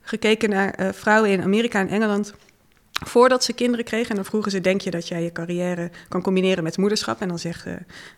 gekeken 0.00 0.50
naar 0.50 0.70
eh, 0.70 0.88
vrouwen 0.92 1.30
in 1.30 1.42
Amerika 1.42 1.80
en 1.80 1.88
Engeland... 1.88 2.34
voordat 3.04 3.44
ze 3.44 3.52
kinderen 3.52 3.84
kregen. 3.84 4.08
En 4.08 4.16
dan 4.16 4.24
vroegen 4.24 4.50
ze, 4.50 4.60
denk 4.60 4.80
je 4.80 4.90
dat 4.90 5.08
jij 5.08 5.22
je 5.22 5.32
carrière 5.32 5.90
kan 6.08 6.22
combineren 6.22 6.64
met 6.64 6.76
moederschap? 6.76 7.20
En 7.20 7.28
dan 7.28 7.38
zegt, 7.38 7.66
eh, 7.66 7.72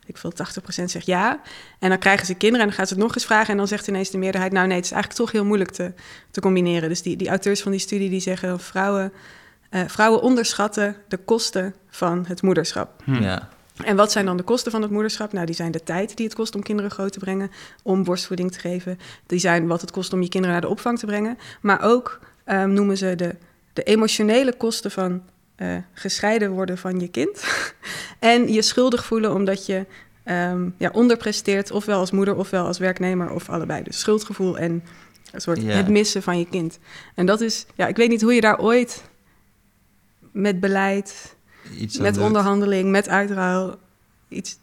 ik 0.06 0.16
veel, 0.16 0.32
80% 0.32 0.90
zegt 0.90 1.06
ja. 1.06 1.40
En 1.78 1.88
dan 1.88 1.98
krijgen 1.98 2.26
ze 2.26 2.34
kinderen 2.34 2.60
en 2.60 2.66
dan 2.66 2.76
gaan 2.76 2.86
ze 2.86 2.94
het 2.94 3.02
nog 3.02 3.14
eens 3.14 3.24
vragen... 3.24 3.50
en 3.50 3.56
dan 3.56 3.68
zegt 3.68 3.88
ineens 3.88 4.10
de 4.10 4.18
meerderheid, 4.18 4.52
nou 4.52 4.66
nee, 4.66 4.76
het 4.76 4.84
is 4.84 4.92
eigenlijk 4.92 5.22
toch 5.22 5.32
heel 5.32 5.44
moeilijk 5.44 5.70
te, 5.70 5.92
te 6.30 6.40
combineren. 6.40 6.88
Dus 6.88 7.02
die, 7.02 7.16
die 7.16 7.28
auteurs 7.28 7.62
van 7.62 7.70
die 7.70 7.80
studie 7.80 8.10
die 8.10 8.20
zeggen... 8.20 8.60
vrouwen, 8.60 9.12
eh, 9.70 9.80
vrouwen 9.86 10.22
onderschatten 10.22 10.96
de 11.08 11.16
kosten 11.16 11.74
van 11.88 12.24
het 12.28 12.42
moederschap. 12.42 13.02
Hm. 13.04 13.22
ja. 13.22 13.48
En 13.84 13.96
wat 13.96 14.12
zijn 14.12 14.24
dan 14.24 14.36
de 14.36 14.42
kosten 14.42 14.72
van 14.72 14.82
het 14.82 14.90
moederschap? 14.90 15.32
Nou, 15.32 15.46
die 15.46 15.54
zijn 15.54 15.70
de 15.70 15.82
tijd 15.82 16.16
die 16.16 16.26
het 16.26 16.34
kost 16.34 16.54
om 16.54 16.62
kinderen 16.62 16.90
groot 16.90 17.12
te 17.12 17.18
brengen, 17.18 17.50
om 17.82 18.04
borstvoeding 18.04 18.52
te 18.52 18.58
geven. 18.58 18.98
Die 19.26 19.38
zijn 19.38 19.66
wat 19.66 19.80
het 19.80 19.90
kost 19.90 20.12
om 20.12 20.22
je 20.22 20.28
kinderen 20.28 20.56
naar 20.56 20.64
de 20.64 20.70
opvang 20.70 20.98
te 20.98 21.06
brengen. 21.06 21.38
Maar 21.60 21.82
ook 21.82 22.20
ehm, 22.44 22.72
noemen 22.72 22.96
ze 22.96 23.16
de, 23.16 23.36
de 23.72 23.82
emotionele 23.82 24.52
kosten 24.56 24.90
van 24.90 25.22
eh, 25.56 25.76
gescheiden 25.92 26.50
worden 26.50 26.78
van 26.78 27.00
je 27.00 27.08
kind. 27.08 27.44
en 28.18 28.52
je 28.52 28.62
schuldig 28.62 29.04
voelen 29.04 29.34
omdat 29.34 29.66
je 29.66 29.86
ehm, 30.24 30.68
ja, 30.76 30.90
onderpresteert, 30.92 31.70
ofwel 31.70 31.98
als 31.98 32.10
moeder 32.10 32.36
ofwel 32.36 32.66
als 32.66 32.78
werknemer 32.78 33.30
of 33.30 33.48
allebei. 33.48 33.82
Dus 33.82 34.00
schuldgevoel 34.00 34.58
en 34.58 34.82
een 35.32 35.40
soort 35.40 35.62
het 35.62 35.88
missen 35.88 36.22
van 36.22 36.38
je 36.38 36.46
kind. 36.46 36.78
En 37.14 37.26
dat 37.26 37.40
is, 37.40 37.66
ja, 37.74 37.86
ik 37.86 37.96
weet 37.96 38.08
niet 38.08 38.22
hoe 38.22 38.34
je 38.34 38.40
daar 38.40 38.60
ooit 38.60 39.02
met 40.32 40.60
beleid 40.60 41.36
Iets 41.78 41.98
met 41.98 42.14
doet. 42.14 42.22
onderhandeling, 42.22 42.90
met 42.90 43.08
uitruil 43.08 43.78
iets, 44.30 44.58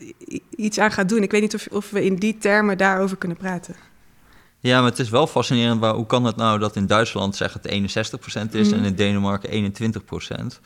iets 0.55 0.79
aan 0.79 0.91
gaat 0.91 1.09
doen. 1.09 1.23
Ik 1.23 1.31
weet 1.31 1.41
niet 1.41 1.55
of, 1.55 1.67
of 1.71 1.89
we 1.89 2.05
in 2.05 2.15
die 2.15 2.37
termen 2.37 2.77
daarover 2.77 3.17
kunnen 3.17 3.37
praten. 3.37 3.75
Ja, 4.59 4.79
maar 4.81 4.89
het 4.89 4.99
is 4.99 5.09
wel 5.09 5.27
fascinerend. 5.27 5.79
waar- 5.79 5.93
hoe 5.95 6.05
kan 6.05 6.23
het 6.23 6.35
nou 6.35 6.59
dat 6.59 6.75
in 6.75 6.85
Duitsland 6.87 7.35
zeg 7.35 7.53
het 7.53 7.65
61% 7.65 8.53
is 8.53 8.71
en 8.71 8.83
in 8.83 8.95
Denemarken 8.95 9.49
21%? 9.49 10.59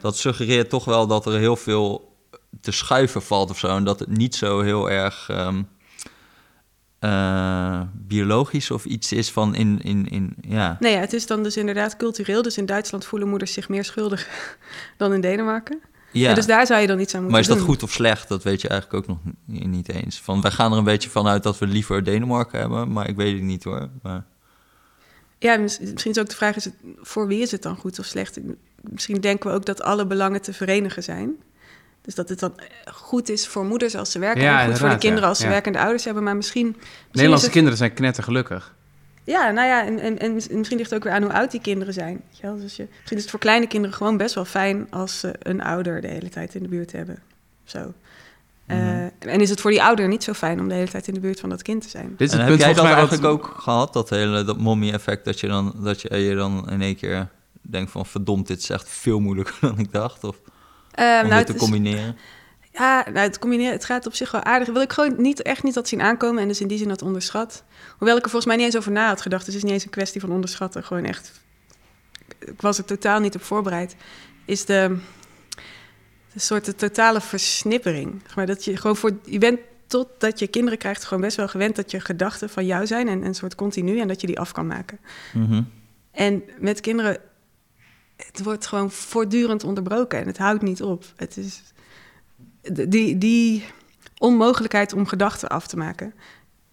Dat 0.00 0.16
suggereert 0.16 0.70
toch 0.70 0.84
wel 0.84 1.06
dat 1.06 1.26
er 1.26 1.38
heel 1.38 1.56
veel 1.56 2.16
te 2.60 2.70
schuiven 2.72 3.22
valt 3.22 3.50
of 3.50 3.58
zo. 3.58 3.76
En 3.76 3.84
dat 3.84 3.98
het 3.98 4.08
niet 4.08 4.34
zo 4.34 4.60
heel 4.60 4.90
erg 4.90 5.28
ehm, 5.30 5.62
eh, 6.98 7.80
biologisch 7.94 8.70
of 8.70 8.84
iets 8.84 9.12
is 9.12 9.30
van 9.30 9.54
in, 9.54 9.80
in, 9.82 10.08
in 10.08 10.34
ja. 10.40 10.76
Nee, 10.80 10.92
ja, 10.92 10.98
het 11.00 11.12
is 11.12 11.26
dan 11.26 11.42
dus 11.42 11.56
inderdaad 11.56 11.96
cultureel. 11.96 12.42
Dus 12.42 12.58
in 12.58 12.66
Duitsland 12.66 13.04
voelen 13.04 13.28
moeders 13.28 13.52
zich 13.52 13.68
meer 13.68 13.84
schuldig 13.84 14.28
dan 14.96 15.12
in 15.12 15.20
Denemarken. 15.20 15.80
Ja. 16.12 16.28
Ja, 16.28 16.34
dus 16.34 16.46
daar 16.46 16.66
zou 16.66 16.80
je 16.80 16.86
dan 16.86 17.00
iets 17.00 17.14
aan 17.14 17.20
moeten 17.22 17.30
maar 17.32 17.40
is 17.40 17.46
dat 17.54 17.58
doen. 17.58 17.66
goed 17.66 17.82
of 17.82 17.92
slecht? 17.92 18.28
Dat 18.28 18.42
weet 18.42 18.60
je 18.60 18.68
eigenlijk 18.68 19.02
ook 19.02 19.16
nog 19.16 19.32
ni- 19.44 19.66
niet 19.66 19.88
eens. 19.92 20.20
Van, 20.20 20.40
wij 20.40 20.50
gaan 20.50 20.72
er 20.72 20.78
een 20.78 20.84
beetje 20.84 21.10
vanuit 21.10 21.42
dat 21.42 21.58
we 21.58 21.66
liever 21.66 22.04
Denemarken 22.04 22.58
hebben, 22.60 22.92
maar 22.92 23.08
ik 23.08 23.16
weet 23.16 23.32
het 23.32 23.42
niet 23.42 23.64
hoor. 23.64 23.88
Maar, 24.02 24.24
Ja, 25.38 25.56
mis- 25.56 25.78
misschien 25.78 26.10
is 26.10 26.18
ook 26.18 26.28
de 26.28 26.36
vraag, 26.36 26.56
is 26.56 26.64
het, 26.64 26.74
voor 27.00 27.26
wie 27.26 27.40
is 27.42 27.50
het 27.50 27.62
dan 27.62 27.76
goed 27.76 27.98
of 27.98 28.04
slecht? 28.04 28.38
Misschien 28.82 29.20
denken 29.20 29.50
we 29.50 29.56
ook 29.56 29.66
dat 29.66 29.82
alle 29.82 30.06
belangen 30.06 30.42
te 30.42 30.52
verenigen 30.52 31.02
zijn. 31.02 31.30
Dus 32.02 32.14
dat 32.14 32.28
het 32.28 32.38
dan 32.38 32.52
goed 32.92 33.28
is 33.28 33.46
voor 33.46 33.64
moeders 33.64 33.94
als 33.94 34.10
ze 34.12 34.18
werken... 34.18 34.42
Ja, 34.42 34.60
en 34.62 34.68
goed 34.70 34.78
voor 34.78 34.88
de 34.88 34.94
kinderen 34.98 35.22
ja. 35.24 35.28
als 35.28 35.38
ze 35.38 35.44
Ja. 35.44 35.50
werkende 35.50 35.78
ouders 35.78 36.04
hebben. 36.04 36.22
Maar 36.22 36.36
misschien... 36.36 36.66
misschien 36.66 37.06
Nederlandse 37.12 37.44
het- 37.44 37.54
kinderen 37.54 37.78
zijn 37.78 37.94
knettergelukkig. 37.94 38.74
Ja, 39.28 39.50
nou 39.50 39.68
ja, 39.68 39.84
en, 39.84 39.98
en, 39.98 40.18
en 40.18 40.34
misschien 40.34 40.76
ligt 40.76 40.90
het 40.90 40.94
ook 40.94 41.04
weer 41.04 41.12
aan 41.12 41.22
hoe 41.22 41.32
oud 41.32 41.50
die 41.50 41.60
kinderen 41.60 41.94
zijn. 41.94 42.20
Weet 42.28 42.36
je 42.38 42.42
wel? 42.42 42.56
Dus 42.58 42.76
je, 42.76 42.86
misschien 42.92 43.16
is 43.16 43.22
het 43.22 43.30
voor 43.30 43.40
kleine 43.40 43.66
kinderen 43.66 43.96
gewoon 43.96 44.16
best 44.16 44.34
wel 44.34 44.44
fijn 44.44 44.86
als 44.90 45.18
ze 45.18 45.34
een 45.42 45.62
ouder 45.62 46.00
de 46.00 46.08
hele 46.08 46.28
tijd 46.28 46.54
in 46.54 46.62
de 46.62 46.68
buurt 46.68 46.92
hebben. 46.92 47.18
Zo. 47.64 47.92
Eh, 48.66 48.76
Mhm. 48.76 49.08
en 49.18 49.40
is 49.40 49.50
het 49.50 49.60
voor 49.60 49.70
die 49.70 49.82
ouder 49.82 50.08
niet 50.08 50.24
zo 50.24 50.32
fijn 50.32 50.60
om 50.60 50.68
de 50.68 50.74
hele 50.74 50.88
tijd 50.90 51.08
in 51.08 51.14
de 51.14 51.20
buurt 51.20 51.40
van 51.40 51.48
dat 51.48 51.62
kind 51.62 51.82
te 51.82 51.88
zijn? 51.88 52.14
Dit 52.16 52.20
is 52.20 52.30
het 52.32 52.38
heb 52.40 52.48
punt 52.48 52.60
jij 52.60 52.68
dat 52.74 52.76
volgens 52.78 52.96
mij 52.96 53.04
wat... 53.06 53.10
eigenlijk 53.12 53.54
ook 53.54 53.62
gehad, 53.62 53.92
dat 53.92 54.10
hele 54.10 54.44
dat 54.44 54.58
mommy-effect, 54.58 55.24
dat 55.24 55.40
je 55.40 55.46
dan, 55.48 55.74
dat 55.76 56.00
je, 56.00 56.16
je 56.16 56.34
dan 56.34 56.70
in 56.70 56.82
één 56.82 56.96
keer 56.96 57.28
denkt 57.62 57.90
van 57.90 58.06
verdomd, 58.06 58.46
dit 58.46 58.58
is 58.58 58.70
echt 58.70 58.88
veel 58.88 59.20
moeilijker 59.20 59.54
dan 59.68 59.78
ik 59.78 59.92
dacht, 59.92 60.24
of 60.24 60.36
Eh, 60.90 61.04
om 61.04 61.10
nou, 61.10 61.22
dit 61.28 61.32
het 61.38 61.46
te 61.46 61.52
is- 61.52 61.58
combineren? 61.58 62.16
Ja, 62.72 63.04
nou, 63.04 63.18
het, 63.18 63.38
combineren, 63.38 63.72
het 63.72 63.84
gaat 63.84 64.06
op 64.06 64.14
zich 64.14 64.30
wel 64.30 64.42
aardig. 64.42 64.68
Wil 64.68 64.82
ik 64.82 64.92
gewoon 64.92 65.14
niet, 65.16 65.42
echt 65.42 65.62
niet 65.62 65.74
dat 65.74 65.88
zien 65.88 66.02
aankomen 66.02 66.42
en 66.42 66.48
dus 66.48 66.60
in 66.60 66.68
die 66.68 66.78
zin 66.78 66.88
dat 66.88 67.02
onderschat. 67.02 67.64
Hoewel 67.98 68.16
ik 68.16 68.24
er 68.24 68.30
volgens 68.30 68.46
mij 68.46 68.56
niet 68.56 68.64
eens 68.64 68.76
over 68.76 68.92
na 68.92 69.08
had 69.08 69.20
gedacht. 69.20 69.44
Dus 69.44 69.54
het 69.54 69.62
is 69.62 69.70
niet 69.70 69.78
eens 69.78 69.84
een 69.84 69.90
kwestie 69.90 70.20
van 70.20 70.30
onderschatten. 70.30 70.84
Gewoon 70.84 71.04
echt, 71.04 71.40
ik 72.38 72.60
was 72.60 72.78
er 72.78 72.84
totaal 72.84 73.20
niet 73.20 73.34
op 73.34 73.42
voorbereid. 73.42 73.96
Is 74.44 74.64
de, 74.64 74.98
de 76.32 76.40
soort 76.40 76.64
de 76.64 76.74
totale 76.74 77.20
versnippering. 77.20 78.22
Maar 78.34 78.46
dat 78.46 78.64
je 78.64 78.76
gewoon 78.76 78.96
voor, 78.96 79.18
je 79.24 79.38
bent 79.38 79.58
totdat 79.86 80.38
je 80.38 80.46
kinderen 80.46 80.78
krijgt 80.78 81.04
gewoon 81.04 81.22
best 81.22 81.36
wel 81.36 81.48
gewend 81.48 81.76
dat 81.76 81.90
je 81.90 82.00
gedachten 82.00 82.50
van 82.50 82.66
jou 82.66 82.86
zijn 82.86 83.08
en 83.08 83.20
en 83.20 83.26
een 83.26 83.34
soort 83.34 83.54
continu 83.54 84.00
en 84.00 84.08
dat 84.08 84.20
je 84.20 84.26
die 84.26 84.40
af 84.40 84.52
kan 84.52 84.66
maken. 84.66 84.98
Mhm. 85.34 85.62
En 86.10 86.42
met 86.58 86.80
kinderen, 86.80 87.18
het 88.16 88.42
wordt 88.42 88.66
gewoon 88.66 88.90
voortdurend 88.90 89.64
onderbroken 89.64 90.18
en 90.18 90.26
het 90.26 90.38
houdt 90.38 90.62
niet 90.62 90.82
op. 90.82 91.04
Het 91.16 91.36
is 91.36 91.62
die, 92.72 93.18
die 93.18 93.64
onmogelijkheid 94.18 94.92
om 94.92 95.06
gedachten 95.06 95.48
af 95.48 95.66
te 95.66 95.76
maken. 95.76 96.12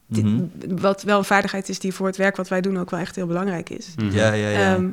die- 0.08 0.24
Mhm. 0.26 0.44
Wat 0.80 1.04
wel 1.04 1.18
een 1.18 1.24
vaardigheid 1.26 1.70
is 1.70 1.80
die 1.80 1.94
voor 1.94 2.08
het 2.08 2.18
werk 2.18 2.36
wat 2.36 2.48
wij 2.48 2.62
doen 2.62 2.80
ook 2.80 2.90
wel 2.90 3.00
echt 3.00 3.16
heel 3.16 3.28
belangrijk 3.28 3.70
is. 3.70 3.88
Mhm. 3.96 4.12
Ja, 4.16 4.34
ja, 4.34 4.48
ja. 4.50 4.74
Ehm, 4.76 4.88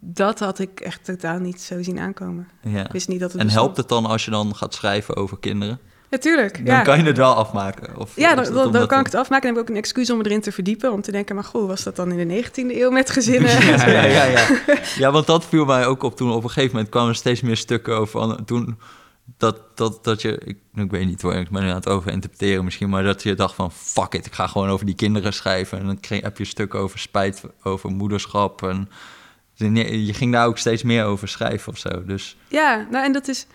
dat 0.00 0.38
had 0.38 0.58
ik 0.58 0.80
echt 0.80 1.04
totaal 1.04 1.38
niet 1.38 1.60
zo 1.60 1.82
zien 1.82 1.98
aankomen. 1.98 2.48
ja. 2.62 2.84
Ik 2.84 2.92
wist 2.92 3.08
niet 3.08 3.20
dat 3.20 3.32
het 3.32 3.40
En 3.40 3.46
bestond. 3.46 3.64
helpt 3.66 3.80
het 3.80 3.88
dan 3.88 4.06
als 4.06 4.24
je 4.24 4.30
dan 4.30 4.54
gaat 4.56 4.74
schrijven 4.74 5.16
over 5.16 5.38
kinderen? 5.38 5.78
Natuurlijk, 6.10 6.66
Dan 6.66 6.74
ja. 6.74 6.82
kan 6.82 6.98
je 6.98 7.04
het 7.04 7.16
wel 7.16 7.34
afmaken? 7.34 7.96
Of 7.96 8.16
Ja, 8.16 8.34
dan, 8.34 8.72
dan, 8.72 8.86
kan 8.86 8.98
ik 9.00 9.06
het- 9.06 9.14
afmaken. 9.14 9.48
En 9.48 9.54
heb 9.54 9.64
ik 9.64 9.70
ook 9.70 9.76
een 9.76 9.82
excuus 9.82 10.10
om 10.10 10.18
me 10.18 10.24
erin 10.24 10.40
te 10.40 10.52
verdiepen. 10.52 10.92
Om 10.92 11.02
te 11.02 11.12
denken, 11.12 11.34
maar 11.34 11.44
goh, 11.44 11.66
was 11.66 11.82
dat 11.82 11.96
dan 11.96 12.12
in 12.12 12.28
de 12.28 12.34
19e 12.34 12.80
eeuw 12.80 12.90
met 12.90 13.10
gezinnen? 13.10 13.50
Ja, 13.66 13.86
ja, 13.86 14.04
ja, 14.04 14.24
ja. 14.24 14.46
ja, 14.98 15.10
want 15.10 15.26
dat 15.26 15.44
viel 15.44 15.64
mij 15.64 15.86
ook 15.86 16.02
op 16.02 16.16
toen 16.16 16.30
op 16.32 16.42
een 16.44 16.48
gegeven 16.50 16.70
moment 16.72 16.88
kwamen 16.90 17.08
er 17.08 17.14
steeds 17.16 17.40
meer 17.40 17.56
stukken 17.56 17.96
over. 17.96 18.44
Toen 18.44 18.78
dat, 19.36 19.76
dat, 19.76 20.04
dat 20.04 20.22
je, 20.22 20.38
ik, 20.44 20.58
ik 20.74 20.90
weet 20.90 21.06
niet 21.06 21.22
hoor, 21.22 21.34
ik 21.34 21.50
ben 21.50 21.62
nu 21.62 21.68
aan 21.68 21.74
het 21.74 21.88
overinterpreteren 21.88 22.64
misschien, 22.64 22.88
maar 22.88 23.02
dat 23.02 23.22
je 23.22 23.34
dacht 23.34 23.54
van 23.54 23.72
fuck 23.72 24.14
it, 24.14 24.26
ik 24.26 24.32
ga 24.32 24.46
gewoon 24.46 24.68
over 24.68 24.86
die 24.86 24.94
kinderen 24.94 25.32
schrijven. 25.32 25.78
En 25.78 25.86
dan 25.86 26.00
kreeg, 26.00 26.22
heb 26.22 26.38
je 26.38 26.44
stukken 26.44 26.78
over 26.80 26.98
spijt, 26.98 27.42
over 27.62 27.90
moederschap. 27.90 28.62
En 28.62 28.88
je 29.54 30.14
ging 30.14 30.32
daar 30.32 30.46
ook 30.46 30.58
steeds 30.58 30.82
meer 30.82 31.04
over 31.04 31.28
schrijven 31.28 31.72
of 31.72 31.78
zo. 31.78 32.04
Dus 32.04 32.36
Ja, 32.48 32.86
nou 32.90 33.04
en 33.04 33.12
dat 33.12 33.28
is 33.28 33.46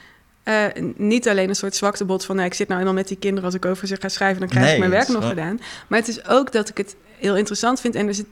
eh, 0.43 0.65
niet 0.95 1.29
alleen 1.29 1.49
een 1.49 1.55
soort 1.55 1.75
zwaktebod 1.75 2.25
van... 2.25 2.35
Nou, 2.35 2.47
ik 2.47 2.53
zit 2.53 2.67
nou 2.67 2.79
eenmaal 2.79 2.95
met 2.95 3.07
die 3.07 3.17
kinderen, 3.17 3.45
als 3.45 3.53
ik 3.53 3.65
over 3.65 3.87
ze 3.87 3.95
ga 3.99 4.09
schrijven... 4.09 4.39
dan 4.39 4.49
krijg 4.49 4.65
Nee, 4.65 4.73
ik 4.73 4.79
mijn 4.79 4.91
werk 4.91 5.07
nog 5.07 5.19
wel- 5.19 5.29
gedaan. 5.29 5.59
Maar 5.87 5.99
het 5.99 6.07
is 6.07 6.27
ook 6.27 6.51
dat 6.51 6.69
ik 6.69 6.77
het 6.77 6.95
heel 7.17 7.37
interessant 7.37 7.81
vind. 7.81 7.95
En 7.95 8.07
er 8.07 8.13
zit, 8.13 8.25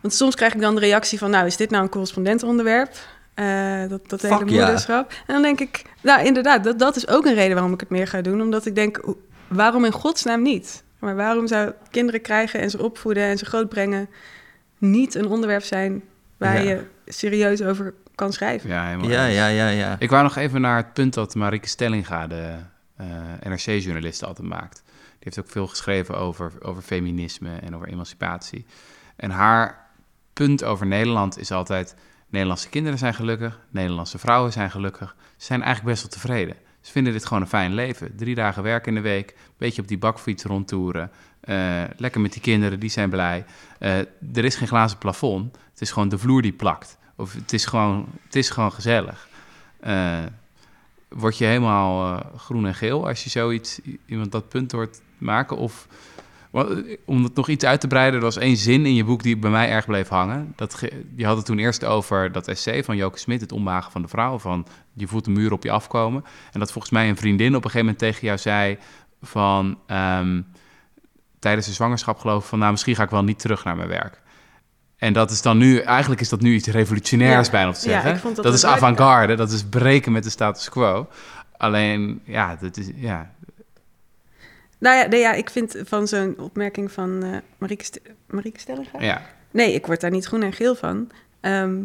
want 0.00 0.14
soms 0.14 0.34
krijg 0.34 0.54
ik 0.54 0.60
dan 0.60 0.74
de 0.74 0.80
reactie 0.80 1.18
van... 1.18 1.30
nou, 1.30 1.46
is 1.46 1.56
dit 1.56 1.70
nou 1.70 1.82
een 1.82 1.88
correspondentonderwerp? 1.90 2.96
Eh 3.34 3.88
dat 3.88 4.08
dat 4.08 4.22
hele 4.22 4.34
ja. 4.38 4.44
moederschap. 4.44 5.10
En 5.10 5.34
dan 5.34 5.42
denk 5.42 5.60
ik, 5.60 5.82
nou 6.00 6.24
inderdaad, 6.24 6.64
dat, 6.64 6.78
dat 6.78 6.96
is 6.96 7.08
ook 7.08 7.26
een 7.26 7.34
reden 7.34 7.54
waarom 7.54 7.72
ik 7.72 7.80
het 7.80 7.90
meer 7.90 8.06
ga 8.08 8.20
doen. 8.20 8.40
Omdat 8.40 8.66
ik 8.66 8.74
denk, 8.74 9.14
waarom 9.48 9.84
in 9.84 9.92
godsnaam 9.92 10.42
niet? 10.42 10.84
Maar 10.98 11.16
waarom 11.16 11.46
zou 11.46 11.72
kinderen 11.90 12.20
krijgen 12.20 12.60
en 12.60 12.70
ze 12.70 12.82
opvoeden 12.82 13.22
en 13.22 13.38
ze 13.38 13.44
grootbrengen... 13.44 14.08
niet 14.78 15.14
een 15.14 15.26
onderwerp 15.26 15.62
zijn 15.62 16.02
waar 16.36 16.62
Ja. 16.62 16.70
je 16.70 16.84
serieus 17.06 17.62
over 17.62 17.94
kan 18.14 18.32
schrijven? 18.32 18.70
Ja, 18.70 18.86
helemaal 18.86 19.10
ja, 19.10 19.24
ja, 19.26 19.46
ja, 19.46 19.68
ja. 19.68 19.96
Ik 19.98 20.10
wou 20.10 20.22
nog 20.22 20.36
even 20.36 20.60
naar 20.60 20.76
het 20.76 20.92
punt 20.92 21.14
dat 21.14 21.34
Marike 21.34 21.68
Stellinga, 21.68 22.26
de 22.26 22.56
eh, 22.96 23.06
NRC-journalist, 23.42 24.24
altijd 24.24 24.48
maakt. 24.48 24.82
Die 24.84 25.18
heeft 25.18 25.38
ook 25.38 25.50
veel 25.50 25.66
geschreven 25.66 26.18
over, 26.18 26.52
over 26.60 26.82
feminisme 26.82 27.56
en 27.56 27.74
over 27.74 27.88
emancipatie. 27.88 28.66
En 29.16 29.30
haar 29.30 29.88
punt 30.32 30.64
over 30.64 30.86
Nederland 30.86 31.38
is 31.38 31.50
altijd... 31.50 31.94
Nederlandse 32.34 32.68
kinderen 32.68 32.98
zijn 32.98 33.14
gelukkig, 33.14 33.60
Nederlandse 33.70 34.18
vrouwen 34.18 34.52
zijn 34.52 34.70
gelukkig. 34.70 35.16
Ze 35.36 35.44
zijn 35.44 35.62
eigenlijk 35.62 35.94
best 35.94 36.02
wel 36.02 36.20
tevreden. 36.20 36.56
Ze 36.80 36.92
vinden 36.92 37.12
dit 37.12 37.26
gewoon 37.26 37.42
een 37.42 37.48
fijn 37.48 37.74
leven. 37.74 38.16
Drie 38.16 38.34
dagen 38.34 38.62
werk 38.62 38.86
in 38.86 38.94
de 38.94 39.00
week, 39.00 39.30
een 39.30 39.36
beetje 39.56 39.82
op 39.82 39.88
die 39.88 39.98
bakfiets 39.98 40.44
rondtoeren. 40.44 41.10
eh, 41.40 41.82
lekker 41.96 42.20
met 42.20 42.32
die 42.32 42.42
kinderen, 42.42 42.80
die 42.80 42.90
zijn 42.90 43.10
blij. 43.10 43.44
Eh, 43.78 43.98
er 44.34 44.44
is 44.44 44.56
geen 44.56 44.68
glazen 44.68 44.98
plafond. 44.98 45.56
Het 45.70 45.80
is 45.80 45.90
gewoon 45.90 46.08
de 46.08 46.18
vloer 46.18 46.42
die 46.42 46.52
plakt. 46.52 46.98
Of 47.16 47.32
het 47.32 47.52
is 47.52 47.66
gewoon, 47.66 48.06
het 48.24 48.36
is 48.36 48.50
gewoon 48.50 48.72
gezellig. 48.72 49.28
Eh, 49.80 50.18
word 51.08 51.38
je 51.38 51.44
helemaal 51.44 52.22
groen 52.36 52.66
en 52.66 52.74
geel 52.74 53.08
als 53.08 53.24
je 53.24 53.30
zoiets, 53.30 53.80
iemand 54.06 54.32
dat 54.32 54.48
punt 54.48 54.72
hoort 54.72 55.00
maken? 55.18 55.56
Of 55.56 55.86
om 57.04 57.24
het 57.24 57.34
nog 57.34 57.48
iets 57.48 57.64
uit 57.64 57.80
te 57.80 57.86
breiden, 57.86 58.14
er 58.18 58.24
was 58.24 58.36
één 58.36 58.56
zin 58.56 58.86
in 58.86 58.94
je 58.94 59.04
boek 59.04 59.22
die 59.22 59.36
bij 59.36 59.50
mij 59.50 59.70
erg 59.70 59.86
bleef 59.86 60.08
hangen. 60.08 60.52
Dat 60.56 60.82
je 61.16 61.26
had 61.26 61.36
het 61.36 61.46
toen 61.46 61.58
eerst 61.58 61.84
over 61.84 62.32
dat 62.32 62.48
essay 62.48 62.84
van 62.84 62.96
Joke 62.96 63.18
Smit, 63.18 63.40
het 63.40 63.52
omwagen 63.52 63.92
van 63.92 64.02
de 64.02 64.08
vrouw, 64.08 64.38
van 64.38 64.66
je 64.92 65.06
voelt 65.06 65.26
een 65.26 65.32
muur 65.32 65.52
op 65.52 65.62
je 65.62 65.70
afkomen. 65.70 66.24
En 66.52 66.60
dat 66.60 66.72
volgens 66.72 66.92
mij 66.92 67.08
een 67.08 67.16
vriendin 67.16 67.48
op 67.48 67.64
een 67.64 67.70
gegeven 67.70 67.80
moment 67.80 67.98
tegen 67.98 68.26
jou 68.26 68.38
zei 68.38 68.78
van 69.22 69.78
ehm, 69.86 70.40
tijdens 71.38 71.66
de 71.66 71.72
zwangerschap 71.72 72.18
geloof 72.18 72.42
ik 72.42 72.48
van 72.48 72.58
nou 72.58 72.70
misschien 72.70 72.94
ga 72.94 73.02
ik 73.02 73.10
wel 73.10 73.24
niet 73.24 73.38
terug 73.38 73.64
naar 73.64 73.76
mijn 73.76 73.88
werk. 73.88 74.22
En 74.96 75.12
dat 75.12 75.30
is 75.30 75.42
dan 75.42 75.58
nu, 75.58 75.78
eigenlijk 75.78 76.20
is 76.20 76.28
dat 76.28 76.40
nu 76.40 76.54
iets 76.54 76.68
revolutionairs 76.68 77.46
Ja. 77.46 77.52
bijna 77.52 77.72
te 77.72 77.88
Ja, 77.88 78.00
zeggen. 78.00 78.20
vond 78.20 78.36
dat 78.36 78.44
dat 78.44 78.54
is 78.54 78.64
avant-garde, 78.64 79.34
dat 79.34 79.50
is 79.50 79.64
breken 79.64 80.12
met 80.12 80.22
de 80.24 80.30
status 80.30 80.68
quo. 80.68 81.08
Alleen, 81.56 82.20
ja, 82.24 82.56
dat 82.60 82.76
is, 82.76 82.90
ja, 82.94 83.30
Nou 84.78 84.96
ja, 84.96 85.06
nee, 85.06 85.20
ja, 85.20 85.32
ik 85.32 85.50
vind 85.50 85.76
van 85.84 86.08
zo'n 86.08 86.38
opmerking 86.38 86.92
van 86.92 87.22
eh 87.22 87.36
Marieke, 87.58 87.84
St 87.84 88.00
Marieke 88.26 88.60
Stellinga... 88.60 89.00
ja. 89.00 89.22
Nee, 89.50 89.72
ik 89.72 89.86
word 89.86 90.00
daar 90.00 90.10
niet 90.10 90.24
groen 90.24 90.42
en 90.42 90.52
geel 90.52 90.74
van. 90.74 91.10
Ehm, 91.40 91.82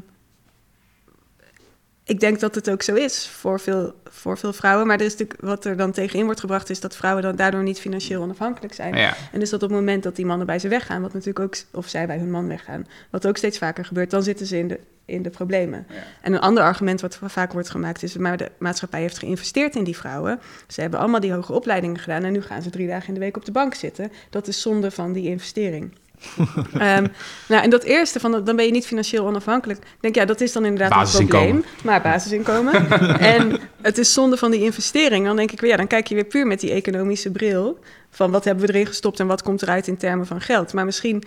ik 2.09 2.19
denk 2.19 2.39
dat 2.39 2.55
het 2.55 2.69
ook 2.69 2.81
zo 2.81 2.95
is 2.95 3.27
voor 3.27 3.59
veel, 3.59 3.93
voor 4.03 4.37
veel 4.37 4.53
vrouwen. 4.53 4.87
Maar 4.87 4.99
er 4.99 5.05
is 5.05 5.11
natuurlijk, 5.11 5.41
wat 5.41 5.65
er 5.65 5.77
dan 5.77 5.91
tegenin 5.91 6.25
wordt 6.25 6.39
gebracht... 6.39 6.69
is 6.69 6.79
dat 6.79 6.95
vrouwen 6.95 7.23
dan 7.23 7.35
daardoor 7.35 7.63
niet 7.63 7.79
financieel 7.79 8.21
onafhankelijk 8.21 8.73
zijn. 8.73 8.95
ja. 8.95 9.15
En 9.31 9.39
dus 9.39 9.49
dat 9.49 9.63
op 9.63 9.69
het 9.69 9.77
moment 9.77 10.03
dat 10.03 10.15
die 10.15 10.25
mannen 10.25 10.47
bij 10.47 10.59
ze 10.59 10.67
weggaan... 10.67 11.01
wat 11.01 11.13
natuurlijk 11.13 11.39
ook, 11.39 11.55
of 11.71 11.87
zij 11.87 12.07
bij 12.07 12.17
hun 12.17 12.31
man 12.31 12.47
weggaan... 12.47 12.87
wat 13.09 13.27
ook 13.27 13.37
steeds 13.37 13.57
vaker 13.57 13.85
gebeurt, 13.85 14.11
dan 14.11 14.23
zitten 14.23 14.45
ze 14.45 14.57
in 14.57 14.67
de, 14.67 14.79
in 15.05 15.21
de 15.21 15.29
problemen. 15.29 15.85
Ja. 15.89 15.95
En 16.21 16.33
een 16.33 16.39
ander 16.39 16.63
argument 16.63 17.01
wat 17.01 17.19
vaak 17.23 17.53
wordt 17.53 17.69
gemaakt 17.69 18.03
is... 18.03 18.17
maar 18.17 18.37
de 18.37 18.51
maatschappij 18.57 19.01
heeft 19.01 19.17
geïnvesteerd 19.17 19.75
in 19.75 19.83
die 19.83 19.97
vrouwen. 19.97 20.39
Ze 20.67 20.81
hebben 20.81 20.99
allemaal 20.99 21.19
die 21.19 21.33
hoge 21.33 21.53
opleidingen 21.53 21.99
gedaan... 21.99 22.23
en 22.23 22.31
nu 22.31 22.41
gaan 22.41 22.61
ze 22.61 22.69
drie 22.69 22.87
dagen 22.87 23.07
in 23.07 23.13
de 23.13 23.19
week 23.19 23.37
op 23.37 23.45
de 23.45 23.51
bank 23.51 23.73
zitten. 23.73 24.11
Dat 24.29 24.47
is 24.47 24.61
zonde 24.61 24.91
van 24.91 25.13
die 25.13 25.27
investering. 25.27 25.93
Ehm, 26.73 27.07
nou, 27.47 27.63
en 27.63 27.69
dat 27.69 27.83
eerste, 27.83 28.19
van, 28.19 28.43
dan 28.43 28.55
ben 28.55 28.65
je 28.65 28.71
niet 28.71 28.85
financieel 28.85 29.25
onafhankelijk. 29.25 29.79
Ik 29.79 29.97
denk, 29.99 30.15
ja, 30.15 30.25
dat 30.25 30.41
is 30.41 30.51
dan 30.51 30.65
inderdaad 30.65 31.13
een 31.13 31.27
probleem. 31.27 31.63
Maar 31.83 32.01
basisinkomen. 32.01 32.89
en 33.19 33.59
het 33.81 33.97
is 33.97 34.13
zonde 34.13 34.37
van 34.37 34.51
die 34.51 34.61
investering. 34.61 35.25
Dan 35.25 35.35
denk 35.35 35.51
ik 35.51 35.61
weer, 35.61 35.69
ja, 35.69 35.77
dan 35.77 35.87
kijk 35.87 36.07
je 36.07 36.15
weer 36.15 36.25
puur 36.25 36.47
met 36.47 36.59
die 36.59 36.71
economische 36.71 37.31
bril... 37.31 37.79
van 38.09 38.31
wat 38.31 38.45
hebben 38.45 38.65
we 38.65 38.73
erin 38.73 38.85
gestopt 38.85 39.19
en 39.19 39.27
wat 39.27 39.43
komt 39.43 39.61
eruit 39.61 39.87
in 39.87 39.97
termen 39.97 40.27
van 40.27 40.41
geld. 40.41 40.73
Maar 40.73 40.85
misschien 40.85 41.23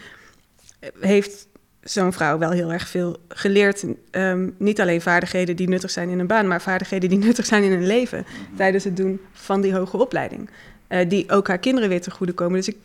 heeft 1.01 1.47
zo'n 1.83 2.13
vrouw 2.13 2.39
wel 2.39 2.51
heel 2.51 2.73
erg 2.73 2.89
veel 2.89 3.17
geleerd. 3.29 3.85
Ehm, 4.11 4.49
niet 4.59 4.81
alleen 4.81 5.01
vaardigheden 5.01 5.57
die 5.57 5.69
nuttig 5.69 5.91
zijn 5.91 6.09
in 6.09 6.19
een 6.19 6.27
baan... 6.27 6.49
maar 6.49 6.63
vaardigheden 6.63 7.09
die 7.09 7.19
nuttig 7.27 7.47
zijn 7.47 7.63
in 7.63 7.73
een 7.73 7.87
leven... 7.87 8.27
tijdens 8.57 8.85
het 8.85 8.97
doen 8.97 9.21
van 9.33 9.61
die 9.61 9.75
hoge 9.75 9.97
opleiding. 9.97 10.51
Eh, 10.87 11.09
die 11.09 11.31
ook 11.31 11.49
haar 11.49 11.59
kinderen 11.59 11.89
weer 11.89 12.01
ten 12.01 12.13
goede 12.13 12.33
komen. 12.33 12.57
Dus 12.57 12.69
ik 12.69 12.77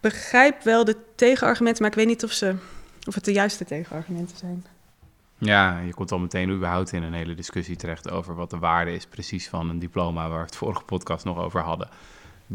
begrijp 0.00 0.62
wel 0.62 0.84
de 0.84 0.96
tegenargumenten, 1.14 1.82
maar 1.82 1.90
ik 1.90 1.96
weet 1.96 2.06
niet 2.06 2.24
of, 2.24 2.32
ze, 2.32 2.54
of 3.08 3.14
het 3.14 3.24
de 3.24 3.32
juiste 3.32 3.64
tegenargumenten 3.64 4.36
zijn. 4.36 4.66
Ja, 5.38 5.78
je 5.78 5.94
komt 5.94 6.12
al 6.12 6.18
meteen 6.18 6.50
überhaupt 6.50 6.92
in 6.92 7.02
een 7.02 7.12
hele 7.12 7.34
discussie 7.34 7.76
terecht 7.76 8.10
over 8.10 8.34
wat 8.34 8.50
de 8.50 8.58
waarde 8.58 8.92
is 8.94 9.06
precies 9.06 9.48
van 9.48 9.68
een 9.70 9.78
diploma 9.78 10.28
waar 10.28 10.38
we 10.38 10.44
het 10.44 10.56
vorige 10.56 10.82
podcast 10.82 11.24
nog 11.24 11.38
over 11.38 11.60
hadden. 11.60 11.88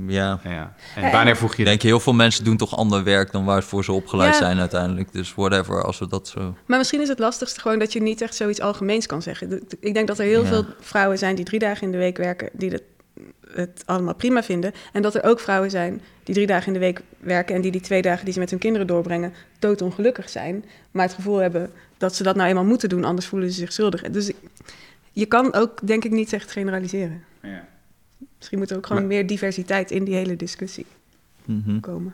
Ja. 0.07 0.39
Ja. 0.43 0.73
En 0.95 1.11
wanneer 1.11 1.37
voeg 1.37 1.55
je 1.55 1.63
denk, 1.63 1.81
heel 1.81 1.99
veel 1.99 2.13
mensen 2.13 2.43
doen 2.43 2.57
toch 2.57 2.75
ander 2.77 3.03
werk 3.03 3.31
dan 3.31 3.45
waarvoor 3.45 3.83
ze 3.83 3.91
opgeleid 3.91 4.33
Ja. 4.33 4.39
zijn 4.39 4.59
uiteindelijk. 4.59 5.11
Dus 5.11 5.33
whatever, 5.35 5.83
als 5.83 5.99
we 5.99 6.07
dat 6.07 6.27
zo... 6.27 6.55
Maar 6.65 6.77
misschien 6.77 7.01
is 7.01 7.07
het 7.07 7.19
lastigste 7.19 7.59
gewoon 7.59 7.79
dat 7.79 7.93
je 7.93 8.01
niet 8.01 8.21
echt 8.21 8.35
zoiets 8.35 8.59
algemeens 8.61 9.05
kan 9.05 9.21
zeggen. 9.21 9.61
Ik 9.79 9.93
denk 9.93 10.07
dat 10.07 10.19
er 10.19 10.25
heel 10.25 10.41
Ja. 10.41 10.47
veel 10.47 10.65
vrouwen 10.79 11.17
zijn 11.17 11.35
die 11.35 11.45
drie 11.45 11.59
dagen 11.59 11.81
in 11.83 11.91
de 11.91 11.97
week 11.97 12.17
werken, 12.17 12.49
die 12.53 12.69
het, 12.71 12.83
het 13.55 13.83
allemaal 13.85 14.15
prima 14.15 14.43
vinden. 14.43 14.71
En 14.93 15.01
dat 15.01 15.15
er 15.15 15.23
ook 15.23 15.39
vrouwen 15.39 15.69
zijn 15.69 16.01
die 16.23 16.35
drie 16.35 16.47
dagen 16.47 16.67
in 16.67 16.73
de 16.73 16.79
week 16.79 17.01
werken 17.19 17.55
en 17.55 17.61
die 17.61 17.71
die 17.71 17.81
twee 17.81 18.01
dagen 18.01 18.23
die 18.25 18.33
ze 18.33 18.39
met 18.39 18.49
hun 18.49 18.59
kinderen 18.59 18.87
doorbrengen, 18.87 19.33
doodongelukkig 19.59 20.29
zijn. 20.29 20.65
Maar 20.91 21.05
het 21.05 21.13
gevoel 21.15 21.37
hebben 21.37 21.71
dat 21.97 22.15
ze 22.15 22.23
dat 22.23 22.35
nou 22.35 22.49
eenmaal 22.49 22.65
moeten 22.65 22.89
doen, 22.89 23.03
anders 23.03 23.27
voelen 23.27 23.51
ze 23.51 23.59
zich 23.59 23.73
schuldig. 23.73 24.01
Dus 24.01 24.27
ik- 24.29 24.35
je 25.11 25.25
kan 25.25 25.53
ook, 25.53 25.87
denk 25.87 26.03
ik, 26.05 26.11
niet 26.11 26.33
echt 26.33 26.51
generaliseren. 26.51 27.23
Ja. 27.41 27.67
Misschien 28.37 28.57
moet 28.59 28.69
er 28.71 28.77
ook 28.77 28.85
gewoon 28.85 29.01
Maar- 29.01 29.11
meer 29.11 29.27
diversiteit 29.27 29.91
in 29.91 30.03
die 30.03 30.15
hele 30.15 30.35
discussie 30.35 30.85
Mhm. 31.45 31.79
komen. 31.79 32.13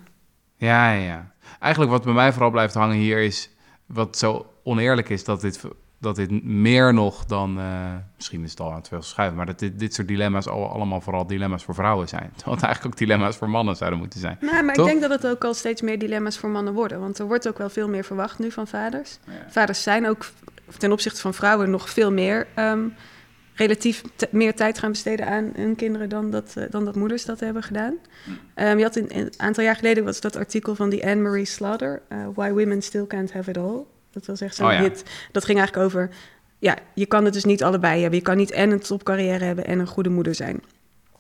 Ja, 0.56 0.92
ja, 0.94 1.02
ja. 1.04 1.32
Eigenlijk 1.60 1.92
wat 1.92 2.04
bij 2.04 2.14
mij 2.14 2.32
vooral 2.32 2.52
blijft 2.52 2.74
hangen 2.74 2.96
hier 2.98 3.20
is 3.20 3.50
wat 3.86 4.18
zo 4.18 4.46
oneerlijk 4.64 5.10
is 5.10 5.24
dat 5.24 5.42
dit, 5.42 5.62
dat 6.02 6.16
dit 6.16 6.44
meer 6.44 6.94
nog 6.94 7.26
dan, 7.26 7.60
eh, 7.60 7.96
misschien 8.16 8.44
is 8.44 8.50
het 8.50 8.60
al 8.60 8.70
aan 8.70 8.76
het 8.78 8.88
veel 8.88 9.02
schuiven, 9.02 9.38
maar 9.38 9.46
dat 9.46 9.60
dit, 9.60 9.80
dit 9.80 9.94
soort 9.94 10.08
dilemma's 10.08 10.48
al, 10.48 10.70
allemaal 10.72 11.02
vooral 11.02 11.28
dilemma's 11.28 11.64
voor 11.64 11.74
vrouwen 11.74 12.08
zijn. 12.08 12.32
Terwijl 12.36 12.56
het 12.56 12.66
eigenlijk 12.66 12.94
ook 12.94 13.00
dilemma's 13.00 13.38
voor 13.38 13.50
mannen 13.50 13.76
zouden 13.76 14.00
moeten 14.00 14.20
zijn. 14.20 14.38
Nou, 14.40 14.64
maar 14.64 14.76
Toch? 14.76 14.86
ik 14.86 14.92
denk 14.92 15.10
dat 15.10 15.22
het 15.22 15.32
ook 15.32 15.44
al 15.44 15.54
steeds 15.54 15.82
meer 15.82 16.00
dilemma's 16.00 16.38
voor 16.38 16.50
mannen 16.50 16.74
worden. 16.74 17.00
Want 17.00 17.20
er 17.20 17.26
wordt 17.26 17.48
ook 17.48 17.58
wel 17.58 17.70
veel 17.70 17.90
meer 17.90 18.04
verwacht 18.04 18.40
nu 18.40 18.52
van 18.52 18.68
vaders. 18.68 19.20
Ja. 19.26 19.32
Vaders 19.50 19.84
zijn 19.84 20.08
ook 20.08 20.26
ten 20.78 20.92
opzichte 20.92 21.22
van 21.22 21.34
vrouwen 21.34 21.70
nog 21.70 21.90
veel 21.90 22.12
meer... 22.12 22.48
ehm, 22.56 22.88
relatief 23.54 24.02
meer 24.30 24.56
tijd 24.56 24.80
gaan 24.80 24.92
besteden 24.92 25.28
aan 25.28 25.52
hun 25.56 25.76
kinderen... 25.76 26.10
dan 26.10 26.32
dat, 26.32 26.54
eh, 26.56 26.64
dan 26.70 26.86
dat 26.86 26.96
moeders 26.96 27.26
dat 27.26 27.40
hebben 27.40 27.64
gedaan. 27.64 27.94
Ehm, 28.54 28.78
je 28.78 28.84
had 28.84 28.96
in- 28.96 29.10
een 29.10 29.34
aantal 29.38 29.64
jaar 29.64 29.76
geleden 29.76 30.04
was 30.04 30.22
dat 30.22 30.36
artikel 30.36 30.76
van 30.76 30.90
die 30.90 31.04
Anne-Marie 31.08 31.46
Slaughter... 31.46 32.02
eh, 32.08 32.18
Why 32.36 32.50
Women 32.52 32.82
Still 32.82 33.08
Can't 33.08 33.34
Have 33.34 33.50
It 33.50 33.58
All. 33.58 33.84
Dat 34.12 34.26
was 34.26 34.42
echt 34.42 34.56
zo'n 34.56 34.68
Oh 34.68 34.74
ja. 34.74 34.82
hit. 34.82 35.04
Dat 35.32 35.46
ging 35.46 35.58
eigenlijk 35.58 35.88
over... 35.88 36.10
Ja, 36.60 36.78
je 36.94 37.06
kan 37.06 37.26
het 37.26 37.34
dus 37.34 37.44
niet 37.44 37.64
allebei 37.64 38.02
hebben. 38.02 38.20
Je 38.20 38.26
kan 38.26 38.38
niet 38.38 38.52
en 38.52 38.72
een 38.72 38.80
topcarrière 38.80 39.44
hebben 39.46 39.66
en 39.66 39.80
een 39.80 39.88
goede 39.88 40.10
moeder 40.10 40.36
zijn. 40.36 40.64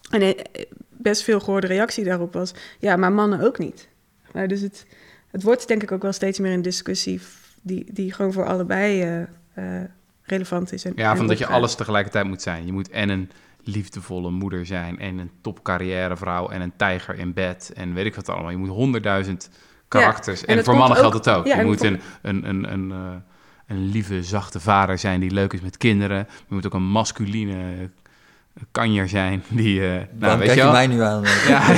En 0.10 0.22
eh, 0.22 0.66
best 0.90 1.24
veel 1.24 1.40
gehoorde 1.40 1.68
reactie 1.68 2.04
daarop 2.04 2.34
was... 2.34 2.54
ja, 2.80 2.96
maar 2.96 3.12
mannen 3.12 3.42
ook 3.42 3.58
niet. 3.58 3.88
Maar 4.34 4.48
dus 4.48 4.62
het, 4.62 4.86
het 5.32 5.44
wordt 5.44 5.68
denk 5.68 5.84
ik 5.84 5.92
ook 5.92 6.02
wel 6.02 6.12
steeds 6.12 6.40
meer 6.40 6.54
een 6.54 6.62
discussie... 6.62 7.22
die, 7.62 7.86
die 7.92 8.14
gewoon 8.14 8.34
voor 8.34 8.46
allebei 8.46 9.02
eh, 9.02 9.22
eh, 9.54 9.90
relevant 10.24 10.72
is. 10.74 10.86
En, 10.86 10.94
Ja, 10.96 11.12
en 11.12 11.18
van 11.18 11.28
dat 11.28 11.38
je 11.38 11.46
alles 11.46 11.76
tegelijkertijd 11.76 12.26
moet 12.26 12.42
zijn. 12.42 12.66
Je 12.66 12.72
moet 12.72 12.90
en 12.90 13.10
een 13.10 13.30
liefdevolle 13.64 14.32
moeder 14.32 14.66
zijn 14.66 15.00
en 15.00 15.18
een 15.18 15.32
topcarrièrevrouw 15.42 16.50
en 16.50 16.62
een 16.62 16.74
tijger 16.76 17.16
in 17.16 17.34
bed 17.34 17.72
en 17.76 17.94
weet 17.94 18.06
ik 18.06 18.16
wat 18.16 18.30
allemaal. 18.30 18.52
Je 18.52 18.58
moet 18.58 18.70
honderdduizend 18.70 19.50
karakters. 20.00 20.46
en 20.46 20.64
voor 20.64 20.74
mannen 20.78 20.98
ook- 20.98 21.04
geldt 21.12 21.26
het 21.26 21.36
ook. 21.36 21.46
ja, 21.46 21.60
je 21.60 21.66
moet 21.66 21.78
voor- 21.78 21.86
een, 21.88 22.00
een, 22.22 22.50
een, 22.50 22.72
een, 22.74 22.92
eh, 22.92 22.98
een 23.68 23.90
lieve, 23.92 24.24
zachte 24.24 24.60
vader 24.60 24.98
zijn 24.98 25.20
die 25.20 25.32
leuk 25.32 25.54
is 25.54 25.62
met 25.62 25.78
kinderen. 25.78 26.18
Je 26.48 26.54
moet 26.56 26.66
ook 26.66 26.74
een 26.74 26.84
masculine 26.84 27.56
kanjer 28.72 29.10
zijn 29.10 29.44
die... 29.48 29.82
eh 29.82 29.90
nou, 29.92 30.06
Waarom 30.20 30.40
weet 30.40 30.48
kijk 30.48 30.60
je 30.60 30.66
je 30.66 30.72
mij 30.72 30.88
nu 30.88 31.02
aan? 31.02 31.22
Ja, 31.48 31.62
ja. 31.70 31.78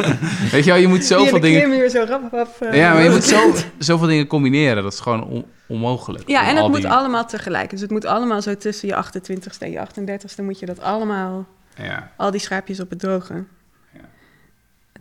weet 0.52 0.64
je 0.64 0.70
wel, 0.70 0.76
je 0.80 0.88
moet 0.88 1.04
zoveel 1.04 1.40
dingen... 1.40 1.62
klimmuur 1.62 1.88
zo 1.90 2.04
rap, 2.08 2.32
rap, 2.32 2.56
eh, 2.60 2.74
Ja, 2.76 2.92
maar 2.92 3.02
je 3.02 3.10
moet 3.10 3.24
zo, 3.34 3.52
zoveel 3.78 4.06
dingen 4.06 4.26
combineren. 4.26 4.82
Dat 4.82 4.92
is 4.92 5.00
gewoon 5.00 5.24
on- 5.24 5.44
onmogelijk. 5.66 6.28
Ja, 6.28 6.48
en 6.48 6.56
het 6.56 6.68
moet 6.68 6.76
die- 6.76 6.88
allemaal 6.90 7.26
tegelijk. 7.26 7.70
Dus 7.70 7.80
het 7.80 7.90
moet 7.90 8.04
allemaal 8.04 8.42
zo 8.42 8.56
tussen 8.56 8.88
je 8.88 8.94
28ste 8.94 9.58
en 9.58 9.70
je 9.70 9.78
38ste... 9.78 10.42
moet 10.42 10.58
je 10.58 10.66
dat 10.66 10.80
allemaal, 10.80 11.46
Ja. 11.82 12.10
al 12.16 12.30
die 12.30 12.40
schaapjes 12.40 12.80
op 12.80 12.90
het 12.90 12.98
droge. 12.98 13.44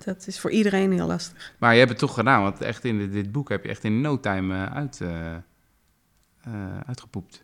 Ja. 0.06 0.14
Dat 0.14 0.28
is 0.28 0.40
voor 0.40 0.52
iedereen 0.52 0.92
heel 0.92 1.08
lastig. 1.08 1.54
Maar 1.58 1.74
je 1.74 1.78
hebt 1.78 1.90
het 1.90 2.00
toch 2.00 2.14
gedaan, 2.14 2.42
want 2.42 2.62
echt 2.62 2.86
in 2.86 2.98
dit, 2.98 3.12
dit 3.12 3.32
boek 3.32 3.50
heb 3.50 3.64
je 3.64 3.70
echt 3.70 3.84
in 3.84 4.02
no 4.02 4.20
time 4.20 4.56
eh, 4.56 4.76
uit, 4.76 5.02
eh, 5.02 5.36
eh, 5.36 6.80
uitgepoept. 6.86 7.44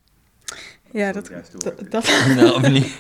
Ja, 0.92 1.12
Dat 1.12 1.32
dat, 1.90 2.08
het 2.08 2.36
Nou, 2.36 2.54
of 2.56 2.70
niet? 2.70 2.98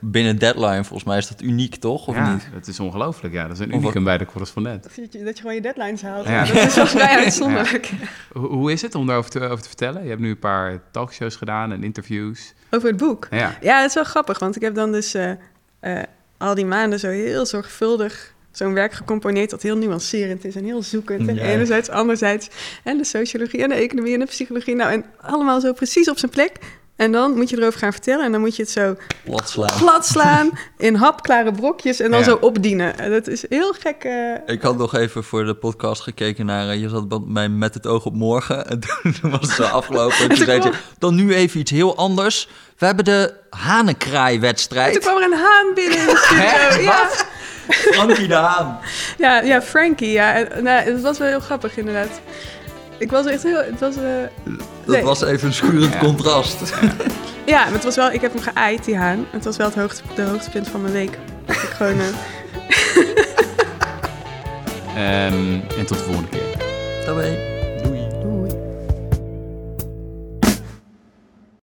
Binnen 0.00 0.38
deadline, 0.38 0.84
volgens 0.84 1.04
mij 1.04 1.18
is 1.18 1.28
dat 1.28 1.42
uniek, 1.42 1.76
toch? 1.76 2.06
Of 2.06 2.14
ja, 2.14 2.32
niet? 2.32 2.48
dat 2.52 2.66
is 2.66 2.80
ongelooflijk. 2.80 3.34
Ja, 3.34 3.42
dat 3.42 3.52
is 3.52 3.58
een 3.58 3.74
unicum 3.74 4.04
bij 4.04 4.18
de 4.18 4.24
correspondent. 4.24 4.82
dat 4.82 5.12
je, 5.12 5.24
dat 5.24 5.34
je 5.36 5.40
gewoon 5.40 5.54
je 5.54 5.60
deadlines 5.60 6.02
haalt. 6.02 6.26
Ja. 6.26 6.44
Dat 6.44 6.56
is 6.56 6.74
wel 6.74 6.86
vrij 6.86 7.16
uitzonderlijk. 7.16 7.92
Hoe, 8.32 8.46
hoe 8.46 8.72
is 8.72 8.82
het 8.82 8.94
om 8.94 9.06
daarover 9.06 9.30
te, 9.30 9.40
over 9.40 9.62
te 9.62 9.68
vertellen? 9.68 10.02
Je 10.02 10.08
hebt 10.08 10.20
nu 10.20 10.30
een 10.30 10.38
paar 10.38 10.80
talkshows 10.90 11.36
gedaan 11.36 11.72
en 11.72 11.84
interviews. 11.84 12.54
Over 12.70 12.88
het 12.88 12.96
boek. 12.96 13.26
Ja, 13.30 13.56
Ja, 13.60 13.80
het 13.80 13.88
is 13.88 13.94
wel 13.94 14.04
grappig, 14.04 14.38
want 14.38 14.56
ik 14.56 14.62
heb 14.62 14.74
dan 14.74 14.92
dus 14.92 15.14
eh, 15.14 15.30
eh, 15.80 16.02
al 16.36 16.54
die 16.54 16.66
maanden 16.66 16.98
zo 16.98 17.08
heel 17.08 17.46
zorgvuldig 17.46 18.34
zo'n 18.52 18.74
werk 18.74 18.92
gecomponeerd 18.92 19.50
dat 19.50 19.62
heel 19.62 19.76
nuancerend 19.76 20.44
is 20.44 20.56
en 20.56 20.64
heel 20.64 20.82
zoekend. 20.82 21.28
En 21.28 21.38
enerzijds, 21.38 21.88
anderzijds. 21.90 22.48
En 22.84 22.96
de 22.98 23.04
sociologie 23.04 23.62
en 23.62 23.68
de 23.68 23.74
economie 23.74 24.14
en 24.14 24.20
de 24.20 24.26
psychologie. 24.26 24.74
Nou, 24.74 24.92
en 24.92 25.04
allemaal 25.20 25.60
zo 25.60 25.72
precies 25.72 26.08
op 26.10 26.18
zijn 26.18 26.30
plek. 26.30 26.52
En 26.96 27.12
dan 27.12 27.36
moet 27.36 27.50
je 27.50 27.56
erover 27.58 27.78
gaan 27.78 27.92
vertellen. 27.92 28.24
En 28.24 28.32
dan 28.32 28.40
moet 28.40 28.56
je 28.56 28.62
het 28.62 28.70
zo 28.70 28.96
Plat 29.24 29.48
slaan. 29.50 29.78
plat 29.78 30.06
slaan 30.06 30.50
in 30.78 30.94
hapklare 30.94 31.52
brokjes 31.52 32.00
en 32.00 32.10
dan 32.10 32.18
Ja. 32.20 32.24
zo 32.24 32.38
opdienen. 32.40 32.98
En 32.98 33.10
dat 33.10 33.26
is 33.26 33.44
heel 33.48 33.72
gek. 33.72 34.04
eh, 34.04 34.32
Ik 34.54 34.62
had 34.62 34.78
nog 34.78 34.94
even 34.94 35.24
voor 35.24 35.44
de 35.44 35.54
podcast 35.54 36.02
gekeken 36.02 36.46
naar... 36.46 36.68
eh, 36.68 36.80
Je 36.80 36.88
zat 36.88 37.08
bij 37.08 37.18
mij 37.26 37.48
met 37.48 37.74
het 37.74 37.86
oog 37.86 38.04
op 38.04 38.14
morgen. 38.14 38.66
En 38.70 38.80
toen 39.20 39.30
was 39.30 39.40
het 39.40 39.50
zo 39.50 39.62
afgelopen. 39.62 40.16
En 40.22 40.28
toen 40.28 40.36
zei 40.44 40.62
je... 40.62 40.72
Dan 40.98 41.14
nu 41.14 41.34
even 41.34 41.60
iets 41.60 41.70
heel 41.70 41.96
anders. 41.96 42.48
We 42.78 42.86
hebben 42.86 43.04
de 43.04 43.34
En 43.34 43.34
toen 43.50 43.60
hanenkraai-wedstrijd. 43.60 44.98
kwam 44.98 45.16
er 45.16 45.22
een 45.22 45.38
haan 45.38 45.74
binnen 45.74 45.98
in 45.98 46.06
de 46.06 46.16
studio. 46.24 46.82
Ja, 46.82 47.08
Frankie 47.68 48.28
de 48.28 48.34
Haan. 48.34 48.78
ja, 49.18 49.40
ja, 49.40 49.62
Frankie. 49.62 50.10
Ja, 50.10 50.34
En, 50.34 50.62
nou, 50.62 50.80
het 50.92 51.00
was 51.00 51.18
wel 51.18 51.28
heel 51.28 51.40
grappig 51.40 51.76
inderdaad. 51.76 52.20
Ik 52.98 53.10
was 53.10 53.26
echt 53.26 53.42
heel... 53.42 53.56
Het 53.64 53.80
was, 53.80 53.96
eh, 53.96 54.02
Dat 54.44 54.94
Nee. 54.94 55.02
was 55.02 55.22
even 55.22 55.46
een 55.48 55.54
schurend 55.54 55.92
Ja. 55.92 55.98
contrast. 55.98 56.72
ja, 57.46 57.62
maar 57.64 57.72
het 57.72 57.84
was 57.84 57.96
wel... 57.96 58.10
Ik 58.12 58.20
heb 58.20 58.32
hem 58.32 58.42
geëid, 58.42 58.84
die 58.84 58.96
haan. 58.96 59.26
Het 59.30 59.44
was 59.44 59.56
wel 59.56 59.66
het 59.66 59.76
hoogte, 59.76 60.00
de 60.14 60.22
hoogtepunt 60.22 60.68
van 60.68 60.80
mijn 60.82 60.92
week. 60.92 61.18
Dat 61.46 61.56
ik 61.56 61.68
gewoon... 61.76 61.98
eh, 62.00 62.06
Ehm, 64.96 65.60
en 65.78 65.86
tot 65.86 65.98
de 65.98 66.04
volgende 66.04 66.28
keer. 66.28 66.40
Daarbij. 67.06 67.57